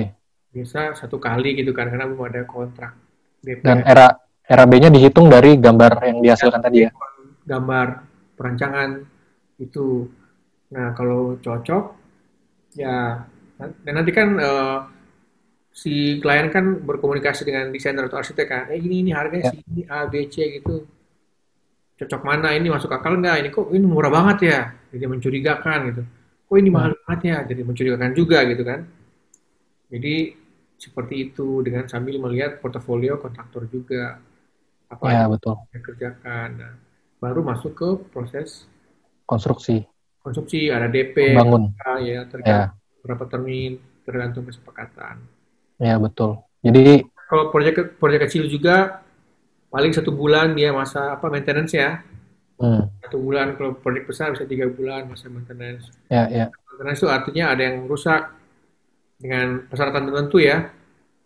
Biasa 0.52 0.96
satu 1.00 1.18
kali 1.20 1.56
gitu 1.56 1.72
kan 1.72 1.88
karena 1.88 2.08
belum 2.08 2.28
ada 2.28 2.44
kontrak. 2.44 2.92
DP. 3.40 3.64
Dan 3.64 3.80
era 3.88 4.08
RAB-nya 4.48 4.90
dihitung 4.92 5.28
dari 5.32 5.56
gambar 5.60 5.92
yang 6.08 6.20
dihasilkan 6.24 6.62
tadi 6.64 6.88
ya. 6.88 6.92
gambar 7.48 7.88
perancangan 8.36 9.00
itu. 9.60 10.08
Nah, 10.68 10.92
kalau 10.92 11.40
cocok 11.40 11.84
ya 12.76 13.24
dan 13.58 13.94
nanti 13.96 14.12
kan 14.12 14.36
eh, 14.36 14.78
si 15.72 16.20
klien 16.20 16.50
kan 16.52 16.84
berkomunikasi 16.84 17.42
dengan 17.48 17.70
desainer 17.72 18.10
atau 18.10 18.20
arsitek 18.20 18.48
kan, 18.50 18.64
eh 18.74 18.78
ini 18.82 19.06
ini 19.08 19.12
harganya 19.14 19.48
Ya. 19.48 19.52
segini 19.54 19.82
A 19.88 20.10
B 20.10 20.14
C 20.28 20.60
gitu. 20.60 20.84
Cocok 21.98 22.22
mana 22.30 22.54
ini 22.58 22.68
masuk 22.70 22.92
akal 22.94 23.14
nggak? 23.22 23.36
Ini 23.42 23.50
kok 23.56 23.68
ini 23.74 23.86
murah 23.94 24.12
banget 24.14 24.38
ya? 24.52 24.60
Jadi 24.94 25.04
mencurigakan 25.12 25.80
gitu. 25.92 26.02
Kok 26.48 26.58
ini 26.62 26.70
mahal 26.70 26.92
banget 27.04 27.22
ya? 27.32 27.38
Jadi 27.50 27.62
mencurigakan 27.68 28.12
juga 28.14 28.38
gitu 28.50 28.64
kan. 28.70 28.80
Jadi 29.88 30.16
seperti 30.78 31.16
itu 31.32 31.64
dengan 31.66 31.90
sambil 31.90 32.16
melihat 32.22 32.62
portofolio 32.62 33.18
kontraktor 33.18 33.66
juga 33.72 34.22
apa 34.94 35.06
Ya, 35.10 35.26
yang 35.26 35.32
betul. 35.34 35.56
dia 35.72 35.80
kerjakan. 35.82 36.50
Nah, 36.62 36.74
baru 37.24 37.42
masuk 37.42 37.74
ke 37.74 37.90
proses 38.14 38.50
Konstruksi, 39.30 39.76
konstruksi, 40.24 40.60
ada 40.76 40.88
DP, 40.94 41.18
bangun. 41.36 41.64
ya 42.10 42.22
Ya, 42.22 42.28
tergantung 42.32 42.78
berapa 43.04 43.26
termin, 43.32 43.72
tergantung 44.06 44.46
kesepakatan. 44.46 45.16
ya 45.82 45.96
betul. 46.02 46.42
Jadi 46.66 47.06
Kalau 47.28 47.52
proyek 47.52 48.00
proyek 48.00 48.28
kecil 48.28 48.48
juga 48.48 49.04
paling 49.74 49.92
satu 49.96 50.12
bulan 50.16 50.56
dia 50.58 50.72
masa 50.72 51.16
apa 51.16 51.28
maintenance 51.28 51.74
ya. 51.76 52.02
hmm, 52.62 52.82
Satu 53.04 53.18
bulan 53.22 53.56
kalau 53.56 53.78
proyek 53.78 54.08
besar 54.10 54.34
bisa 54.34 54.46
tiga 54.48 54.68
bulan 54.68 55.08
masa 55.12 55.28
maintenance. 55.30 55.92
ya 56.12 56.28
ya 56.32 56.46
Maintenance 56.72 57.00
itu 57.02 57.10
artinya 57.10 57.46
ada 57.54 57.62
yang 57.68 57.78
rusak 57.90 58.22
dengan 59.18 59.66
persyaratan 59.70 60.04
tertentu 60.10 60.38
ya. 60.42 60.70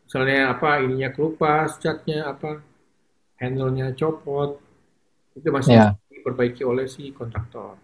Misalnya 0.08 0.52
apa 0.52 0.84
ininya 0.84 1.10
kelupas, 1.16 1.80
catnya 1.80 2.28
apa, 2.28 2.60
handle-nya 3.40 3.96
copot, 3.96 4.60
itu 5.40 5.48
masih 5.48 5.74
ya. 5.80 5.86
diperbaiki 6.12 6.64
oleh 6.68 6.84
si 6.88 7.16
kontraktor. 7.16 7.80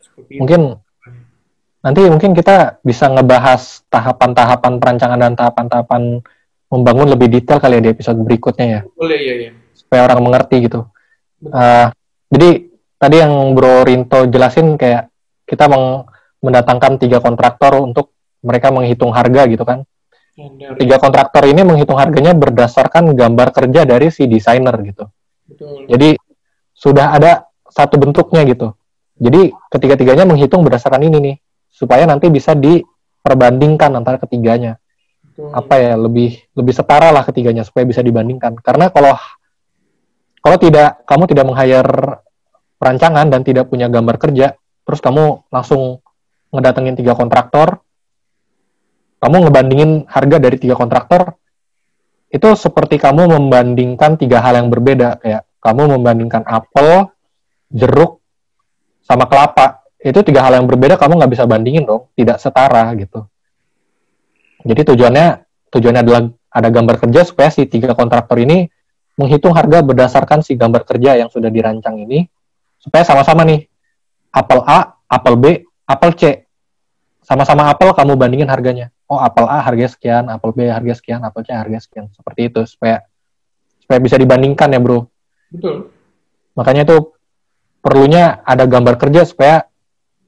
Seperti 0.00 0.36
itu. 0.36 0.40
Mungkin 0.44 0.76
nanti 1.80 2.00
mungkin 2.12 2.36
kita 2.36 2.80
bisa 2.84 3.08
ngebahas 3.08 3.80
tahapan-tahapan 3.88 4.72
perancangan 4.76 5.16
dan 5.16 5.32
tahapan-tahapan 5.32 6.20
membangun 6.68 7.08
lebih 7.08 7.32
detail 7.32 7.56
kali 7.58 7.80
ya 7.80 7.82
di 7.82 7.90
episode 7.96 8.20
berikutnya 8.20 8.66
ya, 8.68 8.80
Boleh 8.94 9.18
ya 9.18 9.34
ya. 9.48 9.52
Supaya 9.90 10.06
orang 10.06 10.22
mengerti 10.22 10.70
gitu. 10.70 10.86
Eh, 11.50 11.86
jadi 12.30 12.48
tadi 12.94 13.16
yang 13.18 13.58
Bro 13.58 13.82
Rinto 13.90 14.30
jelasin 14.30 14.78
kayak 14.78 15.10
kita 15.50 15.66
meng- 15.66 16.06
mendatangkan 16.38 17.02
tiga 17.02 17.18
kontraktor 17.18 17.82
untuk 17.82 18.14
mereka 18.46 18.70
menghitung 18.70 19.10
harga 19.10 19.50
gitu 19.50 19.66
kan. 19.66 19.82
Tiga 20.78 21.02
kontraktor 21.02 21.42
ini 21.50 21.66
menghitung 21.66 21.98
harganya 21.98 22.32
berdasarkan 22.38 23.18
gambar 23.18 23.50
kerja 23.50 23.82
dari 23.82 24.14
si 24.14 24.30
desainer 24.30 24.72
gitu. 24.86 25.10
betul. 25.50 25.90
Jadi 25.90 26.14
sudah 26.70 27.18
ada 27.18 27.50
satu 27.66 27.98
bentuknya 27.98 28.46
gitu. 28.46 28.72
Jadi 29.20 29.52
ketiga-tiganya 29.74 30.24
menghitung 30.24 30.62
berdasarkan 30.64 31.02
ini 31.02 31.18
nih, 31.18 31.36
supaya 31.68 32.06
nanti 32.06 32.30
bisa 32.30 32.54
diperbandingkan 32.54 33.90
antara 33.92 34.16
ketiganya. 34.16 34.80
betul. 35.26 35.50
Apa 35.52 35.74
ya 35.76 35.92
lebih 35.98 36.40
lebih 36.56 36.72
setara 36.72 37.12
lah 37.12 37.26
ketiganya 37.26 37.66
supaya 37.66 37.84
bisa 37.84 38.00
dibandingkan. 38.00 38.54
Karena 38.64 38.88
kalau 38.88 39.12
kalau 40.40 40.56
tidak 40.56 41.04
kamu 41.04 41.24
tidak 41.28 41.44
meng-hire 41.48 42.24
perancangan 42.80 43.28
dan 43.28 43.44
tidak 43.44 43.68
punya 43.68 43.92
gambar 43.92 44.16
kerja, 44.16 44.56
terus 44.88 45.00
kamu 45.04 45.44
langsung 45.52 46.00
ngedatengin 46.50 46.96
tiga 46.96 47.12
kontraktor, 47.12 47.84
kamu 49.20 49.36
ngebandingin 49.46 49.90
harga 50.08 50.36
dari 50.40 50.56
tiga 50.56 50.74
kontraktor, 50.80 51.36
itu 52.30 52.48
seperti 52.54 52.96
kamu 52.96 53.26
membandingkan 53.26 54.14
tiga 54.16 54.38
hal 54.40 54.56
yang 54.56 54.70
berbeda. 54.70 55.18
Kayak 55.18 55.42
kamu 55.60 55.98
membandingkan 55.98 56.46
apel, 56.46 57.10
jeruk, 57.68 58.22
sama 59.02 59.26
kelapa. 59.26 59.82
Itu 60.00 60.24
tiga 60.24 60.46
hal 60.46 60.56
yang 60.56 60.64
berbeda, 60.70 60.96
kamu 60.96 61.20
nggak 61.20 61.32
bisa 61.36 61.44
bandingin 61.44 61.84
dong. 61.84 62.08
Tidak 62.14 62.38
setara 62.38 62.88
gitu. 62.96 63.26
Jadi 64.62 64.94
tujuannya 64.94 65.26
tujuannya 65.74 66.02
adalah 66.06 66.22
ada 66.50 66.68
gambar 66.70 66.96
kerja 67.02 67.20
supaya 67.26 67.50
si 67.50 67.66
tiga 67.66 67.92
kontraktor 67.98 68.38
ini 68.38 68.70
menghitung 69.20 69.52
harga 69.52 69.84
berdasarkan 69.84 70.40
si 70.40 70.56
gambar 70.56 70.88
kerja 70.88 71.20
yang 71.20 71.28
sudah 71.28 71.52
dirancang 71.52 72.00
ini 72.00 72.24
supaya 72.80 73.04
sama-sama 73.04 73.44
nih 73.44 73.68
apel 74.32 74.64
A, 74.64 74.96
apel 75.04 75.34
B, 75.36 75.44
apel 75.84 76.10
C. 76.16 76.22
Sama-sama 77.20 77.68
apel 77.68 77.92
kamu 77.92 78.16
bandingin 78.16 78.48
harganya. 78.48 78.88
Oh, 79.04 79.20
apel 79.20 79.44
A 79.44 79.60
harganya 79.60 79.92
sekian, 79.92 80.24
apel 80.32 80.56
B 80.56 80.72
harga 80.72 80.96
sekian, 80.96 81.20
apel 81.20 81.44
C 81.44 81.52
harga 81.52 81.78
sekian. 81.84 82.08
Seperti 82.16 82.48
itu 82.48 82.64
supaya 82.64 83.04
supaya 83.84 84.00
bisa 84.00 84.16
dibandingkan 84.16 84.72
ya, 84.72 84.80
Bro. 84.80 85.12
Betul. 85.52 85.92
Makanya 86.56 86.88
itu 86.88 87.12
perlunya 87.84 88.40
ada 88.42 88.64
gambar 88.64 88.96
kerja 88.96 89.28
supaya 89.28 89.68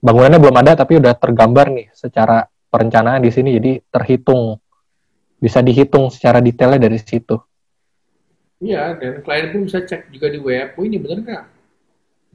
bangunannya 0.05 0.37
belum 0.37 0.57
ada 0.61 0.77
tapi 0.77 0.99
udah 0.99 1.15
tergambar 1.17 1.73
nih 1.73 1.89
secara 1.95 2.45
perencanaan 2.73 3.23
di 3.23 3.31
sini 3.31 3.55
jadi 3.61 3.73
terhitung 3.93 4.59
bisa 5.39 5.63
dihitung 5.63 6.11
secara 6.11 6.43
detailnya 6.43 6.87
dari 6.87 6.99
situ. 6.99 7.39
Iya, 8.63 8.95
dan 8.95 9.27
klien 9.27 9.51
pun 9.51 9.67
bisa 9.67 9.83
cek 9.83 10.15
juga 10.15 10.31
di 10.31 10.39
web, 10.39 10.79
oh 10.79 10.85
ini 10.87 10.97
bener 11.03 11.19
nggak? 11.27 11.45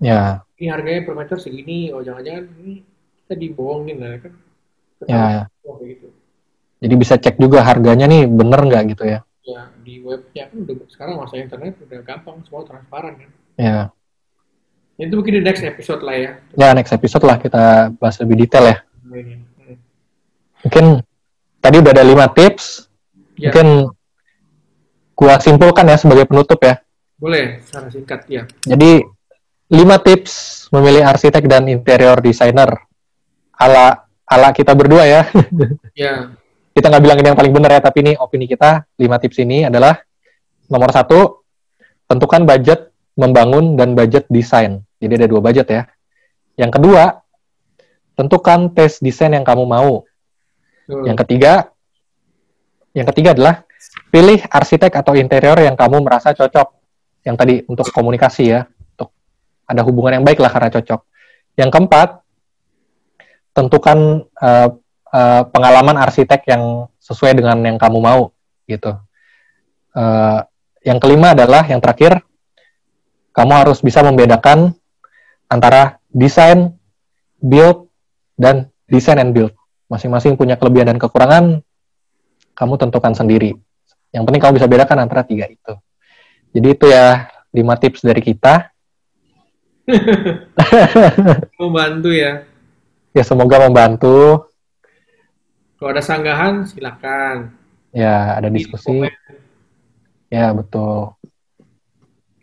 Ya, 0.03 0.43
Ini 0.59 0.67
harganya 0.69 1.01
per 1.07 1.15
meter 1.15 1.37
segini, 1.39 1.89
oh 1.95 2.03
jangan-jangan 2.03 2.51
ini 2.61 2.83
kita 3.23 3.33
dibohongin 3.39 3.97
lah 4.03 4.19
kan? 4.19 4.33
ya. 5.07 5.47
Oh, 5.63 5.79
gitu. 5.81 6.11
Jadi 6.83 6.93
bisa 6.99 7.15
cek 7.17 7.39
juga 7.39 7.63
harganya 7.63 8.05
nih 8.05 8.27
bener 8.27 8.59
nggak 8.59 8.83
gitu 8.93 9.03
ya. 9.07 9.19
Ya 9.47 9.71
di 9.81 10.03
webnya 10.03 10.51
kan 10.51 10.57
udah 10.67 10.75
sekarang 10.91 11.13
masa 11.15 11.39
internet 11.39 11.79
udah 11.79 11.99
gampang, 12.03 12.43
semua 12.43 12.67
transparan 12.67 13.15
kan. 13.17 13.31
Ya, 13.57 13.79
Itu 14.99 15.13
mungkin 15.17 15.39
di 15.39 15.41
next 15.45 15.63
episode 15.63 16.01
lah 16.03 16.17
ya. 16.17 16.31
ya 16.57 16.73
next 16.75 16.91
episode 16.91 17.23
lah 17.23 17.37
kita 17.39 17.93
bahas 17.97 18.17
lebih 18.19 18.43
detail 18.45 18.65
ya. 18.67 18.77
Ini. 19.07 19.35
Hmm. 19.63 19.77
Mungkin 20.67 20.85
tadi 21.63 21.75
udah 21.79 21.91
ada 21.95 22.03
lima 22.05 22.25
tips. 22.33 22.89
Ya, 23.37 23.53
Mungkin 23.53 23.96
gua 25.17 25.41
simpulkan 25.41 25.89
ya 25.89 25.97
sebagai 25.97 26.29
penutup 26.29 26.61
ya. 26.61 26.77
boleh 27.17 27.65
secara 27.65 27.89
singkat 27.89 28.29
ya. 28.29 28.45
Jadi 28.61 29.01
lima 29.73 29.97
tips 29.97 30.69
memilih 30.69 31.01
arsitek 31.01 31.49
dan 31.49 31.65
interior 31.65 32.21
designer 32.21 32.77
ala 33.57 34.05
ala 34.29 34.53
kita 34.53 34.77
berdua 34.77 35.03
ya. 35.09 35.21
Ya, 35.97 36.29
kita 36.77 36.93
nggak 36.93 37.03
bilang 37.09 37.17
ini 37.17 37.27
yang 37.33 37.39
paling 37.41 37.53
benar 37.57 37.73
ya, 37.73 37.81
tapi 37.81 38.05
ini 38.05 38.13
opini 38.21 38.45
kita. 38.45 38.85
Lima 39.01 39.17
tips 39.17 39.41
ini 39.41 39.65
adalah 39.65 39.97
nomor 40.69 40.93
satu, 40.93 41.41
tentukan 42.05 42.45
budget 42.45 42.93
membangun 43.17 43.73
dan 43.73 43.97
budget 43.97 44.29
desain. 44.29 44.85
Jadi 45.01 45.25
ada 45.25 45.27
dua 45.27 45.41
budget 45.41 45.67
ya. 45.73 45.81
Yang 46.53 46.77
kedua, 46.77 47.25
tentukan 48.13 48.69
tes 48.77 49.01
desain 49.01 49.33
yang 49.33 49.41
kamu 49.41 49.65
mau. 49.65 50.05
betul. 50.85 51.01
Yang 51.09 51.17
ketiga, 51.25 51.53
yang 52.93 53.07
ketiga 53.09 53.29
adalah 53.33 53.66
pilih 54.09 54.39
arsitek 54.47 54.91
atau 54.93 55.13
interior 55.17 55.57
yang 55.59 55.75
kamu 55.75 56.03
merasa 56.03 56.31
cocok. 56.33 56.67
Yang 57.27 57.35
tadi 57.35 57.55
untuk 57.67 57.87
komunikasi 57.91 58.43
ya, 58.55 58.63
untuk 58.95 59.11
ada 59.67 59.81
hubungan 59.83 60.21
yang 60.21 60.25
baik 60.25 60.39
lah 60.39 60.51
karena 60.51 60.71
cocok. 60.71 61.01
Yang 61.59 61.69
keempat, 61.73 62.09
tentukan 63.51 64.23
eh, 64.23 64.69
eh, 65.11 65.43
pengalaman 65.49 65.97
arsitek 65.97 66.45
yang 66.47 66.87
sesuai 67.01 67.35
dengan 67.35 67.57
yang 67.65 67.77
kamu 67.81 67.99
mau 67.99 68.31
gitu. 68.69 68.95
Eh, 69.97 70.39
yang 70.85 71.01
kelima 71.01 71.35
adalah 71.35 71.67
yang 71.67 71.83
terakhir, 71.83 72.23
kamu 73.35 73.53
harus 73.53 73.83
bisa 73.83 73.99
membedakan 74.05 74.71
antara 75.51 75.99
desain, 76.13 76.77
build, 77.43 77.91
dan 78.39 78.71
design 78.87 79.19
and 79.19 79.31
build. 79.35 79.51
Masing-masing 79.91 80.39
punya 80.39 80.55
kelebihan 80.55 80.95
dan 80.95 80.99
kekurangan, 81.01 81.59
kamu 82.55 82.73
tentukan 82.79 83.13
sendiri. 83.13 83.57
Yang 84.11 84.23
penting 84.27 84.41
kamu 84.41 84.53
bisa 84.57 84.67
bedakan 84.69 85.03
antara 85.03 85.21
tiga 85.27 85.45
itu. 85.47 85.73
Jadi 86.55 86.67
itu 86.73 86.85
ya 86.87 87.27
lima 87.51 87.75
tips 87.75 88.01
dari 88.03 88.21
kita. 88.23 88.71
Membantu 91.59 92.11
ya. 92.11 92.43
Ya 93.15 93.23
semoga 93.23 93.57
membantu. 93.63 94.45
Kalau 95.77 95.89
ada 95.89 96.03
sanggahan 96.03 96.65
silakan. 96.69 97.53
Ya 97.95 98.37
ada 98.37 98.49
Di 98.49 98.61
diskusi. 98.61 99.05
Ya 100.27 100.51
betul. 100.51 101.15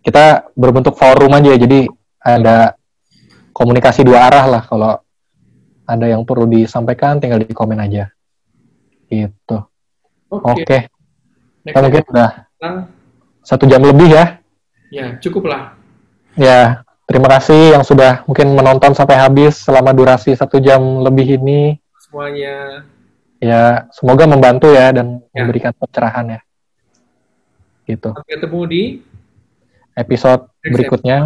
Kita 0.04 0.50
berbentuk 0.52 0.96
forum 1.00 1.32
aja, 1.32 1.56
jadi 1.56 1.88
ada 2.20 2.76
komunikasi 3.56 4.04
dua 4.04 4.28
arah 4.28 4.46
lah. 4.46 4.62
Kalau 4.66 4.92
ada 5.84 6.06
yang 6.08 6.24
perlu 6.24 6.48
disampaikan, 6.48 7.20
tinggal 7.20 7.40
di 7.40 7.52
komen 7.52 7.80
aja. 7.80 8.08
Gitu. 9.08 9.58
Oke. 10.32 10.64
Oke. 10.64 10.78
Next 11.64 11.72
Kita 11.72 11.80
mungkin 11.80 12.04
udah 12.12 12.30
satu 13.40 13.64
jam 13.64 13.80
lebih 13.80 14.08
ya. 14.08 14.24
ya 14.88 15.06
cukup 15.18 15.48
lah. 15.48 15.74
Ya, 16.34 16.84
terima 17.04 17.28
kasih 17.28 17.72
yang 17.72 17.82
sudah 17.82 18.20
mungkin 18.24 18.52
menonton 18.52 18.92
sampai 18.92 19.16
habis 19.16 19.58
selama 19.58 19.90
durasi 19.90 20.32
satu 20.34 20.60
jam 20.60 21.00
lebih 21.00 21.40
ini. 21.40 21.80
semuanya. 21.98 22.84
Ya, 23.42 23.90
semoga 23.90 24.24
membantu 24.24 24.70
ya 24.70 24.94
dan 24.94 25.18
Ya. 25.32 25.42
memberikan 25.42 25.72
pencerahan 25.74 26.38
ya. 26.38 26.40
Gitu. 27.84 28.08
Sampai 28.12 28.32
ketemu 28.38 28.60
di 28.64 28.82
Episode 29.94 30.48
Next 30.62 30.72
berikutnya 30.72 31.18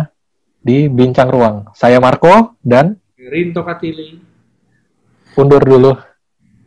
di 0.59 0.89
Bincang 0.89 1.31
Ruang. 1.31 1.57
Saya 1.73 2.01
Marco 2.03 2.59
dan 2.61 2.99
Rinto 3.17 3.63
Katili. 3.63 4.19
undur 5.35 5.63
dulu. 5.63 5.93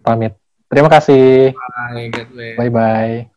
Pamit. 0.02 0.34
Terima 0.66 0.88
kasih. 0.88 1.52
Bye. 1.52 2.56
Bye-bye. 2.56 3.31